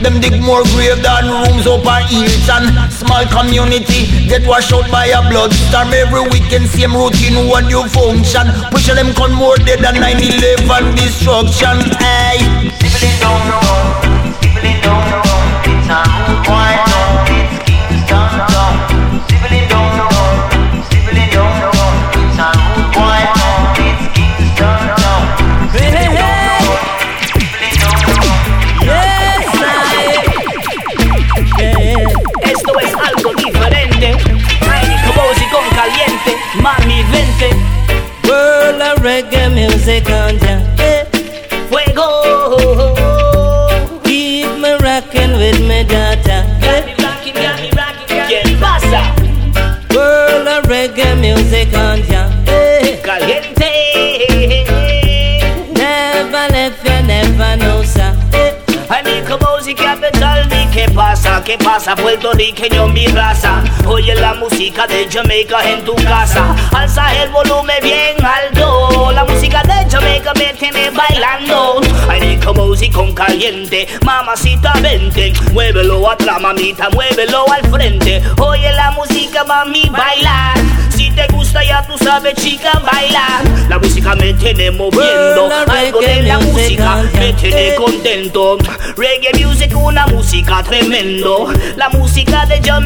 Them 0.05 0.21
dig 0.21 0.37
more 0.43 0.63
grave 0.77 1.01
than 1.01 1.33
rooms 1.33 1.65
up 1.65 1.89
a 1.89 2.05
Hilton. 2.05 2.69
Small 2.93 3.25
community 3.33 4.29
get 4.29 4.45
washed 4.47 4.73
out 4.73 4.85
by 4.93 5.07
a 5.09 5.25
blood 5.33 5.53
storm. 5.53 5.97
Every 5.97 6.23
weekend 6.29 6.69
same 6.69 6.93
routine 6.93 7.49
one 7.49 7.67
new 7.67 7.83
function. 7.89 8.47
Push 8.71 8.93
them 8.93 9.15
con 9.15 9.33
more 9.33 9.57
dead 9.57 9.81
than 9.81 9.97
9-11 9.97 10.97
destruction. 11.01 11.81
Hey. 11.97 12.45
Stibbling 12.77 13.17
down, 13.25 13.41
down, 13.49 14.35
stibbling 14.37 14.81
down, 14.83 15.11
down. 15.11 15.22
Vente. 37.43 37.57
World 38.29 38.81
of 38.81 38.99
reggae 39.03 39.53
music 39.53 40.09
on 40.11 40.39
qué 61.53 61.65
pasa 61.65 61.95
puertorriqueño 61.95 62.89
mi 62.89 63.07
raza. 63.09 63.63
Oye 63.87 64.15
la 64.15 64.35
música 64.35 64.87
de 64.87 65.07
Jamaica 65.11 65.59
en 65.69 65.85
tu 65.85 65.95
casa. 65.97 66.57
Alza 66.73 67.15
el 67.23 67.29
volumen 67.31 67.77
bien 67.83 68.17
alto. 68.25 69.13
La 69.13 69.25
música 69.25 69.63
de 69.63 69.91
Jamaica 69.91 70.33
me 70.35 70.55
tiene 70.55 70.91
bailando. 70.91 71.81
Ani 72.09 72.39
Kabosi 72.39 72.89
con 72.91 73.13
caliente, 73.13 73.87
mamacita 74.05 74.73
vente. 74.81 75.33
Muévelo 75.53 76.11
atrás, 76.11 76.41
mamita, 76.41 76.89
muévelo 76.91 77.45
al 77.53 77.71
frente. 77.71 78.23
Oye 78.39 78.73
la 78.73 78.91
música, 78.93 79.45
mami, 79.45 79.91
bailar. 79.91 80.57
Si 80.97 81.11
te 81.11 81.27
gusta 81.29 81.65
ya 81.65 81.83
tú 81.87 81.99
sabes, 81.99 82.35
chica, 82.35 82.81
bailar. 82.81 83.43
La 83.69 83.79
música 83.79 84.15
me 84.15 84.33
tiene 84.35 84.71
moviendo. 84.71 85.49
Algo 85.69 86.01
de 86.01 86.23
la 86.23 86.39
música 86.39 87.03
me 87.15 87.33
tiene 87.33 87.75
contento. 87.75 88.59
Reggae 88.97 89.45
music, 89.45 89.77
una 89.77 90.07
música 90.07 90.63
tremendo. 90.63 91.42
La 91.77 91.89
música 91.91 92.47
de 92.47 92.61
yo 92.61 92.81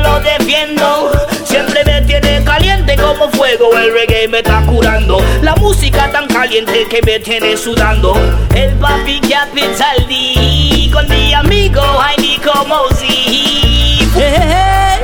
lo 0.00 0.20
defiendo. 0.20 1.10
Siempre 1.44 1.84
me 1.84 2.02
tiene 2.02 2.42
caliente 2.44 2.96
como 2.96 3.28
fuego. 3.30 3.76
El 3.76 3.92
reggae 3.92 4.28
me 4.28 4.38
está 4.38 4.62
curando. 4.62 5.18
La 5.42 5.54
música 5.56 6.10
tan 6.10 6.26
caliente 6.26 6.86
que 6.88 7.00
me 7.02 7.18
tiene 7.20 7.56
sudando. 7.56 8.14
El 8.54 8.72
papi 8.74 9.20
Capital 9.20 10.06
D 10.08 10.90
con 10.92 11.08
mi 11.08 11.34
amigo 11.34 11.80
Jaime 11.80 12.38
Mozi. 12.66 13.78
Stand 14.18 14.97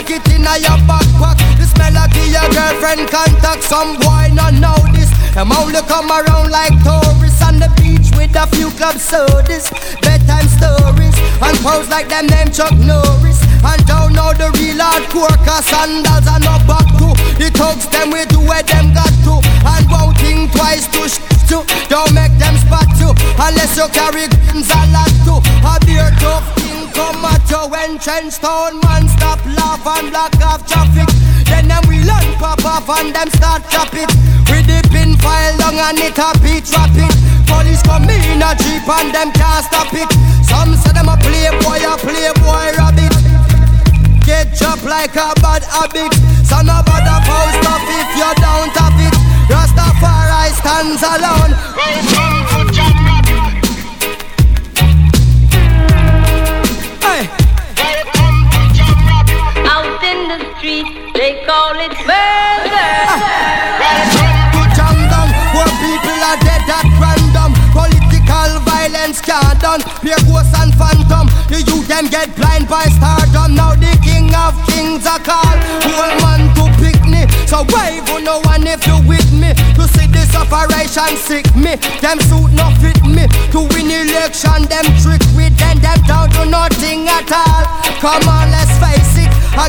knapsack 0.00 0.10
It 0.10 0.34
inna 0.34 0.58
your 0.58 0.78
backpack 0.88 1.38
This 1.58 1.76
melody 1.76 2.30
your 2.30 2.48
girlfriend 2.52 3.10
contact. 3.10 3.62
Some 3.62 3.96
boy 3.98 4.30
not 4.32 4.54
know 4.54 4.76
this 4.92 5.10
Them 5.34 5.52
only 5.52 5.80
come 5.88 6.10
around 6.10 6.50
like 6.50 6.72
tourists 6.82 7.42
On 7.42 7.58
the 7.58 7.68
beach 7.76 8.10
with 8.16 8.34
a 8.36 8.46
few 8.56 8.70
club 8.70 8.96
sodas. 8.96 9.70
Bedtime 10.02 10.48
stories 10.48 11.16
And 11.42 11.56
pose 11.60 11.88
like 11.88 12.08
them 12.08 12.26
name 12.26 12.50
Chuck 12.50 12.72
Norris. 12.78 13.40
And 13.64 13.84
don't 13.86 14.12
know 14.12 14.32
the 14.32 14.50
real 14.56 14.80
hardcore 14.80 15.36
Cause 15.44 15.66
sandals 15.66 16.26
are 16.28 16.40
no 16.40 16.56
back 16.66 16.86
to. 16.98 17.08
The 17.36 17.50
thugs 17.52 17.86
them 17.88 18.10
we 18.10 18.24
do 18.26 18.40
where 18.40 18.62
them 18.62 18.94
got 18.94 19.12
to. 19.28 19.40
And 19.64 19.84
won't 19.90 20.16
think 20.18 20.52
twice 20.52 20.86
to 20.96 21.08
sh- 21.08 21.20
to. 21.52 21.64
Don't 21.88 22.12
make 22.14 22.32
them 22.38 22.56
spot 22.56 22.88
you 22.98 23.12
Unless 23.36 23.76
you 23.76 23.88
carry 23.92 24.28
guns 24.28 24.70
a 24.70 24.82
lot 24.92 25.12
to. 25.26 25.34
A 25.66 25.76
beer 25.84 26.10
tough 26.20 26.46
king 26.56 26.79
come 26.92 27.24
at 27.24 27.44
you 27.50 27.62
When 27.70 27.98
trench 27.98 28.38
town 28.38 28.80
man 28.84 29.08
stop 29.08 29.40
laugh 29.44 29.84
and 29.86 30.10
block 30.10 30.34
off 30.42 30.66
traffic. 30.66 31.08
Then 31.46 31.68
them 31.68 31.82
we 31.88 32.02
learn 32.02 32.28
pop 32.38 32.64
off 32.64 32.88
and 32.98 33.14
them 33.14 33.30
start 33.30 33.62
chop 33.70 33.92
it. 33.94 34.10
With 34.50 34.66
the 34.66 34.80
pin 34.90 35.16
file 35.18 35.56
long 35.58 35.78
and 35.78 35.98
it 35.98 36.18
a 36.18 36.30
beat 36.42 36.66
rapid. 36.72 37.12
Police 37.46 37.82
come 37.82 38.08
in 38.08 38.42
a 38.42 38.50
jeep 38.56 38.86
and 38.86 39.10
them 39.14 39.30
can't 39.32 39.64
stop 39.64 39.92
it. 39.92 40.10
Some 40.46 40.74
say 40.76 40.92
them 40.92 41.08
a 41.08 41.16
playboy, 41.18 41.80
a 41.84 41.94
playboy 41.98 42.76
rabbit. 42.78 43.14
Get 44.24 44.54
chopped 44.54 44.84
like 44.84 45.16
a 45.16 45.34
bad 45.42 45.62
habit. 45.64 46.14
So 46.46 46.60
no 46.62 46.82
bother 46.86 47.20
post 47.26 47.60
if 47.98 48.08
you 48.16 48.30
don't 48.38 48.74
have 48.78 49.00
it. 49.00 49.16
Rastafari 49.50 50.54
stands 50.54 51.02
alone. 51.02 51.52
Hey. 51.76 52.89
They 61.20 61.36
call 61.44 61.76
it 61.76 61.92
murder. 62.08 62.88
to 64.56 64.62
jam 64.72 64.96
down 65.12 65.28
Where 65.52 65.68
people 65.84 66.16
are 66.16 66.40
dead 66.40 66.64
at 66.64 66.88
random 66.96 67.52
Political 67.76 68.64
violence 68.64 69.20
can't 69.20 69.60
done 69.60 69.84
Pure 70.00 70.16
ghosts 70.24 70.56
and 70.56 70.72
phantom 70.80 71.28
The 71.52 71.60
youth 71.60 71.84
them 71.92 72.08
get 72.08 72.32
blind 72.40 72.72
by 72.72 72.88
stardom 72.96 73.52
Now 73.52 73.76
the 73.76 73.92
king 74.00 74.32
of 74.32 74.56
kings 74.72 75.04
are 75.04 75.20
called 75.20 75.60
Whole 75.84 76.16
man 76.24 76.48
to 76.56 76.64
pick 76.80 76.96
me 77.04 77.28
So 77.44 77.68
wave 77.68 78.08
on 78.16 78.24
no 78.24 78.40
one 78.48 78.64
if 78.64 78.80
you 78.88 78.96
with 79.04 79.28
me 79.36 79.52
To 79.76 79.84
see 79.92 80.08
this 80.08 80.32
operation 80.32 81.20
sick 81.20 81.44
me. 81.54 81.76
Them 82.00 82.18
suit 82.20 82.52
not 82.56 82.72
fit 82.80 82.96
me. 83.04 83.28
To 83.52 83.60
win 83.70 83.90
election, 83.90 84.64
them 84.72 84.86
trick 85.02 85.22
with 85.36 85.54
them. 85.58 85.78
Them 85.78 85.98
don't 86.08 86.32
do 86.32 86.50
nothing 86.50 87.06
at 87.08 87.30
all. 87.30 87.64
Come 88.00 88.28
on, 88.28 88.50
let's 88.50 88.72
face 88.80 89.16
it. 89.16 89.19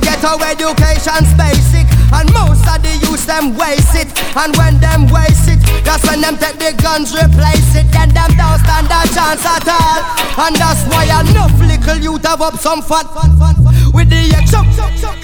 Get 0.01 0.23
our 0.25 0.41
education's 0.43 1.32
basic. 1.38 1.88
And 2.11 2.27
most 2.34 2.67
of 2.67 2.82
the 2.84 2.91
youth 3.05 3.25
them 3.25 3.55
waste 3.55 3.95
it. 3.95 4.09
And 4.36 4.55
when 4.57 4.79
them 4.79 5.07
waste 5.07 5.47
it, 5.47 5.59
that's 5.86 6.03
when 6.07 6.21
them 6.21 6.38
take 6.38 6.59
the 6.59 6.73
guns 6.82 7.13
replace 7.15 7.75
it. 7.75 7.88
Then 7.91 8.09
them 8.09 8.32
don't 8.36 8.59
stand 8.59 8.91
a 8.91 9.01
chance 9.13 9.45
at 9.45 9.67
all. 9.67 10.01
And 10.45 10.55
that's 10.55 10.84
why 10.91 11.05
enough 11.07 11.55
little 11.59 11.97
youth 11.97 12.25
have 12.25 12.41
up 12.41 12.59
some 12.59 12.82
fun 12.82 13.05
with 13.93 14.09
the 14.09 14.34
action 14.36 14.67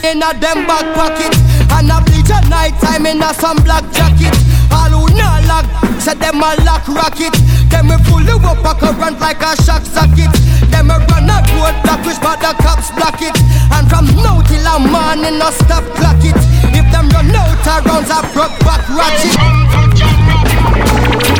in 0.05 0.23
a 0.23 0.31
them 0.39 0.65
back 0.65 0.85
pocket. 0.95 1.35
And 1.73 1.91
a 1.91 1.99
bleach 2.05 2.31
at 2.31 2.47
night 2.49 2.79
time 2.79 3.05
in 3.05 3.21
a 3.21 3.33
some 3.33 3.57
black 3.63 3.83
jacket. 3.91 4.46
All 5.27 5.41
who 5.41 5.47
not 5.47 5.65
lock, 5.65 5.65
said 5.99 6.19
them 6.19 6.39
a 6.39 6.55
lock 6.63 6.87
rocket. 6.87 7.35
Them 7.69 7.89
we 7.91 7.97
pull 8.07 8.23
you 8.23 8.39
up 8.39 8.63
a 8.63 8.73
current 8.79 9.19
like 9.19 9.41
a 9.43 9.55
shock 9.63 9.83
socket. 9.83 10.31
Them 10.71 10.91
a 10.91 10.97
run 11.11 11.29
a 11.29 11.37
road 11.55 11.75
block 11.83 12.01
which 12.07 12.19
but 12.21 12.39
the 12.39 12.55
cops 12.63 12.91
block 12.95 13.21
it. 13.21 13.35
And 13.75 13.87
from 13.89 14.07
now 14.23 14.41
till 14.47 14.67
a 14.67 14.79
morning 14.79 15.39
no 15.39 15.49
stop 15.51 15.83
clock 15.95 16.23
it. 16.23 16.37
If 16.71 16.85
them 16.91 17.09
run 17.11 17.35
out 17.35 17.67
of 17.67 17.85
rounds 17.85 18.09
I 18.11 18.21
broke 18.31 18.55
back 18.63 18.87
ratchet. 18.89 19.35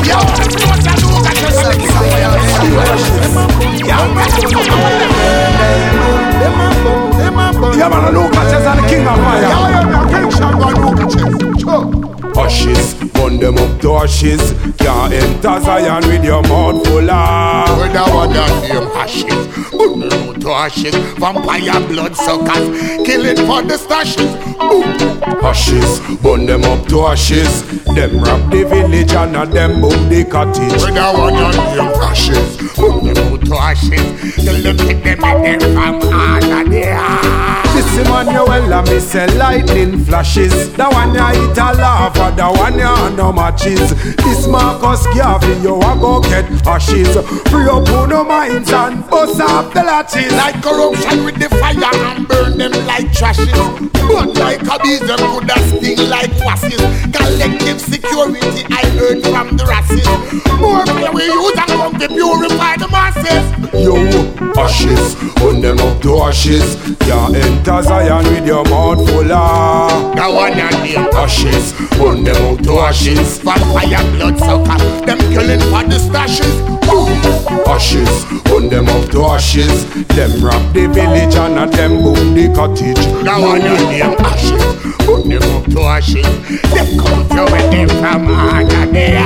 Yo, 0.04 0.18
Yeah, 7.78 7.88
man, 7.88 8.12
Luke 8.14 8.32
Matches 8.32 8.66
and 8.66 8.78
the 8.78 8.88
king 8.88 9.06
of 9.06 9.16
fire. 9.16 9.40
Yeah, 9.40 9.68
yeah, 9.70 9.90
yeah, 9.90 10.20
King 10.20 10.30
Shango 10.30 10.68
and 10.68 11.37
Ashes, 12.38 12.94
burn 13.12 13.38
them 13.38 13.58
up 13.58 13.80
to 13.80 13.94
ashes. 13.96 14.54
Can't 14.78 15.12
enter 15.12 15.60
Zion 15.60 16.06
with 16.06 16.24
your 16.24 16.42
mouth 16.42 16.86
full 16.86 17.10
of. 17.10 17.78
When 17.78 17.96
I 17.96 18.14
want 18.14 18.32
that 18.34 18.62
name 18.62 18.88
ashes, 18.94 19.70
burn 19.70 20.00
them 20.00 20.28
out 20.28 20.40
to 20.40 20.50
ashes. 20.50 20.94
Vampire 21.18 21.80
blood 21.88 22.16
suckers, 22.16 22.68
kill 23.04 23.24
it 23.26 23.38
for 23.38 23.62
the 23.62 23.76
stashes. 23.76 24.32
Boom. 24.58 25.08
Ashes, 25.44 26.00
burn 26.22 26.46
them 26.46 26.64
up 26.64 26.86
to 26.88 27.02
ashes. 27.02 27.62
Them 27.94 28.20
rob 28.20 28.50
the 28.50 28.64
village 28.64 29.12
and 29.12 29.36
a 29.36 29.46
them 29.46 29.80
boom 29.80 30.08
the 30.08 30.24
cottage. 30.24 30.82
When 30.82 30.96
I 30.96 31.12
want 31.12 31.34
that 31.34 31.76
name 31.76 32.02
ashes, 32.02 32.56
burn 32.76 33.12
them 33.12 33.32
out 33.32 33.37
to 33.48 33.54
ashes. 33.56 34.34
Till 34.36 34.62
them 34.62 34.76
them 34.76 35.24
and 35.24 35.60
them 35.62 35.74
from 35.74 35.94
all 36.12 36.44
of 36.44 36.70
there. 36.70 37.58
This 37.74 38.06
Emmanuel 38.06 38.72
and 38.72 38.88
me 38.88 39.00
say 39.00 39.26
lightning 39.36 40.04
flashes. 40.04 40.72
The 40.74 40.84
one 40.90 41.14
ya 41.14 41.30
eat 41.32 41.58
a 41.58 41.72
lava, 41.78 42.34
the 42.36 42.46
one 42.58 42.78
ya 42.78 43.08
no 43.10 43.32
matches. 43.32 43.94
This 44.16 44.46
Marcus 44.46 45.06
Garvey, 45.14 45.54
you 45.62 45.76
a 45.76 45.94
go 45.98 46.20
get 46.20 46.44
ashes. 46.66 47.14
Free 47.48 47.68
up 47.68 47.88
on 47.88 48.10
no 48.10 48.24
minds 48.24 48.72
and 48.72 49.08
bust 49.08 49.40
up 49.40 49.72
the 49.72 49.82
latches. 49.82 50.32
Like 50.32 50.62
corruption 50.62 51.24
with 51.24 51.38
the 51.38 51.48
fire 51.48 51.78
and 51.78 52.28
burn 52.28 52.58
them 52.58 52.72
like 52.86 53.06
trashes. 53.12 53.52
But 54.08 54.36
like 54.36 54.62
a 54.62 54.78
bees, 54.82 55.00
them 55.00 55.18
could 55.18 55.50
a 55.50 55.58
sting 55.68 56.08
like 56.08 56.32
wasses. 56.44 56.80
Collective 57.14 57.80
security, 57.80 58.64
I 58.70 58.82
heard 58.98 59.22
from 59.22 59.56
the 59.56 59.64
rasses. 59.64 60.06
More 60.58 60.84
we 61.14 61.24
use 61.24 61.56
and 61.56 61.68
come 61.68 61.98
to 61.98 62.08
purify 62.08 62.76
the 62.76 62.88
masses. 62.88 63.37
Yo, 63.74 63.94
ashes, 64.56 65.14
burn 65.36 65.60
them 65.60 65.78
up 65.78 66.00
to 66.02 66.18
ashes. 66.18 66.76
Can't 67.00 67.34
enter 67.36 67.82
Zion 67.82 68.24
with 68.24 68.46
your 68.46 68.64
mouth 68.64 69.08
full 69.08 69.32
of. 69.32 70.16
The 70.16 70.22
one 70.22 70.52
and 70.52 70.82
name 70.82 71.08
ashes, 71.14 71.72
burn 71.98 72.24
them 72.24 72.36
out 72.46 72.62
to 72.64 72.78
ashes. 72.80 73.38
Vampire 73.38 74.04
blood 74.12 74.38
sucker, 74.38 74.78
them 75.06 75.18
killing 75.30 75.60
for 75.70 75.84
the 75.84 75.98
stashes. 75.98 76.78
Ashes, 77.66 78.24
burn 78.44 78.68
them 78.68 78.88
up 78.88 79.10
to 79.10 79.24
ashes. 79.24 79.86
Them 80.08 80.42
rob 80.42 80.72
the 80.72 80.86
village 80.88 81.34
and 81.36 81.58
a 81.58 81.66
them 81.76 82.02
boom 82.02 82.34
the 82.34 82.52
cottage. 82.54 82.96
The 82.96 83.34
one 83.38 83.60
and 83.62 83.88
name 83.90 84.16
ashes, 84.20 84.62
burn 85.08 85.28
them 85.28 85.42
up 85.56 85.64
to 85.72 85.80
ashes. 85.80 86.28
They 86.72 86.84
come 87.00 87.24
to 87.32 87.42
with 87.48 87.70
them 87.72 87.88
from 88.00 88.28
under 88.28 88.86
there. 88.92 89.24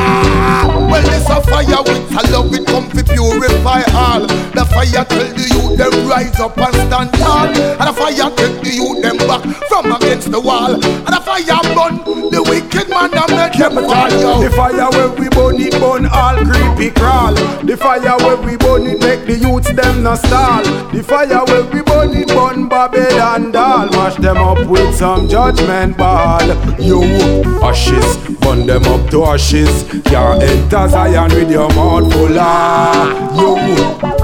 Well, 0.91 1.03
this 1.03 1.29
a 1.29 1.41
fire 1.43 1.83
with 1.83 2.19
a 2.19 2.23
love 2.31 2.55
it 2.55 2.67
come 2.67 2.89
to 2.91 3.03
purify 3.03 3.83
all. 3.91 4.23
The 4.55 4.65
fire 4.71 5.05
tell 5.05 5.31
the 5.35 5.47
youth 5.51 5.77
them 5.79 6.07
rise 6.07 6.39
up 6.39 6.57
and 6.59 6.75
stand 6.87 7.11
tall. 7.15 7.51
And 7.51 7.87
the 7.89 7.93
fire 7.93 8.31
take 8.39 8.63
the 8.63 8.73
youth 8.79 9.03
them 9.03 9.19
back 9.27 9.43
from 9.69 9.91
against 9.93 10.31
the 10.31 10.41
wall. 10.41 10.75
And 10.75 11.13
the 11.17 11.21
fire 11.21 11.63
burn 11.75 12.31
the 12.31 12.43
wicked 12.47 12.89
man 12.89 13.11
and 13.11 13.33
make 13.35 13.59
them 13.59 13.75
fall. 13.75 14.13
Yo. 14.23 14.43
The 14.43 14.51
fire 14.55 14.91
where 14.95 15.11
we 15.19 15.29
burn 15.31 15.59
it 15.59 15.75
burn 15.83 16.07
all 16.07 16.39
creepy 16.47 16.91
crawl. 16.95 17.35
The 17.67 17.77
fire 17.77 18.17
where 18.23 18.37
we 18.37 18.57
burn 18.57 18.87
it 18.87 19.01
make 19.01 19.27
the 19.27 19.37
youths 19.37 19.73
them 19.73 20.05
no 20.05 20.15
stall. 20.15 20.63
The 20.93 21.03
fire 21.03 21.43
where 21.47 21.65
we 21.75 21.83
burn 21.83 21.92
Babylon 22.91 23.53
doll. 23.53 23.87
Mash 23.91 24.17
them 24.17 24.39
up 24.39 24.67
with 24.67 24.93
some 24.97 25.29
judgment 25.29 25.97
ball. 25.97 26.43
You 26.81 27.05
ashes, 27.63 28.17
burn 28.41 28.67
them 28.67 28.83
up 28.87 29.09
to 29.11 29.23
ashes. 29.25 29.85
Can't 30.05 30.43
enter 30.43 30.89
Zion 30.89 31.31
with 31.31 31.49
your 31.49 31.69
mouth 31.75 32.13
full 32.13 32.37
of. 32.37 33.37
you 33.39 33.55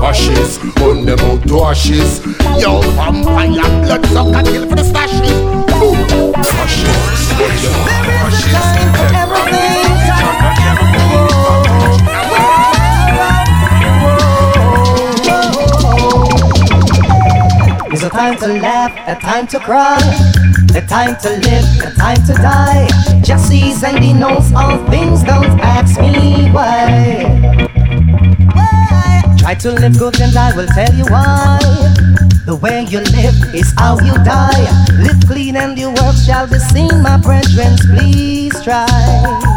ashes, 0.03 0.59
burn 0.75 1.07
them 1.07 1.21
up 1.21 1.41
to 1.45 1.61
ashes. 1.61 2.27
Yo, 2.61 2.81
vampire 2.99 3.63
blood 3.85 4.05
sucker 4.07 4.43
kill 4.51 4.69
for 4.69 4.75
the 4.75 4.83
stashes. 4.83 5.39
Ashes, 6.65 7.29
burn 7.39 7.57
them 7.63 7.81
up 7.81 8.05
to 8.05 8.11
ashes. 8.27 8.98
A 18.09 18.11
time 18.11 18.37
to 18.39 18.47
laugh, 18.61 18.93
a 19.07 19.21
time 19.21 19.47
to 19.47 19.59
cry, 19.61 19.99
a 20.75 20.81
time 20.81 21.15
to 21.21 21.29
live, 21.29 21.65
a 21.85 21.95
time 21.95 22.17
to 22.25 22.33
die. 22.33 22.89
Just 23.23 23.49
sees 23.49 23.85
and 23.85 24.03
he 24.03 24.15
knows 24.15 24.51
all 24.55 24.79
things, 24.89 25.23
don't 25.23 25.61
ask 25.61 26.01
me 26.01 26.51
why. 26.51 27.25
why? 28.55 29.37
Try 29.39 29.55
to 29.57 29.73
live 29.73 29.99
good 29.99 30.19
and 30.23 30.35
I 30.35 30.57
will 30.57 30.69
tell 30.69 30.95
you 30.95 31.05
why. 31.05 31.59
The 32.47 32.57
way 32.57 32.87
you 32.89 33.01
live 33.01 33.55
is 33.55 33.75
how 33.77 33.99
you 34.01 34.15
die. 34.25 34.87
Live 35.03 35.21
clean 35.27 35.57
and 35.57 35.77
your 35.77 35.91
work 35.91 36.17
shall 36.17 36.47
be 36.47 36.59
seen, 36.59 37.03
my 37.03 37.19
brethren. 37.19 37.77
Please 37.93 38.59
try. 38.65 39.48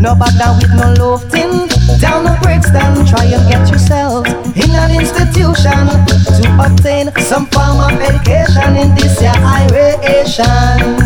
No 0.00 0.16
down 0.38 0.58
with 0.58 0.72
no 0.74 0.94
lofting. 0.98 1.68
Down 2.00 2.24
the 2.24 2.36
Brixton, 2.42 3.06
try 3.06 3.24
and 3.24 3.44
get 3.46 3.70
yourself 3.70 4.26
in 4.56 4.70
an 4.74 4.90
institution 4.98 5.86
to 6.38 6.44
obtain 6.58 7.12
some 7.22 7.46
form 7.46 7.78
of 7.78 7.92
education 8.00 8.76
in 8.76 8.94
this 8.94 9.20
year 9.22 9.36
iration. 9.36 10.98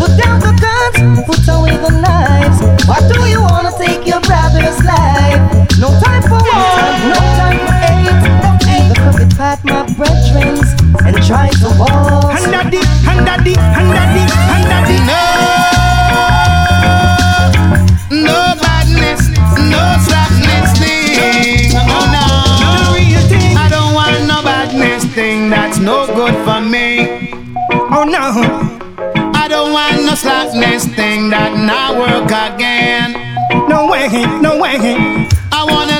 Put 0.00 0.16
down 0.16 0.40
the 0.40 0.54
guns, 0.56 1.26
put 1.26 1.44
away 1.48 1.76
the 1.76 1.92
knives. 2.00 2.62
Or 2.88 3.00
do 3.12 3.28
you 3.28 3.42
wanna 3.42 3.72
take 3.76 4.06
your 4.06 4.20
brother's 4.22 4.78
life? 4.84 5.42
No 5.76 5.92
time 6.00 6.22
for 6.22 6.40
war, 6.40 6.80
no 7.12 7.20
time 7.36 7.58
for 7.66 7.76
hate. 7.84 8.16
Leave 8.64 8.88
the 8.88 8.96
crooked 9.02 9.36
path, 9.36 9.64
my 9.64 9.84
brethren, 9.92 10.56
and 11.04 11.16
try 11.26 11.50
to 11.60 11.68
walk. 11.76 12.32
Under 12.32 12.64
the, 12.70 12.80
under 13.04 14.07
want 30.24 30.50
no 30.50 30.50
slackness 30.50 30.84
thing 30.96 31.30
that 31.30 31.54
not 31.54 31.96
work 31.96 32.30
again. 32.30 33.12
No 33.68 33.88
way, 33.90 34.08
no 34.40 34.58
way. 34.60 34.76
I 35.52 35.64
wanna 35.64 35.97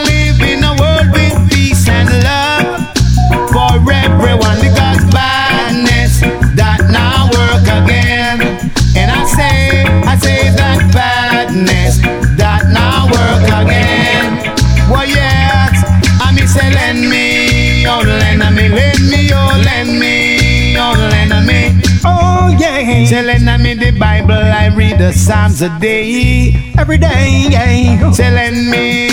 lend 23.10 23.62
me 23.62 23.74
the 23.74 23.90
Bible, 23.98 24.32
I 24.32 24.68
read 24.68 24.98
the 24.98 25.12
Psalms 25.12 25.62
a 25.62 25.70
day, 25.78 26.52
every 26.76 26.98
day. 26.98 27.46
Yeah. 27.48 28.12
Lend 28.18 28.70
me 28.70 29.08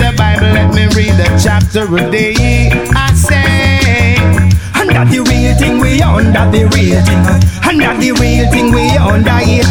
the 0.00 0.14
Bible, 0.16 0.46
let 0.46 0.74
me 0.74 0.86
read 0.96 1.20
a 1.20 1.26
chapter 1.38 1.84
a 1.84 2.10
day. 2.10 2.70
I 2.94 3.12
say. 3.12 4.16
And 4.80 4.90
that 4.90 5.08
the 5.10 5.20
real 5.20 5.54
thing 5.58 5.80
under 6.14 6.46
the 6.54 6.62
real 6.78 7.02
thing. 7.02 7.26
Under 7.66 7.92
the 7.98 8.14
real 8.22 8.46
thing, 8.54 8.70
we 8.70 8.86
under 8.96 9.42
it. 9.42 9.66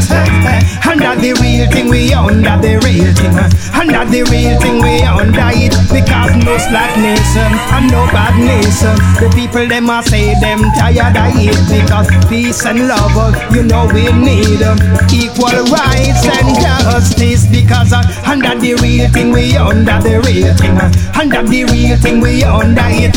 Under 0.83 1.15
the 1.15 1.31
real 1.39 1.65
thing, 1.71 1.87
we 1.89 2.11
under 2.13 2.59
the 2.59 2.75
real 2.83 3.11
thing. 3.15 3.31
Under 3.71 4.03
the 4.11 4.21
real 4.27 4.59
thing, 4.59 4.83
we 4.83 4.99
under 5.07 5.49
it. 5.55 5.71
Because 5.87 6.35
no 6.43 6.57
slack 6.59 6.91
nation 6.99 7.51
and 7.71 7.87
no 7.87 8.03
bad 8.11 8.35
nation. 8.35 8.95
The 9.23 9.31
people 9.31 9.67
them 9.67 9.89
a 9.89 10.03
say 10.03 10.35
them 10.43 10.59
tired 10.75 11.15
of 11.15 11.31
it 11.39 11.55
because 11.71 12.11
peace 12.27 12.65
and 12.65 12.87
love, 12.87 13.15
you 13.55 13.63
know 13.63 13.87
we 13.93 14.11
need 14.11 14.59
them 14.59 14.77
equal 15.15 15.63
rights 15.71 16.27
and 16.27 16.51
justice. 16.59 17.47
Because 17.47 17.93
uh, 17.93 18.03
under 18.27 18.59
the 18.59 18.75
real 18.83 19.07
thing, 19.15 19.31
we 19.31 19.55
under 19.55 19.97
the 20.03 20.19
real 20.27 20.51
thing. 20.59 20.75
Under 21.15 21.43
the 21.47 21.63
real 21.71 21.95
thing, 21.97 22.19
we 22.19 22.43
under 22.43 22.91
it. 22.91 23.15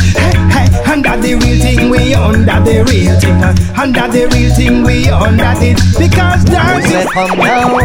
Under 0.87 1.17
the 1.19 1.35
real 1.43 1.61
thing, 1.61 1.91
we 1.91 2.15
under 2.15 2.61
the 2.63 2.85
real 2.87 3.16
thing. 3.21 3.43
Under 3.77 4.09
the 4.09 4.29
real 4.33 4.55
thing, 4.55 4.83
we 4.83 5.09
under 5.09 5.53
it. 5.63 5.81
Because 5.99 6.45
there's 6.45 6.85
Say 6.87 7.05
come 7.13 7.39
now, 7.39 7.79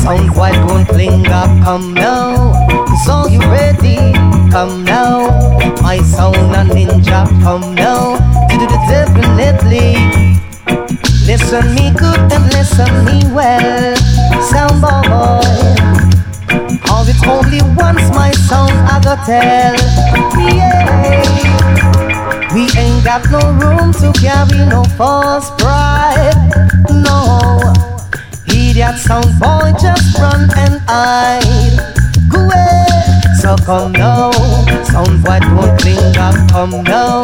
sound 0.00 0.36
white 0.36 0.60
gon' 0.66 0.84
fling 0.86 1.26
up, 1.28 1.50
come 1.64 1.94
now. 1.94 2.52
So 3.04 3.26
you 3.28 3.40
ready? 3.40 4.12
Come 4.50 4.84
now, 4.84 5.30
my 5.82 5.98
sound 6.02 6.36
a 6.36 6.64
ninja, 6.74 7.26
come 7.42 7.74
now. 7.74 8.16
To 8.48 8.54
do 8.58 8.66
the 8.66 8.78
definitely. 8.88 10.40
Listen 11.26 11.74
me 11.74 11.92
good 11.92 12.18
and 12.32 12.44
listen 12.52 13.04
me 13.04 13.22
well, 13.32 13.96
sound 14.50 14.80
boy. 14.82 15.40
Cause 16.82 17.08
it's 17.08 17.22
only 17.24 17.62
once 17.76 18.10
my 18.10 18.32
sound 18.32 18.72
I 18.72 19.00
go 19.04 19.14
tell. 19.24 20.56
Yeah. 20.56 20.99
Got 23.02 23.28
no 23.30 23.40
room 23.58 23.92
to 23.94 24.12
carry 24.20 24.64
no 24.66 24.84
false 24.96 25.50
pride. 25.58 26.34
No. 26.90 27.58
Idiot 28.46 28.98
sound 28.98 29.38
boy 29.40 29.72
just 29.80 30.18
run 30.18 30.48
and 30.56 30.80
hide. 30.86 31.78
Go 32.28 32.40
away. 32.40 32.86
So 33.40 33.56
come 33.64 33.92
now. 33.92 34.30
Sound 34.84 35.24
boy 35.24 35.40
don't 35.40 35.80
cling 35.80 36.16
up. 36.18 36.36
Come 36.50 36.84
now. 36.84 37.22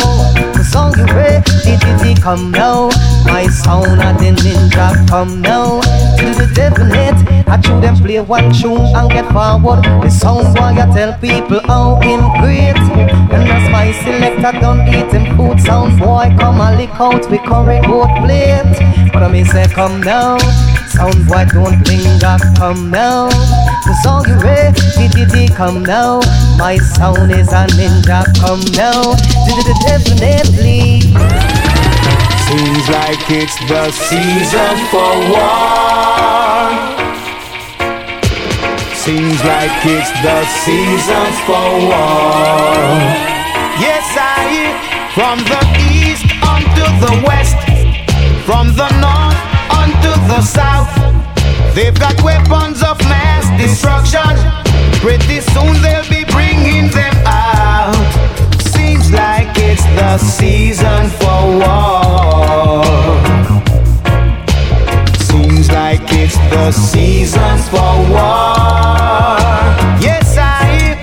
The 0.54 0.64
song 0.64 0.94
you 0.98 1.04
ready, 1.14 1.76
did 2.02 2.22
come 2.22 2.50
now. 2.50 2.88
My 3.26 3.46
sound 3.48 4.00
a 4.00 4.12
the 4.18 4.30
ninja. 4.42 5.08
Come 5.08 5.42
now. 5.42 5.80
To 6.18 6.26
the 6.38 6.46
definite. 6.54 7.46
I 7.48 7.60
chew 7.60 7.80
them 7.80 7.96
play 7.96 8.20
one 8.20 8.52
tune 8.52 8.80
and 8.96 9.10
get 9.10 9.26
forward. 9.32 9.84
The 10.02 10.10
sound 10.10 10.54
boy 10.56 10.74
I 10.74 10.86
tell 10.94 11.12
people 11.18 11.60
how 11.66 12.00
him 12.00 12.20
great. 12.40 12.76
And 13.34 13.48
as 13.48 13.70
my 13.70 13.92
selector 14.02 14.58
done 14.60 14.88
eating 14.88 15.36
food, 15.36 15.60
sound 15.60 15.98
boy 15.98 16.34
come 16.38 16.60
and 16.60 16.78
lick 16.78 16.90
out 17.00 17.30
we 17.30 17.38
curry 17.38 17.80
goat 17.86 18.10
plate. 18.24 19.12
But 19.12 19.22
I 19.22 19.28
may 19.28 19.44
say 19.44 19.66
come 19.66 20.00
now. 20.00 20.38
Sound 20.88 21.28
boy 21.28 21.44
don't 21.52 21.86
linger, 21.86 22.38
come 22.56 22.90
now. 22.90 23.28
The 23.28 23.94
song 24.02 24.24
you 24.26 24.38
ready, 24.38 25.26
did 25.26 25.54
come 25.54 25.82
now. 25.82 26.20
My 26.56 26.78
sound 26.78 27.30
is 27.30 27.48
a 27.52 27.66
ninja, 27.76 28.24
come 28.40 28.64
now. 28.72 29.14
Definitely. 29.86 31.65
Seems 32.46 32.88
like 32.88 33.28
it's 33.28 33.58
the 33.66 33.90
season 33.90 34.76
for 34.90 35.12
war. 35.34 36.70
Seems 38.94 39.42
like 39.42 39.82
it's 39.82 40.12
the 40.22 40.46
season 40.62 41.26
for 41.42 41.66
war. 41.90 43.02
Yes, 43.82 44.06
I 44.14 44.46
hear 44.46 44.70
from 45.10 45.42
the 45.50 45.62
east 45.90 46.30
unto 46.46 46.86
the 47.02 47.14
west, 47.26 47.58
from 48.46 48.70
the 48.78 48.90
north 49.02 49.42
unto 49.74 50.12
the 50.30 50.40
south. 50.40 50.94
They've 51.74 51.98
got 51.98 52.14
weapons 52.22 52.80
of 52.80 52.96
mass 53.10 53.50
destruction. 53.60 54.38
Pretty 55.00 55.40
soon 55.40 55.82
they'll 55.82 56.08
be 56.08 56.24
bringing 56.30 56.90
them 56.92 57.14
out. 57.26 58.45
The 59.96 60.18
season 60.18 61.08
for 61.18 61.40
war. 61.60 62.84
Seems 65.18 65.70
like 65.70 66.02
it's 66.12 66.36
the 66.52 66.70
season 66.70 67.58
for 67.70 67.94
war. 68.12 69.38
Yes, 70.06 70.36
I. 70.38 71.00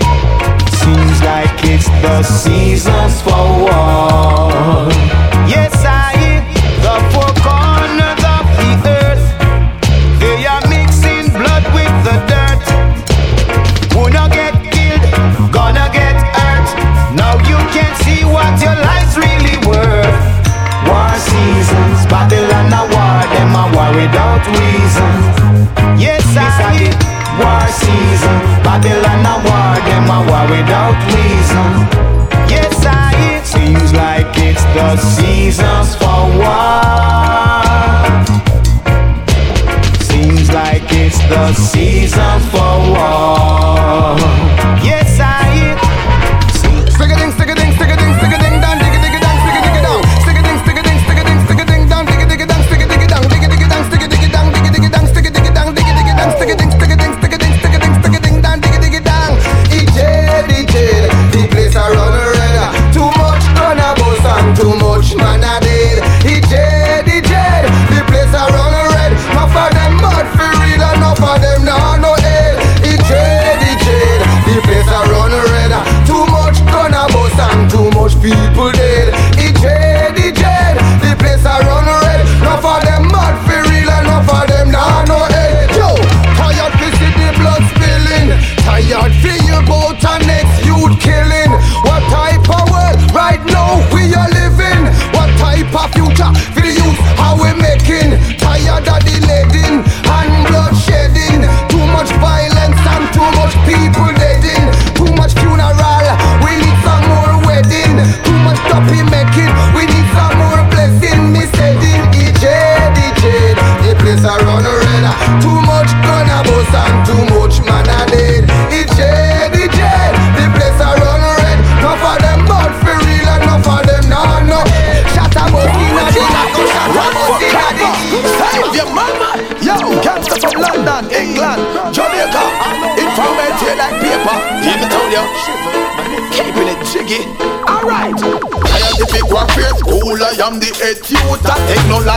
Seems 0.80 1.22
like 1.22 1.64
it's 1.64 1.88
the 2.04 2.22
seasons 2.22 3.20
for 3.22 3.44
war. 3.64 4.88
Yes, 5.48 5.74
I. 5.84 6.03
without 24.34 24.46
reason. 24.58 25.98
Yes, 25.98 26.24
I 26.36 26.78
did. 26.78 26.94
War 27.38 27.66
season, 27.66 28.36
Babylon 28.62 29.13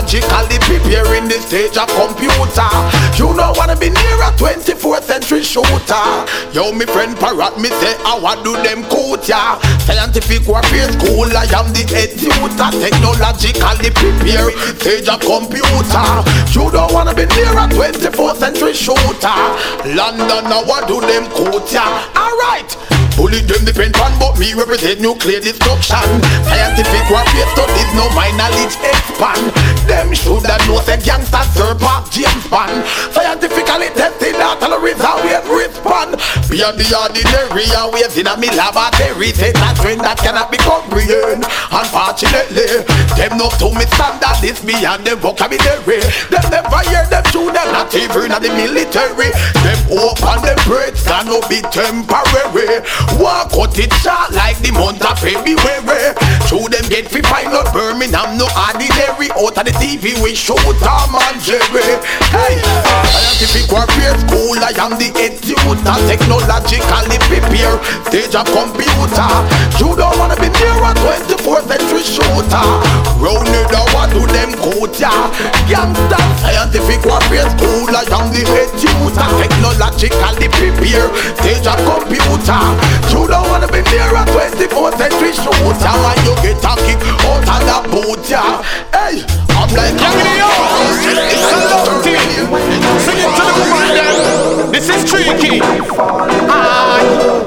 Technologically 0.08 0.80
preparing 0.80 1.28
the 1.28 1.36
stage 1.36 1.76
of 1.76 1.88
computer. 1.91 2.72
You 3.20 3.36
don't 3.36 3.58
wanna 3.58 3.76
be 3.76 3.89
near 3.89 4.20
a 4.24 4.32
24th 4.39 5.03
century 5.03 5.43
shooter. 5.43 6.08
Yo, 6.53 6.72
me 6.72 6.86
friend 6.86 7.18
Parrot, 7.18 7.60
me 7.60 7.68
say, 7.68 7.93
I 8.08 8.18
want 8.18 8.45
do 8.45 8.55
them 8.64 8.86
coat 8.86 9.28
ya. 9.28 9.60
Scientific 9.84 10.47
warfare 10.47 10.88
school, 10.93 11.28
I 11.28 11.43
am 11.51 11.74
the 11.76 11.84
head 11.91 12.16
tutor. 12.16 12.72
Technologically 12.80 13.91
prepare 13.91 14.47
stage 14.80 15.10
of 15.12 15.20
computer. 15.20 16.08
You 16.55 16.72
don't 16.72 16.93
wanna 16.93 17.14
be 17.14 17.28
near 17.36 17.51
a 17.51 17.68
24th 17.68 18.38
century 18.38 18.74
shooter. 18.74 19.43
London, 19.91 20.47
now 20.47 20.64
what 20.64 20.88
do 20.88 21.01
them 21.01 21.28
coat 21.36 21.68
ya? 21.70 21.84
Alright. 22.16 22.97
Bully 23.18 23.41
them 23.41 23.65
depend 23.65 23.97
on 23.97 24.13
but 24.22 24.38
me 24.38 24.53
represent 24.53 25.01
nuclear 25.01 25.41
destruction. 25.41 26.05
Scientific 26.45 27.01
warfare 27.09 27.49
studies 27.49 27.89
no 27.97 28.05
my 28.13 28.30
knowledge 28.38 28.78
expand. 28.78 29.49
Them 29.89 30.13
shoulda 30.13 30.53
know 30.70 30.78
say 30.86 31.01
gangsta 31.01 31.41
Sir 31.57 31.74
Park 31.82 32.13
James 32.13 32.45
Bond. 32.45 32.86
Scientifically 33.09 33.89
tested 33.97 34.38
artillery 34.38 34.93
how 35.01 35.18
we 35.26 35.34
respond. 35.49 36.22
Beyond 36.45 36.78
the 36.78 36.86
ordinary 36.93 37.65
always 37.74 38.13
in 38.22 38.30
a 38.30 38.38
me 38.38 38.53
laboratory. 38.53 39.34
Say 39.34 39.49
that 39.49 39.74
trend 39.82 40.05
that 40.05 40.22
cannot 40.22 40.53
be 40.53 40.61
comprehend. 40.61 41.41
Unfortunately 41.74 42.86
Them 43.18 43.41
no 43.41 43.49
to 43.57 43.74
me 43.74 43.89
standard 43.97 44.38
this 44.45 44.61
beyond 44.61 45.09
them 45.09 45.18
vocabulary. 45.18 46.05
Them 46.30 46.45
never 46.53 46.86
hear 46.86 47.01
them 47.09 47.26
tune 47.34 47.49
them 47.49 47.65
not 47.74 47.89
even 47.97 48.30
in 48.30 48.41
the 48.45 48.53
military. 48.53 49.34
Them 49.65 49.80
open 50.05 50.45
them 50.45 50.59
breaks 50.70 51.01
can 51.18 51.26
no 51.26 51.41
be 51.49 51.65
temporary 51.74 52.86
Walk 53.16 53.55
out 53.55 53.78
it 53.80 53.91
short 54.03 54.32
like 54.36 54.60
the 54.60 54.72
month 54.76 55.01
of 55.01 55.18
February. 55.18 56.14
Show 56.45 56.68
them 56.68 56.86
get 56.91 57.08
fi 57.08 57.24
find 57.24 57.49
out 57.55 57.72
Birmingham 57.74 58.38
no 58.38 58.45
ordinary. 58.53 59.32
Out 59.39 59.58
of 59.58 59.64
the 59.66 59.74
TV 59.80 60.14
we 60.22 60.36
show 60.36 60.60
Tom 60.84 61.16
and 61.16 61.39
Jerry. 61.41 61.97
Hey, 62.30 62.60
scientific 63.08 63.72
warfare 63.72 64.16
school. 64.28 64.60
I 64.60 64.76
am 64.78 64.99
the 64.99 65.10
tutor. 65.41 65.97
Technologically 66.05 67.18
prepare 67.32 67.76
stage 68.12 68.36
of 68.36 68.45
computer. 68.51 69.32
You 69.80 69.95
don't 69.95 70.16
wanna 70.20 70.38
be 70.38 70.51
near 70.60 70.78
a 70.84 70.91
24th 71.01 71.66
century 71.72 72.03
shooter. 72.03 72.68
Round 73.18 73.49
it 73.49 73.68
down, 73.72 73.88
what 73.95 74.12
do 74.14 74.24
them 74.30 74.53
quote 74.62 74.99
ya? 74.99 75.12
Gangsta 75.66 76.20
scientific 76.43 77.01
warfare 77.08 77.49
school. 77.58 77.89
I 77.91 78.05
am 78.14 78.30
the 78.30 78.43
tutor. 78.78 79.30
Technologically 79.41 80.47
prepare 80.53 81.10
stage 81.41 81.66
of 81.66 81.80
computer. 81.82 82.62
You 83.14 83.28
don't 83.28 83.48
wanna 83.50 83.68
be 83.68 83.82
near 83.91 84.10
a 84.10 84.24
24th 84.26 84.98
century 84.98 85.34
shooter 85.34 85.93
When 86.04 86.18
you 86.26 86.34
get 86.41 86.64
a 86.66 86.74
kick 86.86 87.02
out 87.26 87.45
of 87.45 87.62
the 87.68 87.78
boot, 87.91 88.30
yeah 88.30 88.62
Hey, 88.91 89.24
I'm 89.54 89.70
like 89.78 89.93
It's 89.93 91.52
a 91.52 91.60
love 91.70 92.04
team 92.04 92.48
Sing 93.06 93.20
it 93.22 93.32
to 93.38 93.43
the 93.45 93.54
woman 93.62 93.89
then 93.98 94.72
This 94.72 94.89
is 94.89 95.10
tricky 95.10 95.62
I, 96.50 97.47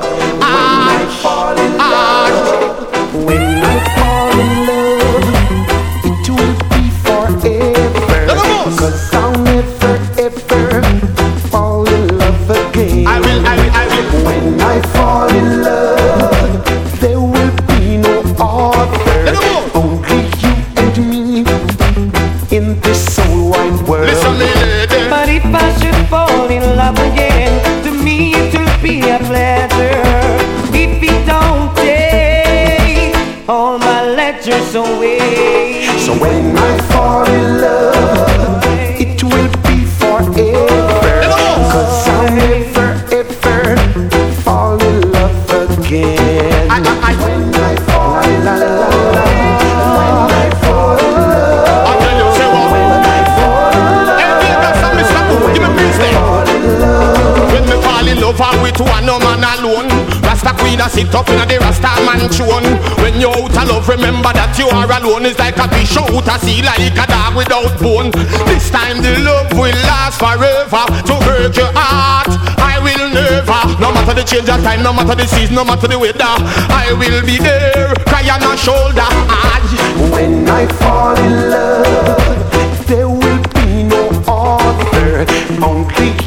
remember 64.10 64.34
that 64.34 64.58
you 64.58 64.66
are 64.66 64.90
alone 64.90 65.26
It's 65.26 65.38
like 65.38 65.56
a 65.56 65.66
fish 65.70 65.94
out 65.94 66.10
a 66.10 66.36
sea 66.42 66.62
like 66.66 66.82
a 66.82 67.06
dog 67.06 67.38
without 67.38 67.70
bone 67.78 68.10
This 68.50 68.70
time 68.70 68.98
the 68.98 69.22
love 69.22 69.54
will 69.54 69.74
last 69.86 70.18
forever 70.18 70.84
To 71.06 71.14
hurt 71.22 71.54
your 71.54 71.70
heart. 71.72 72.34
I 72.58 72.82
will 72.82 73.06
never 73.14 73.60
No 73.78 73.94
matter 73.94 74.14
the 74.14 74.26
change 74.26 74.50
of 74.50 74.62
time, 74.66 74.82
no 74.82 74.92
matter 74.92 75.14
the 75.14 75.26
season, 75.26 75.54
no 75.54 75.64
matter 75.64 75.86
the 75.86 75.98
weather 75.98 76.34
I 76.74 76.90
will 76.98 77.22
be 77.24 77.38
there, 77.38 77.94
cry 78.06 78.26
on 78.34 78.42
your 78.42 78.58
shoulder. 78.58 79.06
I 79.06 79.62
When 80.10 80.48
I 80.48 80.66
fall 80.66 81.16
in 81.16 81.50
love 81.50 82.86
There 82.86 83.08
will 83.08 83.42
be 83.54 83.86
no 83.86 84.10
other. 84.26 85.22
Only 85.62 86.19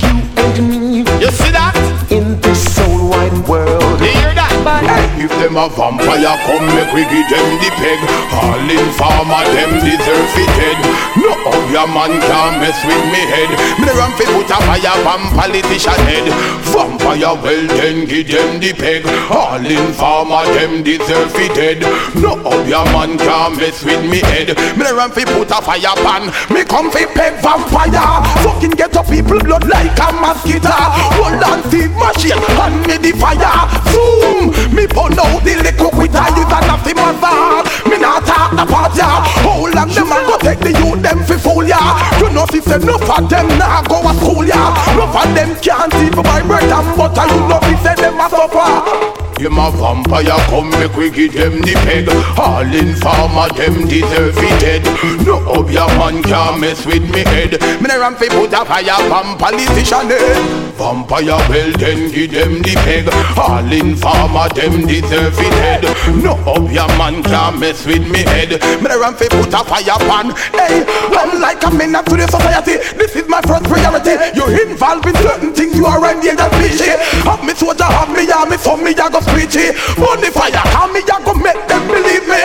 them 5.54 5.62
a 5.62 5.70
vampire 5.70 6.38
come 6.46 6.66
make 6.74 6.94
we 6.94 7.04
give 7.06 7.30
them 7.30 7.48
the 7.62 7.70
peg. 7.78 8.00
All 8.34 8.70
in 8.70 8.90
farmer 8.98 9.46
them 9.54 9.72
deserve 9.86 10.34
it 10.34 10.50
dead. 10.58 10.78
No 11.22 11.33
other 11.46 11.88
man 11.92 12.14
can't 12.22 12.60
mess 12.60 12.80
with 12.86 13.04
me 13.12 13.22
head. 13.28 13.52
Me 13.80 13.90
run 13.92 14.12
fi 14.18 14.26
put 14.26 14.50
a 14.50 14.58
fire 14.64 14.98
on 15.08 15.22
politician 15.36 16.00
head 16.08 16.28
Vampire 16.74 17.36
well 17.38 17.68
then 17.78 18.06
give 18.06 18.28
them 18.28 18.60
the 18.60 18.74
peg. 18.74 19.06
All 19.30 19.62
in 19.62 19.94
farmer 19.94 20.42
them 20.58 20.82
deserve 20.84 21.34
it 21.36 21.54
dead. 21.54 21.82
No 22.18 22.34
other 22.42 22.84
man 22.90 23.18
can't 23.18 23.58
mess 23.58 23.84
with 23.84 24.04
me 24.10 24.20
head. 24.26 24.58
Me 24.78 24.90
run 24.90 25.12
fi 25.12 25.24
put 25.26 25.52
a 25.52 25.62
fire 25.62 25.96
pan. 26.02 26.34
Me 26.50 26.64
come 26.66 26.90
fi 26.90 27.06
peg 27.06 27.38
vampire. 27.44 28.26
Fucking 28.42 28.72
get 28.72 28.96
up 28.98 29.08
people 29.08 29.40
blood 29.40 29.68
like 29.70 29.94
a 30.00 30.10
mosquito. 30.18 30.74
Hold 31.22 31.44
on 31.44 31.62
Steve 31.70 31.94
machine 31.94 32.42
and 32.42 32.82
me 32.88 32.98
the 32.98 33.12
fire. 33.22 33.70
Zoom 33.94 34.50
me 34.74 34.88
burn 34.90 35.14
out 35.20 35.46
the 35.46 35.54
liquor 35.62 35.94
quitter 35.94 36.26
You 36.34 36.44
got 36.50 36.66
nothing 36.66 36.98
mother. 36.98 37.70
Me 37.86 37.93
not 38.04 38.26
talk 38.28 38.52
about 38.52 38.92
ya 39.00 39.24
How 39.48 39.64
long 39.72 39.90
them 39.96 40.12
a 40.12 40.18
go 40.28 40.36
take 40.44 40.60
the 40.60 40.72
youth 40.76 41.02
them 41.02 41.24
fi 41.24 41.36
fool 41.40 41.64
ya 41.64 41.80
You 42.20 42.30
know 42.36 42.46
si 42.52 42.60
say 42.60 42.76
enough 42.76 43.08
of 43.08 43.30
them 43.32 43.48
nah 43.58 43.82
go 43.88 44.04
a 44.04 44.14
school 44.20 44.44
ya 44.44 44.76
Enough 44.92 45.16
of 45.16 45.30
them 45.36 45.50
can't 45.64 45.96
even 46.04 46.24
buy 46.24 46.42
bread 46.44 46.68
and 46.68 46.88
butter 46.98 47.26
You 47.32 47.40
know 47.48 47.60
si 47.64 47.76
say 47.84 47.96
them 47.96 48.20
a 48.20 48.28
suffer 48.30 49.23
Him 49.44 49.60
a 49.60 49.70
vampire 49.72 50.40
come 50.48 50.70
make 50.80 50.96
we 50.96 51.12
give 51.12 51.34
them 51.34 51.60
the 51.60 51.76
peg 51.84 52.08
All 52.40 52.64
in 52.64 52.96
farmer 52.96 53.52
them 53.52 53.76
deserve 53.92 54.40
it 54.40 54.56
dead. 54.64 54.84
No 55.28 55.44
obvious 55.52 55.92
man 56.00 56.24
can 56.24 56.62
mess 56.62 56.86
with 56.86 57.04
me 57.12 57.28
head. 57.28 57.60
Me 57.84 57.92
nah 57.92 58.00
ram 58.00 58.16
fi 58.16 58.30
put 58.32 58.56
a 58.56 58.64
fire 58.64 59.04
on 59.12 59.38
politician 59.38 60.08
head. 60.08 60.40
Vampire 60.80 61.36
well 61.52 61.72
then 61.76 62.08
give 62.08 62.32
them 62.32 62.64
the 62.64 62.72
peg. 62.88 63.12
All 63.36 63.68
in 63.68 63.98
farmer 63.98 64.48
them 64.56 64.88
deserve 64.88 65.36
it 65.36 65.52
dead. 65.60 65.84
No 66.24 66.40
obvious 66.48 66.88
man 66.96 67.22
can 67.22 67.60
mess 67.60 67.86
with 67.86 68.08
me 68.08 68.24
head. 68.24 68.56
Me 68.80 68.88
nah 68.88 68.96
ram 68.96 69.14
fi 69.14 69.28
put 69.28 69.52
a 69.52 69.60
fire 69.68 70.00
pan. 70.08 70.32
Hey, 70.56 70.88
I'm 70.88 71.42
like 71.44 71.60
a 71.68 71.70
menace 71.70 72.08
to 72.08 72.16
the 72.16 72.32
society. 72.32 72.80
This 72.96 73.14
is 73.18 73.28
my 73.28 73.42
first 73.42 73.66
priority 73.66 74.16
You're 74.40 74.56
involved 74.70 75.06
in 75.06 75.16
certain 75.20 75.52
things. 75.52 75.76
You 75.76 75.86
are 75.86 76.00
endangered 76.00 76.54
species 76.56 76.96
Have 77.28 77.44
me 77.44 77.54
soldier, 77.54 77.84
have 77.84 78.08
me 78.08 78.24
army, 78.32 78.58
so 78.58 78.78
me 78.78 78.92
a 78.92 79.10
go 79.10 79.20
preachy 79.34 79.74
Burn 79.98 80.22
the 80.22 80.30
fire, 80.30 80.64
come 80.72 80.94
me 80.94 81.02
a 81.02 81.18
go 81.26 81.34
make 81.34 81.60
them 81.68 81.84
believe 81.90 82.26
me? 82.30 82.42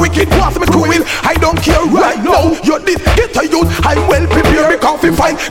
Wicked, 0.00 0.28
cruel? 0.72 1.04
I 1.22 1.34
don't 1.40 1.60
care 1.60 1.84
right 1.92 2.18
now. 2.24 2.56
This 2.84 3.00
get 3.16 3.36
a 3.36 3.44
youth. 3.46 3.68
I'm 3.84 4.08
well 4.08 4.26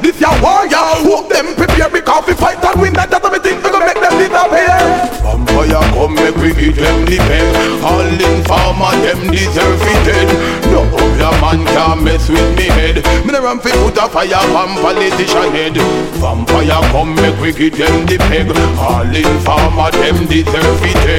This 0.01 0.19
your 0.19 0.33
warrior 0.41 0.83
them 1.29 1.55
prepare 1.55 1.89
fight 2.33 2.63
and 2.63 2.81
win 2.81 2.93
That. 2.93 3.11
Make 3.13 3.99
them 3.99 4.15
disappear. 4.15 4.79
Vampire 5.23 5.83
come 5.91 6.15
make 6.15 6.35
we 6.37 6.53
give 6.53 6.75
them 6.77 7.05
the 7.05 7.17
pen 7.17 7.83
All 7.83 7.99
in 7.99 8.43
for 8.43 8.53
farmer, 8.53 8.95
them 9.03 9.31
deserve 9.31 9.81
it 9.81 9.99
dead. 10.07 10.29
No 10.71 10.81
other 10.93 11.33
man 11.41 11.65
can 11.67 12.03
mess 12.03 12.29
with 12.29 12.57
me 12.57 12.67
head. 12.71 13.03
Me 13.25 13.31
no 13.33 13.41
run 13.43 13.59
fi 13.59 13.71
put 13.71 13.97
a 13.97 14.07
fire 14.07 14.39
on 14.55 14.77
politician 14.79 15.51
head. 15.51 15.75
Vampire 16.21 16.81
come 16.91 17.15
make 17.15 17.39
we 17.41 17.51
give 17.51 17.77
them 17.77 18.05
the 18.05 18.17
peg. 18.29 18.47
All 18.79 19.03
in 19.03 19.33
farmer, 19.43 19.91
them 19.91 20.25
deserve 20.27 20.62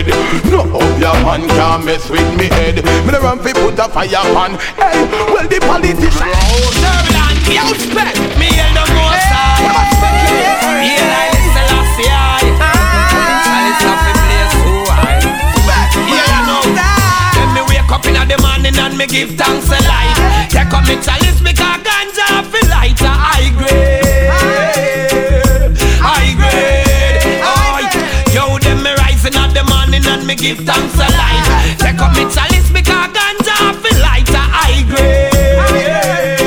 dead. 0.03 0.09
No 0.51 0.61
other 0.79 1.15
man 1.25 1.49
can 1.49 1.85
mess 1.85 2.09
with 2.11 2.31
me 2.39 2.47
head. 2.47 2.77
Me 3.05 3.11
no 3.13 3.21
run 3.21 3.39
fi 3.39 3.53
put 3.53 3.79
a 3.79 3.89
fire 3.89 4.25
on. 4.37 4.57
Hey, 4.77 5.05
well 5.33 5.47
the 5.47 5.59
politician. 5.61 6.29
Turbulent, 6.83 7.45
you 7.49 7.75
spec. 7.79 8.15
Me 8.39 8.49
and 8.51 8.75
the 8.77 8.85
most 8.97 9.31
high. 9.31 9.63
Yeah, 10.85 11.21
I 11.21 11.29
listen 11.35 11.67
last 11.71 11.99
year. 12.01 12.25
Chalice 13.47 13.83
the 13.85 13.95
place. 14.25 14.55
Yeah, 16.11 16.37
I 16.37 16.41
know. 16.49 16.65
Let 17.37 17.49
me 17.55 17.61
wake 17.69 17.91
up 17.91 18.05
in 18.07 18.15
the 18.15 18.37
morning 18.41 18.77
and 18.79 18.95
me 18.99 19.07
give 19.07 19.37
thanks 19.37 19.69
a 19.69 19.79
life. 19.89 20.19
Take 20.51 20.73
up 20.73 20.85
me 20.89 20.97
chalice 21.01 21.41
because 21.41 21.81
ganja 21.87 22.43
feel 22.51 22.69
light 22.71 23.01
a 23.01 23.09
high 23.09 23.51
grade. 23.57 23.94
Me 30.27 30.35
give 30.35 30.59
thanks 30.59 30.95
a 30.95 31.09
life. 31.21 31.79
Take 31.79 32.01
up 32.01 32.13
me 32.17 32.25
chalice 32.33 32.71
ganja 32.71 33.75
feel 33.83 34.01
light 34.01 34.29
a 34.31 34.43
high 34.57 34.83
grade. 34.89 36.41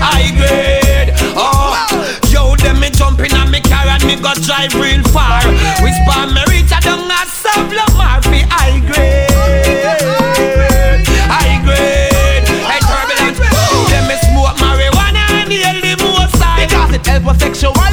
High 0.00 0.30
grade. 0.36 1.14
Oh, 1.34 1.72
yo, 2.28 2.56
them 2.56 2.80
me 2.80 2.90
jumping 2.90 3.32
and 3.32 3.50
me 3.50 3.60
car 3.60 3.86
and 3.86 4.04
me 4.04 4.16
go 4.16 4.34
drive 4.44 4.74
real 4.74 5.02
far. 5.08 5.40
Whisper 5.80 6.26
me 6.34 6.42
reach 6.50 6.70
down 6.70 7.10
a 7.10 7.24
Sabla 7.28 7.86
Murphy 7.96 8.44
high 8.50 8.80
grade. 8.84 9.30
High 11.28 11.60
grade. 11.64 12.48
Me 14.08 14.16
smoke 14.28 14.56
marijuana 14.58 15.24
and 15.30 15.82
the 15.82 15.96
most 16.02 16.42
help 17.06 17.26
us 17.26 17.38
sexually, 17.38 17.91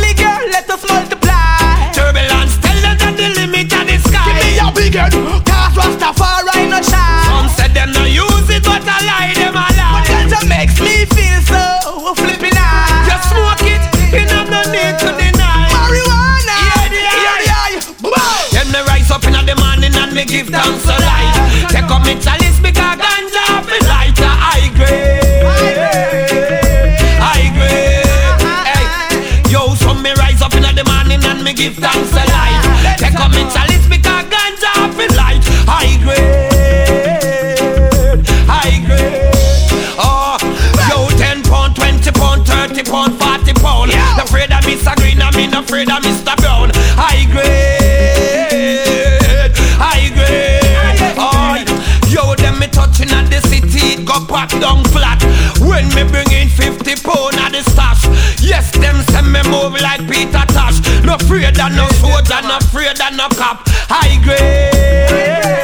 no 63.19 63.27
cop. 63.35 63.67
High 63.91 64.15
grade. 64.23 65.59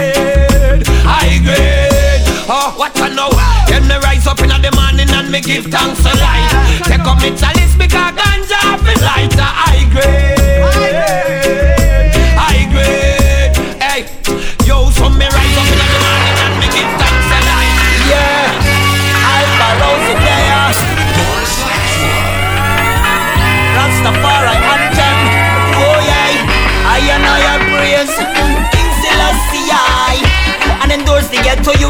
High 1.08 1.40
grade. 1.40 2.24
Oh, 2.52 2.74
what 2.76 2.92
I 3.00 3.08
know. 3.16 3.32
Then 3.70 3.88
me 3.88 3.96
rise 4.04 4.28
up 4.28 4.42
in 4.42 4.50
the 4.50 4.72
morning 4.76 5.10
and 5.10 5.32
me 5.32 5.40
give 5.40 5.68
thanks 5.68 6.04
to 6.04 6.12
life. 6.20 6.52
Take 6.84 7.08
up 7.08 7.22
me 7.22 7.32
chalice 7.40 7.76
because 7.78 8.14
ganja 8.20 8.78
feel 8.84 9.02
light 9.08 9.34
a 9.40 9.44
high 9.44 9.88
grade. 9.90 10.35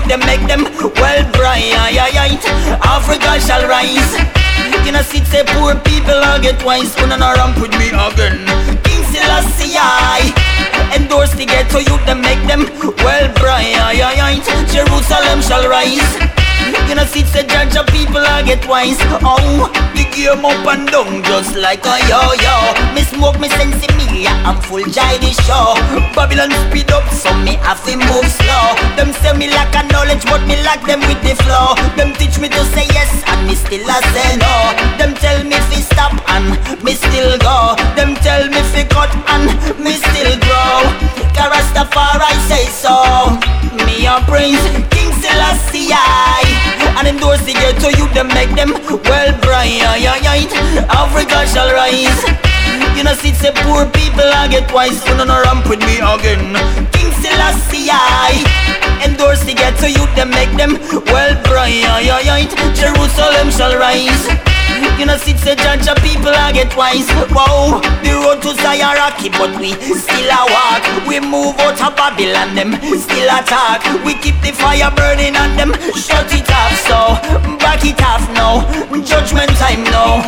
Them 0.07 0.19
make 0.25 0.45
them 0.47 0.63
well 1.01 1.23
bright. 1.33 1.73
Africa 2.81 3.39
shall 3.39 3.67
rise. 3.67 4.35
Know, 4.95 5.01
see, 5.01 5.19
say 5.25 5.43
poor 5.43 5.75
people 5.83 6.15
are 6.15 6.39
get 6.39 6.63
wise. 6.63 6.95
When 6.95 7.09
no 7.09 7.33
ramp 7.35 7.59
with 7.59 7.75
me 7.75 7.91
again. 7.91 8.47
King 8.87 9.03
Selassie 9.11 9.75
I. 9.75 10.31
Endorse 10.95 11.33
the 11.35 11.45
ghetto 11.45 11.79
youth, 11.79 11.99
them 12.05 12.21
make 12.21 12.39
them 12.47 12.63
well 13.03 13.27
bright. 13.35 13.75
Jerusalem 14.71 15.41
shall 15.41 15.67
rise. 15.67 15.99
You 16.87 16.95
know, 16.95 17.03
see, 17.03 17.23
say 17.27 17.45
judge 17.45 17.75
of 17.75 17.87
people 17.87 18.23
I 18.23 18.41
get 18.43 18.65
wise. 18.69 18.95
Oh, 19.19 19.67
the 19.99 20.07
game 20.15 20.45
up 20.45 20.63
and 20.63 20.87
down 20.87 21.23
just 21.23 21.57
like 21.57 21.83
a 21.83 21.99
yo-yo. 22.07 22.55
Me 22.95 23.03
smoke 23.03 23.37
me 23.37 23.49
sense 23.49 23.83
I'm 24.23 24.55
full 24.63 24.83
jai 24.87 25.19
the 25.19 25.35
show. 25.43 25.75
Babylon 26.15 26.51
speed 26.69 26.87
up, 26.95 27.03
so 27.11 27.35
me 27.43 27.59
have 27.67 27.83
to 27.83 27.99
move 27.99 28.27
slow. 28.31 28.65
Them 28.95 29.11
say 29.19 29.35
me 29.35 29.51
lack 29.51 29.75
a 29.75 29.83
knowledge, 29.91 30.23
but 30.31 30.39
me 30.47 30.55
lack 30.63 30.79
them 30.87 31.03
with 31.03 31.19
the 31.19 31.35
flow. 31.43 31.75
Them 31.99 32.15
teach 32.15 32.39
me 32.39 32.47
to 32.47 32.63
say 32.71 32.87
yes, 32.95 33.11
and 33.27 33.43
me 33.47 33.55
still 33.55 33.83
a 33.83 33.97
say 34.15 34.39
no. 34.39 34.53
Them 34.95 35.11
tell 35.19 35.43
me 35.43 35.59
fi 35.67 35.83
stop, 35.83 36.15
and 36.31 36.55
me 36.79 36.95
still 36.95 37.35
go. 37.43 37.75
Them 37.99 38.15
tell 38.23 38.47
me 38.47 38.63
fi 38.71 38.87
cut, 38.87 39.11
and 39.35 39.51
me 39.83 39.99
still 39.99 40.31
grow. 40.47 40.79
Rastafari 41.45 42.31
say 42.49 42.65
so. 42.71 42.95
Me 43.85 44.07
a 44.07 44.17
praise 44.25 44.63
King 44.89 45.11
Selassie. 45.21 45.93
And 46.97 47.07
endorse 47.07 47.43
the 47.45 47.53
ghetto 47.53 47.89
you 47.89 48.07
them 48.15 48.29
make 48.29 48.49
them 48.55 48.71
well 49.03 49.31
bright. 49.43 49.83
Africa 50.89 51.45
shall 51.45 51.69
rise. 51.75 52.23
You 52.95 53.03
know, 53.03 53.13
see, 53.13 53.33
say 53.33 53.51
poor 53.53 53.85
people 53.85 54.23
I 54.23 54.47
get 54.47 54.71
wise. 54.71 55.05
You 55.05 55.15
know, 55.17 55.25
no 55.25 55.41
ramp 55.41 55.67
with 55.67 55.79
me 55.79 55.99
again. 55.99 56.55
King 56.91 57.11
Selassie. 57.19 57.91
Endorse 59.03 59.43
the 59.43 59.53
ghetto 59.53 59.87
you 59.87 60.05
them 60.15 60.29
make 60.31 60.51
them 60.55 60.79
well 61.11 61.35
bright. 61.43 62.49
Jerusalem 62.73 63.51
shall 63.51 63.77
rise. 63.77 64.54
You 64.99 65.05
know, 65.05 65.17
sit 65.17 65.37
say 65.39 65.55
judge 65.55 65.87
of 65.87 65.97
people 66.03 66.31
I 66.31 66.51
get 66.51 66.75
wise. 66.75 67.09
Wow, 67.35 67.81
the 68.03 68.11
road 68.15 68.41
to 68.43 68.55
Zion 68.61 68.95
rocky, 68.95 69.29
but 69.29 69.51
we 69.59 69.73
still 69.93 70.31
a 70.31 70.41
walk. 70.47 70.83
We 71.07 71.19
move 71.19 71.59
out 71.59 71.81
of 71.81 71.95
Babylon, 71.95 72.55
them 72.55 72.73
still 72.97 73.29
attack. 73.29 73.83
We 74.05 74.15
keep 74.15 74.39
the 74.41 74.51
fire 74.51 74.91
burning 74.95 75.35
on 75.35 75.57
them, 75.57 75.73
shut 75.93 76.31
it 76.31 76.49
off. 76.49 76.73
So 76.87 76.97
back 77.59 77.83
it 77.83 77.99
off 78.01 78.23
now, 78.31 78.63
judgment 79.03 79.51
time 79.59 79.83
now. 79.91 80.23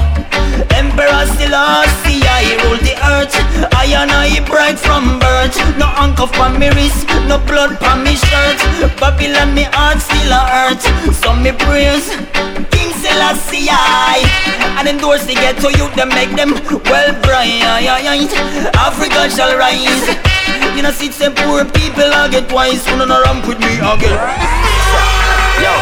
Emperor 0.76 1.26
still 1.34 1.58
see 2.04 2.22
I 2.26 2.58
rule 2.64 2.78
the 2.82 2.96
earth. 3.14 3.34
I 3.74 3.86
and 3.94 4.12
I 4.12 4.44
bright 4.46 4.78
from 4.78 5.20
birth. 5.20 5.56
No 5.78 5.86
handcuff 5.86 6.38
on 6.40 6.60
me 6.60 6.70
wrist, 6.70 7.08
no 7.28 7.38
blood 7.40 7.82
on 7.84 8.04
me 8.04 8.16
shirt. 8.16 8.60
Babylon 9.00 9.54
me 9.54 9.64
heart 9.72 10.00
still 10.02 10.32
a 10.32 10.42
hurt. 10.46 10.82
So 11.14 11.34
me 11.36 11.52
praise 11.52 12.10
King 12.72 12.92
Selassie 12.94 13.68
I 13.70 14.47
And 14.78 14.88
endorse 14.88 15.26
the 15.26 15.34
ghetto 15.34 15.70
youth 15.70 15.94
them 15.96 16.10
make 16.10 16.32
them 16.38 16.54
well 16.86 17.12
bright. 17.26 17.66
Africa 18.78 19.30
shall 19.30 19.58
rise. 19.58 20.38
You 20.78 20.84
know 20.84 20.92
see 20.92 21.12
some 21.12 21.34
poor 21.34 21.66
people 21.66 22.06
I 22.06 22.30
get 22.30 22.52
wise. 22.52 22.86
Who 22.88 22.98
no 23.02 23.10
ramp 23.10 23.48
with 23.48 23.58
me 23.58 23.82
again 23.82 24.14
Yo 25.58 25.74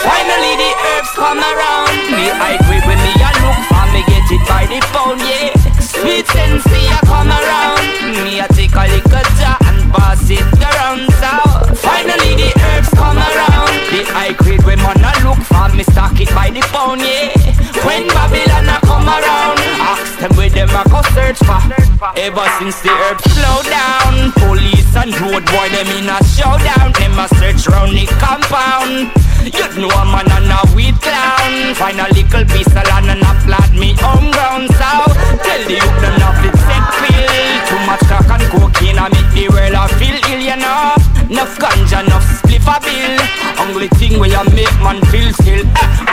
Finally 0.00 0.56
the 0.56 0.70
herbs 0.72 1.12
come 1.12 1.36
around. 1.36 1.92
Me 2.16 2.32
I 2.32 2.56
quit 2.64 2.80
when 2.88 2.96
me 2.96 3.12
I 3.20 3.36
look 3.44 3.60
for 3.68 3.84
me 3.92 4.00
get 4.08 4.24
it 4.32 4.42
by 4.48 4.64
the 4.64 4.80
phone 4.88 5.20
yeah. 5.20 5.52
Sweet 5.84 6.24
sensei 6.32 6.88
I 6.88 7.00
come 7.04 7.28
around. 7.28 8.24
Me 8.24 8.40
I 8.40 8.48
take 8.56 8.72
a 8.72 8.88
little 8.88 9.28
jar 9.36 9.60
and 9.68 9.92
pass 9.92 10.24
it 10.32 10.48
around. 10.56 11.04
So 11.20 11.76
Finally 11.84 12.40
the 12.40 12.50
herbs 12.72 12.88
come 12.96 13.20
around. 13.20 13.74
The 13.92 14.08
high 14.16 14.32
grade 14.32 14.64
when 14.64 14.78
man 14.80 15.04
a 15.04 15.12
look 15.28 15.40
for 15.44 15.68
me 15.76 15.84
stock 15.84 16.18
it 16.20 16.32
by 16.32 16.48
the 16.48 16.62
phone 16.72 17.00
yeah 17.00 17.37
When 17.86 18.06
Babylon 18.08 18.68
a 18.68 18.78
come 18.86 19.08
around 19.08 19.58
Ask 19.80 20.18
them 20.18 20.36
where 20.36 20.50
them 20.50 20.70
a 20.70 20.82
go 20.88 21.02
search 21.14 21.38
for 21.38 21.60
Ever 22.16 22.46
since 22.58 22.80
the 22.80 22.90
herbs 22.90 23.24
slow 23.32 23.62
down 23.68 24.32
Police 24.32 24.78
and 24.96 25.12
road 25.20 25.44
boy, 25.46 25.68
them 25.70 25.88
in 25.94 26.08
a 26.08 26.18
showdown. 26.24 26.92
Them 26.98 27.18
a 27.18 27.26
search 27.38 27.66
round 27.68 27.92
the 27.94 28.06
compound. 28.18 29.12
You 29.46 29.68
know 29.78 29.90
a 29.94 30.02
man 30.04 30.26
and 30.26 30.50
a 30.50 30.60
weed 30.74 30.96
clown. 31.00 31.74
Find 31.74 32.00
a 32.00 32.08
little 32.10 32.44
land 32.90 33.10
and 33.12 33.22
a 33.22 33.32
flat 33.46 33.70
me 33.74 33.94
home 34.00 34.30
ground. 34.32 34.66
So 34.74 34.90
tell 35.44 35.62
the 35.68 35.78
youth 35.78 35.98
them 36.02 36.16
not 36.18 36.34
fit 36.42 36.56
set 36.66 36.84
pill. 36.98 37.28
Too 37.68 37.80
much 37.86 38.02
crack 38.10 38.28
and 38.32 38.46
cocaine 38.50 38.98
I 38.98 39.08
make 39.08 39.30
the 39.36 39.48
world 39.54 39.76
a 39.76 39.86
feel 39.96 40.18
ill, 40.32 40.42
you 40.42 40.56
know. 40.56 40.96
Enough 41.30 41.58
ganja, 41.58 42.02
enough 42.04 42.47
a 42.68 42.78
bill. 42.84 43.16
Only 43.64 43.88
thing 43.98 44.18
where 44.20 44.28
you 44.28 44.44
make 44.52 44.76
man 44.84 45.00
feel 45.08 45.32
still. 45.32 45.64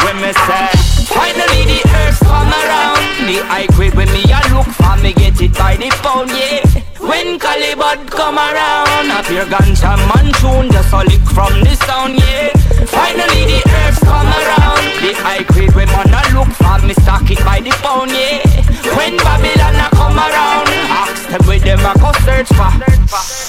When 0.03 0.17
me 0.23 0.31
say, 0.47 0.67
finally 1.11 1.63
the 1.67 1.81
earth 2.01 2.19
come 2.23 2.51
around. 2.51 3.03
The 3.27 3.43
high 3.45 3.67
grade 3.75 3.95
when 3.95 4.11
me 4.13 4.23
a 4.31 4.39
look 4.53 4.67
for 4.67 4.95
me 5.03 5.13
get 5.13 5.39
it 5.41 5.53
by 5.53 5.75
the 5.75 5.89
pound, 6.01 6.31
yeah. 6.31 6.63
When 6.99 7.37
Calibut 7.37 8.09
come 8.09 8.37
around, 8.37 9.11
a 9.11 9.21
pure 9.27 9.45
ganja 9.45 9.93
man 10.09 10.33
tune 10.41 10.71
just 10.71 10.93
a 10.93 11.05
lick 11.05 11.21
from 11.35 11.53
the 11.61 11.75
sound, 11.85 12.17
yeah. 12.17 12.49
Finally 12.89 13.45
the 13.45 13.61
earth 13.83 13.99
come 14.01 14.27
around, 14.27 14.85
the 15.01 15.13
high 15.21 15.43
grade 15.43 15.73
when 15.75 15.87
man 15.89 16.09
a 16.09 16.21
look 16.33 16.49
for 16.57 16.79
me 16.85 16.93
stock 17.01 17.29
it 17.29 17.39
by 17.45 17.59
the 17.61 17.71
pound, 17.83 18.11
yeah. 18.11 18.41
When 18.97 19.17
Babylon 19.17 19.75
a 19.75 19.87
come 19.93 20.17
around, 20.17 20.69
ask 20.89 21.29
them 21.29 21.41
where 21.47 21.59
them 21.59 21.79
a 21.85 21.93
go 21.99 22.11
search 22.25 22.49
for. 22.49 23.44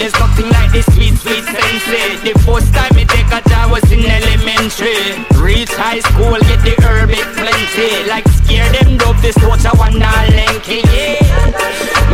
There's 0.00 0.16
nothing 0.16 0.48
like 0.48 0.72
this 0.72 0.88
sweet, 0.96 1.12
sweet 1.12 1.44
sensei. 1.44 2.16
The 2.24 2.32
first 2.48 2.72
time 2.72 2.88
me 2.96 3.04
take 3.04 3.28
a 3.36 3.44
job 3.44 3.68
was 3.68 3.84
in 3.92 4.00
elementary. 4.00 4.96
Reach 5.36 5.68
high 5.76 6.00
school, 6.00 6.40
get 6.40 6.64
the 6.64 6.72
herb 6.80 7.12
it 7.12 7.28
plenty. 7.36 8.08
Like 8.08 8.24
scare 8.40 8.64
them 8.72 8.96
dope, 8.96 9.20
this 9.20 9.36
watch 9.44 9.68
I 9.68 9.76
want 9.76 10.00
not 10.00 10.24
lanky, 10.32 10.80
yeah. 10.88 11.20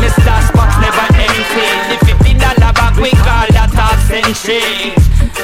Mr. 0.03 0.35
Spots 0.51 0.77
never 0.83 1.07
empty. 1.15 1.67
The 1.87 1.97
fifty 2.03 2.35
dollar 2.35 2.75
bag 2.75 2.99
we 2.99 3.15
call 3.23 3.47
that 3.55 3.71
half 3.71 4.03
century. 4.11 4.91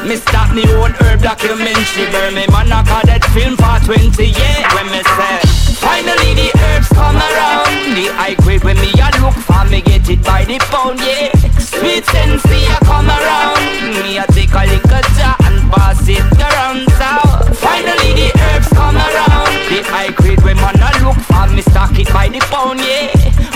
Me 0.02 0.18
start 0.18 0.50
me 0.50 0.66
own 0.82 0.98
herb 0.98 1.22
documentary. 1.22 2.10
Burn 2.10 2.34
me 2.34 2.50
man, 2.50 2.74
I 2.74 2.82
call 2.82 3.06
that 3.06 3.22
film 3.30 3.54
for 3.54 3.78
20, 3.86 4.18
years. 4.18 4.66
When 4.74 4.90
me 4.90 4.98
say, 5.14 5.38
finally 5.78 6.34
the 6.34 6.50
herbs 6.58 6.90
come 6.90 7.22
around. 7.22 7.70
The 7.94 8.10
high 8.18 8.34
grade 8.42 8.66
when 8.66 8.82
me 8.82 8.90
a 8.98 9.14
look 9.22 9.38
for 9.46 9.62
me 9.70 9.78
get 9.78 10.10
it 10.10 10.26
by 10.26 10.42
the 10.42 10.58
pound, 10.74 10.98
yeah. 10.98 11.51
Sweet 11.82 12.04
sensei 12.06 12.66
a 12.70 12.78
come 12.84 13.10
around. 13.10 13.58
Me 14.04 14.16
a 14.16 14.24
take 14.28 14.54
a 14.54 14.64
little 14.70 15.02
jar 15.18 15.34
and 15.42 15.68
pass 15.68 16.06
it 16.06 16.22
around. 16.38 16.86
So 16.94 17.54
finally 17.54 18.12
the 18.14 18.30
herbs 18.38 18.68
come 18.68 18.96
around. 18.96 19.50
The 19.66 19.82
high 19.90 20.12
grade 20.12 20.40
when 20.44 20.58
man 20.58 20.78
a 20.78 21.04
look 21.04 21.16
for 21.16 21.48
me 21.52 21.60
stock 21.62 21.98
it 21.98 22.06
by 22.12 22.28
the 22.28 22.38
pound, 22.38 22.78
yeah. 22.78 23.10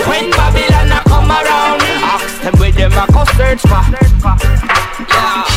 When 0.09 0.33
Babylon 0.33 0.91
a 0.91 1.01
come 1.09 1.31
around, 1.31 1.83
ask 2.03 2.43
them 2.43 2.59
where 2.59 2.73
them 2.73 2.93
a 2.95 3.07
go 3.13 3.23
search 3.37 3.61
for. 3.61 3.85
Yeah. 5.09 5.56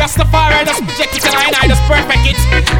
Rastafari 0.00 0.64
just 0.64 0.82
project 0.82 1.12
it 1.16 1.26
and 1.26 1.34
I, 1.36 1.52
I 1.60 1.68
just 1.68 1.82
perfect 1.84 2.24
it. 2.24 2.38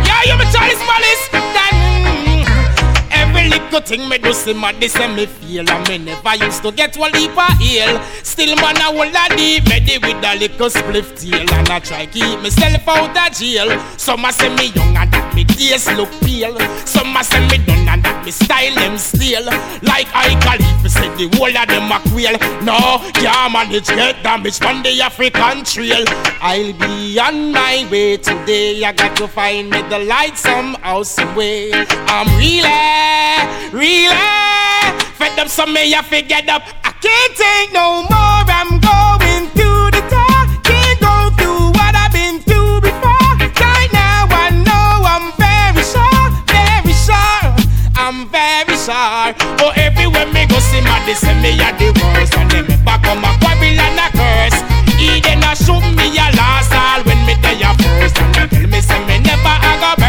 Yeah, 0.08 0.24
you 0.24 0.38
me 0.40 0.46
Charles 0.56 0.80
Malice. 0.88 1.24
Then 1.28 1.74
mm, 2.08 3.10
every 3.12 3.50
little 3.50 3.80
thing 3.82 4.08
me 4.08 4.16
do 4.16 4.32
see 4.32 4.54
my 4.54 4.72
this 4.72 4.96
and 4.96 5.14
me 5.16 5.26
feel 5.26 5.68
and 5.68 5.88
me 5.88 5.98
never 5.98 6.34
used 6.42 6.62
to 6.62 6.72
get 6.72 6.96
one 6.96 7.12
leap 7.12 7.36
of 7.36 7.58
heel. 7.58 8.00
Still 8.40 8.56
man 8.56 8.80
I 8.80 8.88
hold 8.88 9.12
a 9.12 9.36
deep 9.36 9.68
ready 9.68 9.98
with 9.98 10.24
a 10.24 10.32
little 10.34 10.70
spliff 10.70 11.12
tail 11.12 11.44
and 11.44 11.68
I 11.68 11.78
try 11.78 12.06
keep 12.06 12.40
myself 12.40 12.88
out 12.88 13.14
of 13.14 13.36
jail. 13.36 13.68
Some 13.98 14.24
a 14.24 14.32
say 14.32 14.48
me 14.56 14.72
young 14.72 14.96
and 14.96 15.12
that 15.12 15.34
me 15.34 15.44
days 15.44 15.86
look 15.92 16.08
pale. 16.24 16.56
Some 16.86 17.14
a 17.14 17.22
say 17.22 17.36
me 17.48 17.58
done 17.66 17.86
and 17.86 18.02
that 18.02 18.24
me 18.24 18.30
style 18.30 18.74
them 18.76 18.96
stale. 18.96 19.44
Like 19.84 20.08
I 20.16 20.32
Khalifa 20.40 20.88
said 20.88 21.12
the 21.18 21.28
whole 21.36 21.52
of 21.52 21.68
them 21.68 21.92
a 21.92 22.00
quail. 22.08 22.32
No, 22.64 23.04
can't 23.12 23.52
manage 23.52 23.88
get 23.88 24.22
damaged 24.22 24.64
on 24.64 24.82
the 24.84 25.02
African 25.02 25.62
trail. 25.62 26.02
I'll 26.40 26.72
be 26.72 27.18
on 27.20 27.52
my 27.52 27.86
way 27.92 28.16
today. 28.16 28.82
I 28.82 28.92
got 28.92 29.18
to 29.18 29.28
find 29.28 29.68
me 29.68 29.82
the 29.92 29.98
light 29.98 30.38
somehow, 30.38 31.02
some 31.02 31.36
way. 31.36 31.72
I'm 31.74 32.26
really, 32.40 32.72
really 33.76 35.09
fed 35.20 35.38
up. 35.38 35.48
Some 35.48 35.72
may 35.72 35.90
have 35.90 36.08
to 36.08 36.22
get 36.22 36.48
up. 36.48 36.62
I 36.82 36.92
can't 37.04 37.32
take 37.36 37.70
no 37.72 38.02
more. 38.08 38.42
I'm 38.58 38.80
going 38.80 39.44
to 39.60 39.68
the 39.94 40.02
top. 40.08 40.48
Can't 40.64 40.98
go 41.04 41.14
through 41.36 41.76
what 41.76 41.92
I've 41.94 42.12
been 42.12 42.40
through 42.48 42.80
before. 42.80 43.32
Right 43.60 43.90
now 43.92 44.24
I 44.44 44.48
know 44.66 44.88
I'm 45.12 45.26
very 45.36 45.84
sure, 45.92 46.26
very 46.48 46.94
sure. 47.06 47.44
I'm 48.00 48.18
very 48.32 48.76
sure. 48.80 49.28
Oh, 49.60 49.72
everywhere 49.76 50.26
me 50.32 50.48
go 50.48 50.58
see 50.58 50.80
my 50.80 50.96
they 51.04 51.14
say 51.14 51.36
me 51.44 51.52
a 51.60 51.68
the 51.76 51.92
worst. 52.00 52.34
And 52.40 52.50
then 52.50 52.64
me 52.66 52.76
back 52.82 53.04
on 53.06 53.20
my 53.20 53.36
quarrel 53.44 53.80
and 53.86 54.00
a 54.00 54.08
curse. 54.16 54.58
He 54.96 55.20
then 55.20 55.44
a 55.44 55.52
shoot 55.54 55.84
me 55.96 56.16
a 56.16 56.26
last 56.40 56.72
all 56.72 57.04
when 57.04 57.20
me 57.28 57.36
there 57.44 57.60
a 57.60 57.70
first. 57.76 58.16
And 58.16 58.32
they 58.34 58.46
tell 58.48 58.66
me 58.72 58.80
say 58.80 59.00
me 59.04 59.20
never 59.20 59.56
a 59.68 59.72
go 59.84 59.99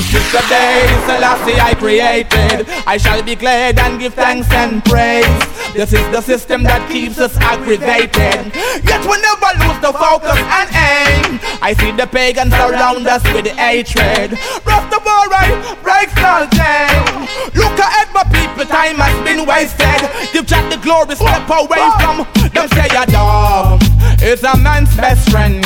This 0.00 0.14
is 0.14 0.32
the 0.32 0.40
day, 0.48 0.88
Selassie 1.04 1.60
I 1.60 1.74
created. 1.74 2.64
I 2.86 2.96
shall 2.96 3.22
be 3.22 3.34
glad 3.34 3.78
and 3.78 4.00
give 4.00 4.14
thanks 4.14 4.50
and 4.50 4.82
praise. 4.82 5.28
This 5.74 5.92
is 5.92 6.00
the 6.08 6.22
system 6.22 6.62
that 6.64 6.88
keeps 6.88 7.20
us 7.20 7.36
aggravated. 7.36 8.48
Yet 8.80 9.04
we 9.04 9.20
never 9.20 9.50
lose 9.60 9.76
the 9.84 9.92
focus 9.92 10.40
and 10.40 10.68
aim. 10.72 11.36
I 11.60 11.76
see 11.76 11.92
the 11.92 12.06
pagans 12.06 12.54
around 12.54 13.06
us 13.06 13.22
with 13.36 13.46
hatred. 13.52 14.40
Rastafari 14.64 15.52
breaks 15.84 16.16
all 16.16 16.48
chain. 16.48 17.28
Look 17.52 17.76
ahead, 17.76 18.08
my 18.16 18.24
people, 18.32 18.64
time 18.64 18.96
has 19.04 19.12
been 19.20 19.44
wasted. 19.44 20.00
Give 20.32 20.46
Jack 20.48 20.64
the 20.72 20.80
glory, 20.80 21.12
step 21.14 21.44
away 21.44 21.84
from 22.00 22.24
them. 22.56 22.68
Say 22.72 22.88
a 22.88 23.04
dog 23.04 23.82
is 24.24 24.42
a 24.44 24.56
man's 24.56 24.96
best 24.96 25.28
friend. 25.28 25.60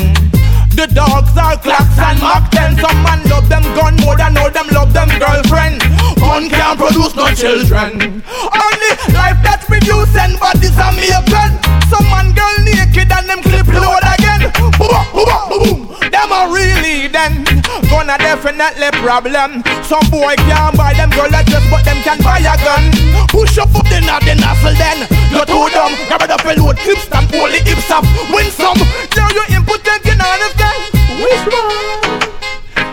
The 0.74 0.88
dogs 0.92 1.30
are 1.38 1.56
clocks 1.56 1.98
and 1.98 2.18
MAC-10 2.18 2.80
Some 2.82 3.02
man 3.06 3.22
love 3.30 3.48
them 3.48 3.62
gun 3.78 3.94
more 4.02 4.16
than 4.16 4.36
all 4.36 4.50
them 4.50 4.66
love 4.74 4.92
them 4.92 5.08
girlfriend. 5.22 5.80
Gun 6.18 6.50
can't 6.50 6.78
produce 6.78 7.14
no 7.14 7.30
children. 7.30 8.22
Only 8.26 8.90
life 9.14 9.38
that 9.46 9.62
reduce 9.70 10.10
and 10.18 10.34
bodies 10.34 10.74
are 10.74 10.90
making 10.98 11.54
Some 11.86 12.10
man 12.10 12.34
girl 12.34 12.58
naked 12.66 13.06
and 13.06 13.26
them 13.30 13.40
clip 13.46 13.70
load 13.70 14.02
again. 14.18 14.50
Boom, 14.58 14.74
boom, 14.74 14.98
boom, 15.14 15.86
boom 15.88 16.10
Them 16.10 16.32
are 16.34 16.50
really 16.52 17.06
then 17.06 17.63
Gonna 17.90 18.16
definitely 18.18 18.90
problem. 19.02 19.62
Some 19.82 20.06
boy 20.10 20.34
can't 20.46 20.76
buy 20.76 20.94
them 20.94 21.10
girl 21.10 21.26
a 21.26 21.42
dress 21.42 21.64
but 21.70 21.84
them 21.84 21.98
can 22.02 22.18
buy 22.22 22.38
a 22.38 22.54
gun. 22.62 22.90
Push 23.28 23.58
up 23.58 23.74
up 23.74 23.86
the 23.88 24.00
knot 24.00 24.22
the 24.22 24.34
nozzle 24.34 24.74
then. 24.78 25.08
You're 25.30 25.46
too 25.46 25.68
dumb. 25.74 25.94
Grab 26.06 26.22
it 26.22 26.30
up 26.30 26.44
and 26.46 26.62
load 26.62 26.76
clips 26.78 27.08
and 27.10 27.28
pull 27.28 27.48
the 27.50 27.58
hips 27.62 27.90
up. 27.90 28.04
Win 28.30 28.50
some. 28.50 28.78
Now 29.16 29.28
you 29.30 29.44
impotent 29.56 30.04
you 30.04 30.14
know 30.14 30.30
understand 30.30 30.80
which 31.22 31.44
one? 31.50 32.24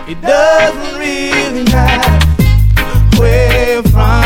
It 0.08 0.20
doesn't 0.20 0.98
really 0.98 1.64
matter. 1.70 2.26
Where 3.18 3.82
from. 3.84 4.21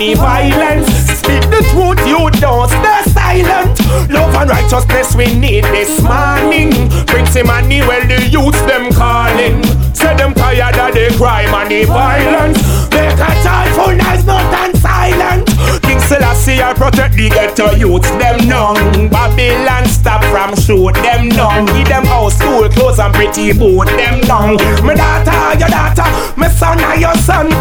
The 0.00 0.14
violence. 0.14 0.88
Speak 1.20 1.44
the 1.52 1.60
truth, 1.70 2.00
you 2.08 2.32
don't 2.40 2.68
stay 2.72 3.02
silent. 3.12 3.76
Love 4.08 4.34
and 4.34 4.48
righteousness 4.48 5.14
we 5.14 5.28
need 5.36 5.64
this 5.64 6.00
morning. 6.00 6.72
Prince 7.04 7.36
Emmanuel, 7.36 8.00
the 8.08 8.26
youths 8.32 8.60
them 8.62 8.90
calling. 8.92 9.62
Say 9.92 10.16
them 10.16 10.32
tired 10.32 10.76
of 10.80 10.94
the 10.96 11.14
crime 11.18 11.52
and 11.52 11.70
the 11.70 11.84
violence. 11.84 12.56
Make 12.96 13.20
a 13.20 13.30
joyful 13.44 13.92
noise, 13.92 14.24
not 14.24 14.48
and 14.64 14.76
silent. 14.78 15.46
King 15.84 16.00
Selassie, 16.00 16.62
I 16.62 16.72
protect 16.72 17.14
the 17.14 17.28
ghetto 17.28 17.76
youths, 17.76 18.10
them 18.16 18.40
young. 18.48 18.80
Babylon 19.12 19.84
stop 19.84 20.24
from 20.32 20.56
shoot 20.56 20.94
them 21.04 21.28
down. 21.28 21.66
Give 21.76 21.86
them 21.86 22.06
house, 22.06 22.38
school, 22.38 22.70
clothes 22.70 22.98
and 22.98 23.12
pretty 23.12 23.52
boot 23.52 23.88
them 24.00 24.20
down. 24.24 24.56
My 24.80 24.96
daughter, 24.96 25.60
your 25.60 25.68
daughter, 25.68 26.08
my 26.40 26.48
son 26.48 26.80
and 26.80 27.00
your 27.02 27.14
son 27.20 27.52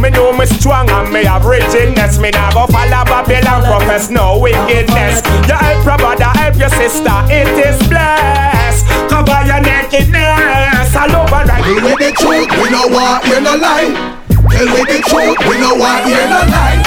me 0.00 0.10
know 0.10 0.32
me 0.32 0.46
strong 0.46 0.88
and 0.90 1.12
me 1.12 1.24
have 1.24 1.44
rigidness. 1.44 2.18
Me 2.18 2.30
nah 2.30 2.50
go 2.52 2.66
follow 2.66 3.04
Babylon 3.04 3.62
profess 3.68 4.10
no 4.10 4.38
wickedness. 4.38 5.20
You 5.46 5.54
help 5.54 5.84
your 5.84 5.98
brother, 5.98 6.32
help 6.40 6.56
your 6.56 6.72
sister, 6.72 7.16
it 7.28 7.48
is 7.60 7.76
blessed. 7.88 8.86
Cover 9.12 9.40
your 9.44 9.60
nakedness, 9.60 10.96
all 10.96 11.12
over 11.12 11.44
right. 11.44 11.60
Tell 11.60 11.80
me 11.84 11.92
the 12.00 12.10
truth, 12.16 12.50
we 12.56 12.66
no 12.72 12.88
want 12.88 13.24
hear 13.24 13.40
no 13.40 13.54
lie. 13.60 13.92
Tell 14.28 14.66
me 14.66 14.82
the 14.88 14.98
truth, 15.04 15.38
we 15.44 15.54
no 15.60 15.76
want 15.76 16.08
hear 16.08 16.24
no 16.24 16.40
lie. 16.48 16.80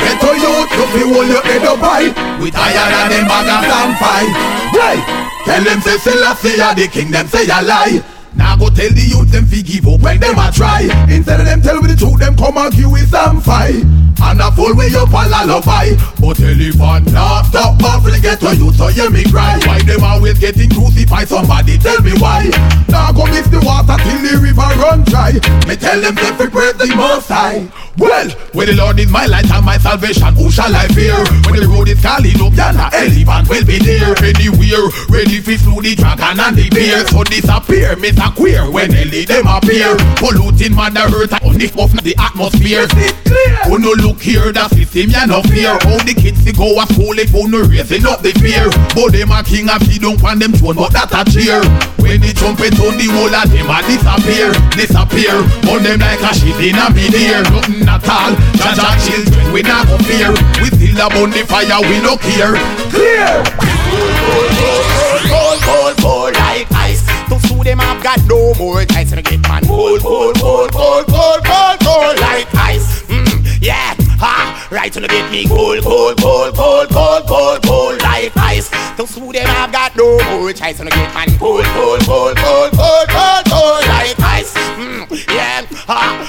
Get 0.00 0.16
to 0.24 0.32
you, 0.32 0.54
to 0.64 0.82
be 0.96 1.02
hold 1.12 1.28
your 1.28 1.44
head 1.44 1.64
up 1.68 1.78
high. 1.78 2.08
We 2.40 2.50
tired 2.50 2.94
of 2.96 3.06
them 3.12 3.28
baggers 3.28 3.68
and 3.68 3.92
fight. 4.00 4.32
Right. 4.72 5.02
Tell 5.44 5.62
them 5.62 5.80
say 5.80 5.98
Selassie 5.98 6.60
are 6.60 6.74
the 6.74 6.88
king, 6.88 7.10
them 7.10 7.26
say 7.26 7.44
a 7.44 7.60
lie. 7.60 8.00
Go 8.60 8.68
tell 8.68 8.92
the 8.92 9.00
youth 9.00 9.32
them 9.32 9.46
fi 9.46 9.62
give 9.62 9.88
up 9.88 10.04
when 10.04 10.20
them 10.20 10.36
a 10.36 10.52
try. 10.52 10.84
Instead 11.08 11.40
of 11.40 11.46
them 11.46 11.62
tell 11.62 11.80
me 11.80 11.88
the 11.88 11.96
truth, 11.96 12.20
them 12.20 12.36
come 12.36 12.60
give 12.76 12.92
with 12.92 13.08
some 13.08 13.40
fight. 13.40 13.80
And 14.20 14.36
a 14.36 14.52
full 14.52 14.76
way 14.76 14.92
up 14.92 15.08
a 15.08 15.24
lullaby. 15.32 15.96
But 16.20 16.36
elephant 16.44 17.08
now 17.08 17.40
stop 17.48 17.80
awful 17.80 18.12
get 18.20 18.38
to 18.44 18.52
you 18.54 18.68
so 18.76 18.88
hear 18.88 19.08
me 19.08 19.24
cry. 19.32 19.56
Why 19.64 19.80
them 19.80 20.04
always 20.04 20.38
getting 20.38 20.68
crucified? 20.68 21.28
Somebody 21.28 21.78
tell 21.78 22.02
me 22.02 22.12
why. 22.20 22.52
Now 22.92 23.12
go 23.12 23.24
miss 23.32 23.48
the 23.48 23.64
water 23.64 23.96
till 23.96 24.20
the 24.20 24.36
river 24.44 24.68
run 24.76 25.08
dry. 25.08 25.40
Me 25.64 25.74
tell 25.80 25.96
them 25.96 26.14
they 26.14 26.32
fi 26.36 26.46
praise 26.52 26.76
the 26.76 26.92
most 26.94 27.32
high. 27.32 27.64
Well, 28.00 28.30
when 28.56 28.66
the 28.66 28.74
Lord 28.80 28.98
is 28.98 29.10
my 29.12 29.26
light 29.26 29.50
and 29.52 29.60
my 29.60 29.76
salvation, 29.76 30.32
who 30.32 30.50
shall 30.50 30.74
I 30.74 30.88
fear? 30.88 31.20
When 31.52 31.60
the 31.60 31.68
road 31.68 31.84
is 31.92 32.00
calling 32.00 32.32
up, 32.40 32.56
yonder 32.56 32.88
elephant 32.96 33.44
will 33.52 33.66
be 33.68 33.76
there 33.76 34.16
anywhere. 34.24 34.88
Ready 35.12 35.44
fi 35.44 35.60
slew 35.60 35.84
the 35.84 35.92
dragon 35.94 36.40
and 36.40 36.56
the 36.56 36.72
bear. 36.72 37.04
So 37.12 37.20
disappear, 37.28 38.00
Mr. 38.00 38.32
Queer. 38.32 38.72
When 38.72 38.88
they 38.88 39.04
lead 39.04 39.28
them 39.28 39.44
appear, 39.44 40.00
polluting 40.16 40.72
mother 40.72 41.12
earth 41.12 41.36
and 41.44 41.60
this 41.60 41.76
of 41.76 41.92
the 42.00 42.16
atmosphere. 42.16 42.88
Who 43.68 43.78
no 43.78 43.92
look 43.92 44.24
here, 44.24 44.48
the 44.48 44.64
system 44.72 45.12
ya 45.12 45.28
no 45.28 45.44
fear. 45.52 45.76
How 45.84 46.00
the 46.00 46.16
kids 46.16 46.40
they 46.40 46.56
go 46.56 46.80
a 46.80 46.88
school 46.88 47.20
if 47.20 47.28
who 47.36 47.52
no 47.52 47.68
raising 47.68 48.08
up 48.08 48.24
the 48.24 48.32
fear. 48.40 48.72
But 48.96 49.12
them 49.12 49.28
a 49.28 49.44
king 49.44 49.68
of 49.68 49.84
feed 49.84 50.00
don't 50.00 50.16
on 50.24 50.40
them 50.40 50.56
throne, 50.56 50.80
but 50.80 50.96
that 50.96 51.12
a 51.12 51.20
cheer. 51.28 51.60
When 52.00 52.24
the 52.24 52.32
trumpet 52.32 52.80
on 52.80 52.96
the 52.96 53.12
whole 53.12 53.28
of 53.28 53.44
them 53.52 53.68
a 53.68 53.78
disappear, 53.84 54.56
disappear. 54.72 55.36
On 55.68 55.84
them 55.84 56.00
like 56.00 56.24
a 56.24 56.32
shit 56.32 56.56
in 56.64 56.80
a 56.80 56.88
mid 56.88 57.12
ear. 57.12 57.44
Nothing 57.44 57.89
at 57.90 58.06
all. 58.06 58.32
Jaja 58.62 58.90
children, 59.02 59.52
we 59.52 59.62
not 59.62 59.86
go 59.86 59.98
fear. 60.06 60.30
We 60.62 60.70
still 60.70 61.00
a 61.02 61.10
burn 61.10 61.30
the 61.30 61.42
fire, 61.46 61.80
we 61.82 61.98
no 62.00 62.14
care. 62.16 62.54
Clear. 62.94 63.42
Cold, 65.30 65.58
cold, 65.66 65.96
cold 65.98 66.34
like 66.34 66.70
ice. 66.72 67.02
To 67.28 67.38
sue 67.46 67.62
them, 67.64 67.80
I've 67.80 68.02
got 68.02 68.18
no 68.26 68.54
more 68.54 68.84
chance 68.84 69.10
to 69.10 69.22
get 69.22 69.42
man. 69.48 69.66
Cold, 69.66 70.00
cold, 70.00 70.36
cold, 70.38 70.72
cold, 70.72 71.06
cold, 71.06 71.44
cold, 71.44 71.78
cold 71.80 72.16
like 72.20 72.48
ice. 72.54 73.02
Mm, 73.10 73.58
yeah, 73.60 73.94
ha, 74.18 74.68
right 74.70 74.92
to 74.92 75.00
the 75.00 75.08
get 75.08 75.30
me 75.30 75.46
cold, 75.48 75.82
cold, 75.82 76.16
cold, 76.18 76.54
cold, 76.54 76.88
cold, 76.90 77.26
cold, 77.26 77.62
cold 77.62 78.02
like 78.02 78.36
ice. 78.36 78.70
To 78.96 79.06
sue 79.06 79.32
them, 79.32 79.46
I've 79.48 79.72
got 79.72 79.96
no 79.96 80.18
more 80.30 80.52
chance 80.52 80.78
to 80.78 80.84
get 80.84 81.14
man. 81.14 81.28
Cold, 81.38 81.64
cold, 81.74 82.00
cold, 82.04 82.36
cold, 82.36 82.72
cold, 82.72 83.08
cold, 83.08 83.44
cold 83.50 83.82
like 83.88 84.18
ice. 84.20 84.54
Mm, 84.78 85.08
yeah, 85.34 85.49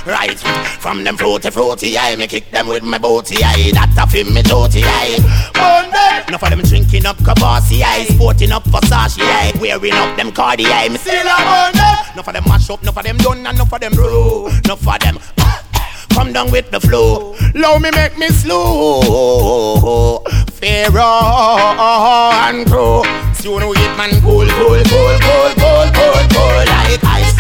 right. 0.06 0.40
From 0.80 1.04
them 1.04 1.18
fruity, 1.18 1.50
fruity, 1.52 1.98
I 1.98 2.16
me 2.16 2.28
kick 2.28 2.50
them 2.52 2.68
with 2.68 2.84
my 2.84 2.98
booty, 2.98 3.44
I. 3.44 3.72
That 3.72 3.94
a 3.98 4.08
film 4.10 4.34
me 4.34 4.44
tooty, 4.44 4.82
I. 4.84 5.20
Monday. 5.56 6.28
Enough 6.28 6.44
of 6.44 6.50
them 6.50 6.62
drinking 6.62 7.06
up 7.06 7.18
Kabasi, 7.18 7.82
I. 7.82 8.06
Sporting 8.06 8.52
up 8.52 8.64
Versace, 8.66 9.20
I. 9.22 9.52
Wearing 9.60 9.94
up 9.94 10.18
them 10.18 10.32
Cardi, 10.32 10.66
I. 10.66 10.90
Me 10.90 10.98
still 10.98 11.28
a 11.28 11.38
Monday. 11.46 12.14
Enough 12.14 12.28
of 12.28 12.34
them 12.34 12.44
mash 12.48 12.70
up, 12.70 12.82
enough 12.82 12.98
of 12.98 13.04
them 13.04 13.18
done, 13.18 13.46
and 13.46 13.56
enough 13.56 13.74
of 13.74 13.80
them 13.80 13.94
brew. 13.94 14.48
Enough 14.48 14.88
of 14.88 15.00
them 15.00 15.18
come 16.14 16.34
down 16.34 16.52
with 16.52 16.70
the 16.72 16.80
flow. 16.80 17.36
Low 17.56 17.80
me 17.80 17.90
make 17.92 18.18
me 18.18 18.28
slow. 18.30 20.24
Pharaoh 20.60 22.32
and 22.46 22.66
crew. 22.68 23.04
Soon 23.34 23.68
we 23.68 23.76
get 23.76 23.98
man 23.98 24.12
cool, 24.22 24.46
cool, 24.46 24.82
cool, 24.92 25.18
cool, 25.26 25.52
cool, 25.62 25.88
cool, 25.98 26.22
cool 26.34 26.58
like 26.70 27.04
ice. 27.04 27.31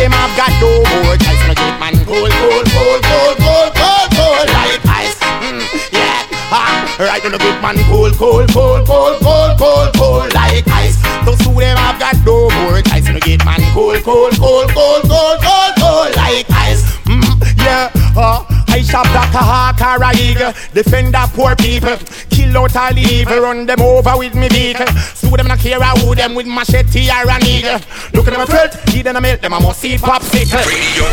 Them 0.00 0.14
I've 0.14 0.32
got 0.34 0.48
no 0.64 0.80
more 1.04 1.12
choice. 1.20 1.44
No 1.44 1.52
get 1.52 1.76
man 1.76 1.92
cool, 2.08 2.24
cool, 2.24 2.64
cool, 2.72 2.98
cool, 3.04 3.34
cool, 3.36 3.68
cool, 3.76 4.04
cool 4.16 4.40
like 4.48 4.80
ice. 4.88 5.12
Mm, 5.44 5.60
yeah, 5.92 6.24
ah, 6.48 6.96
right 6.98 7.22
on 7.22 7.32
the 7.32 7.38
good 7.38 7.60
man 7.60 7.76
cool, 7.84 8.10
cool, 8.16 8.46
cool, 8.48 8.80
cool, 8.88 9.12
cool, 9.20 9.50
cool, 9.60 9.86
cool 10.00 10.24
like 10.32 10.66
ice. 10.68 10.96
To 11.28 11.36
sue 11.44 11.52
them 11.52 11.76
I've 11.76 12.00
got 12.00 12.16
no 12.24 12.48
more 12.64 12.80
choice. 12.80 13.12
No 13.12 13.20
get 13.20 13.44
man 13.44 13.60
cool, 13.76 14.00
cool, 14.00 14.30
cool, 14.40 14.64
cool, 14.72 15.04
cool, 15.04 15.36
cool, 15.36 15.70
cool 15.76 16.08
like 16.16 16.48
ice. 16.48 16.80
Mm, 17.04 17.36
yeah, 17.60 17.92
uh, 18.16 18.40
I 18.80 18.82
shop 18.82 19.04
like 19.12 19.34
a 19.34 19.44
hawk 19.44 19.80
or 19.84 20.00
a 20.02 20.10
eagle 20.16 20.52
Defend 20.72 21.12
the 21.12 21.28
poor 21.36 21.54
people 21.54 21.96
Kill 22.30 22.56
out 22.56 22.74
all 22.76 22.94
the 22.94 23.02
evil 23.02 23.40
Run 23.40 23.66
them 23.66 23.80
over 23.82 24.16
with 24.16 24.34
me 24.34 24.48
vehicle 24.48 24.86
Sue 25.14 25.36
them 25.36 25.46
and 25.46 25.52
I 25.52 25.56
care 25.58 25.78
who 26.00 26.14
them 26.14 26.34
with 26.34 26.46
machete 26.46 27.10
or 27.10 27.28
a 27.28 27.38
needle 27.44 27.76
Look 28.14 28.26
at 28.28 28.32
them 28.32 28.40
a 28.40 28.46
threat 28.46 28.72
Eat 28.96 29.02
them 29.02 29.16
a 29.16 29.20
milk 29.20 29.40
Them 29.42 29.52
a 29.52 29.60
must 29.60 29.80
see 29.80 29.96
popsicle 29.96 30.64
Radio 30.64 31.04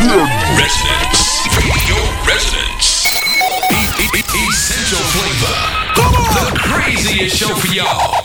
residence. 0.56 1.44
Radio 1.60 2.00
residence. 2.24 3.12
E- 3.76 4.16
e- 4.16 4.16
e- 4.16 4.48
Essential 4.48 5.04
flavor. 5.12 5.60
The 6.40 6.60
craziest 6.60 7.36
show 7.36 7.54
for 7.56 7.68
y'all. 7.68 8.24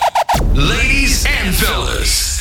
Ladies 0.55 1.27
and 1.27 1.53
fellas. 1.55 2.32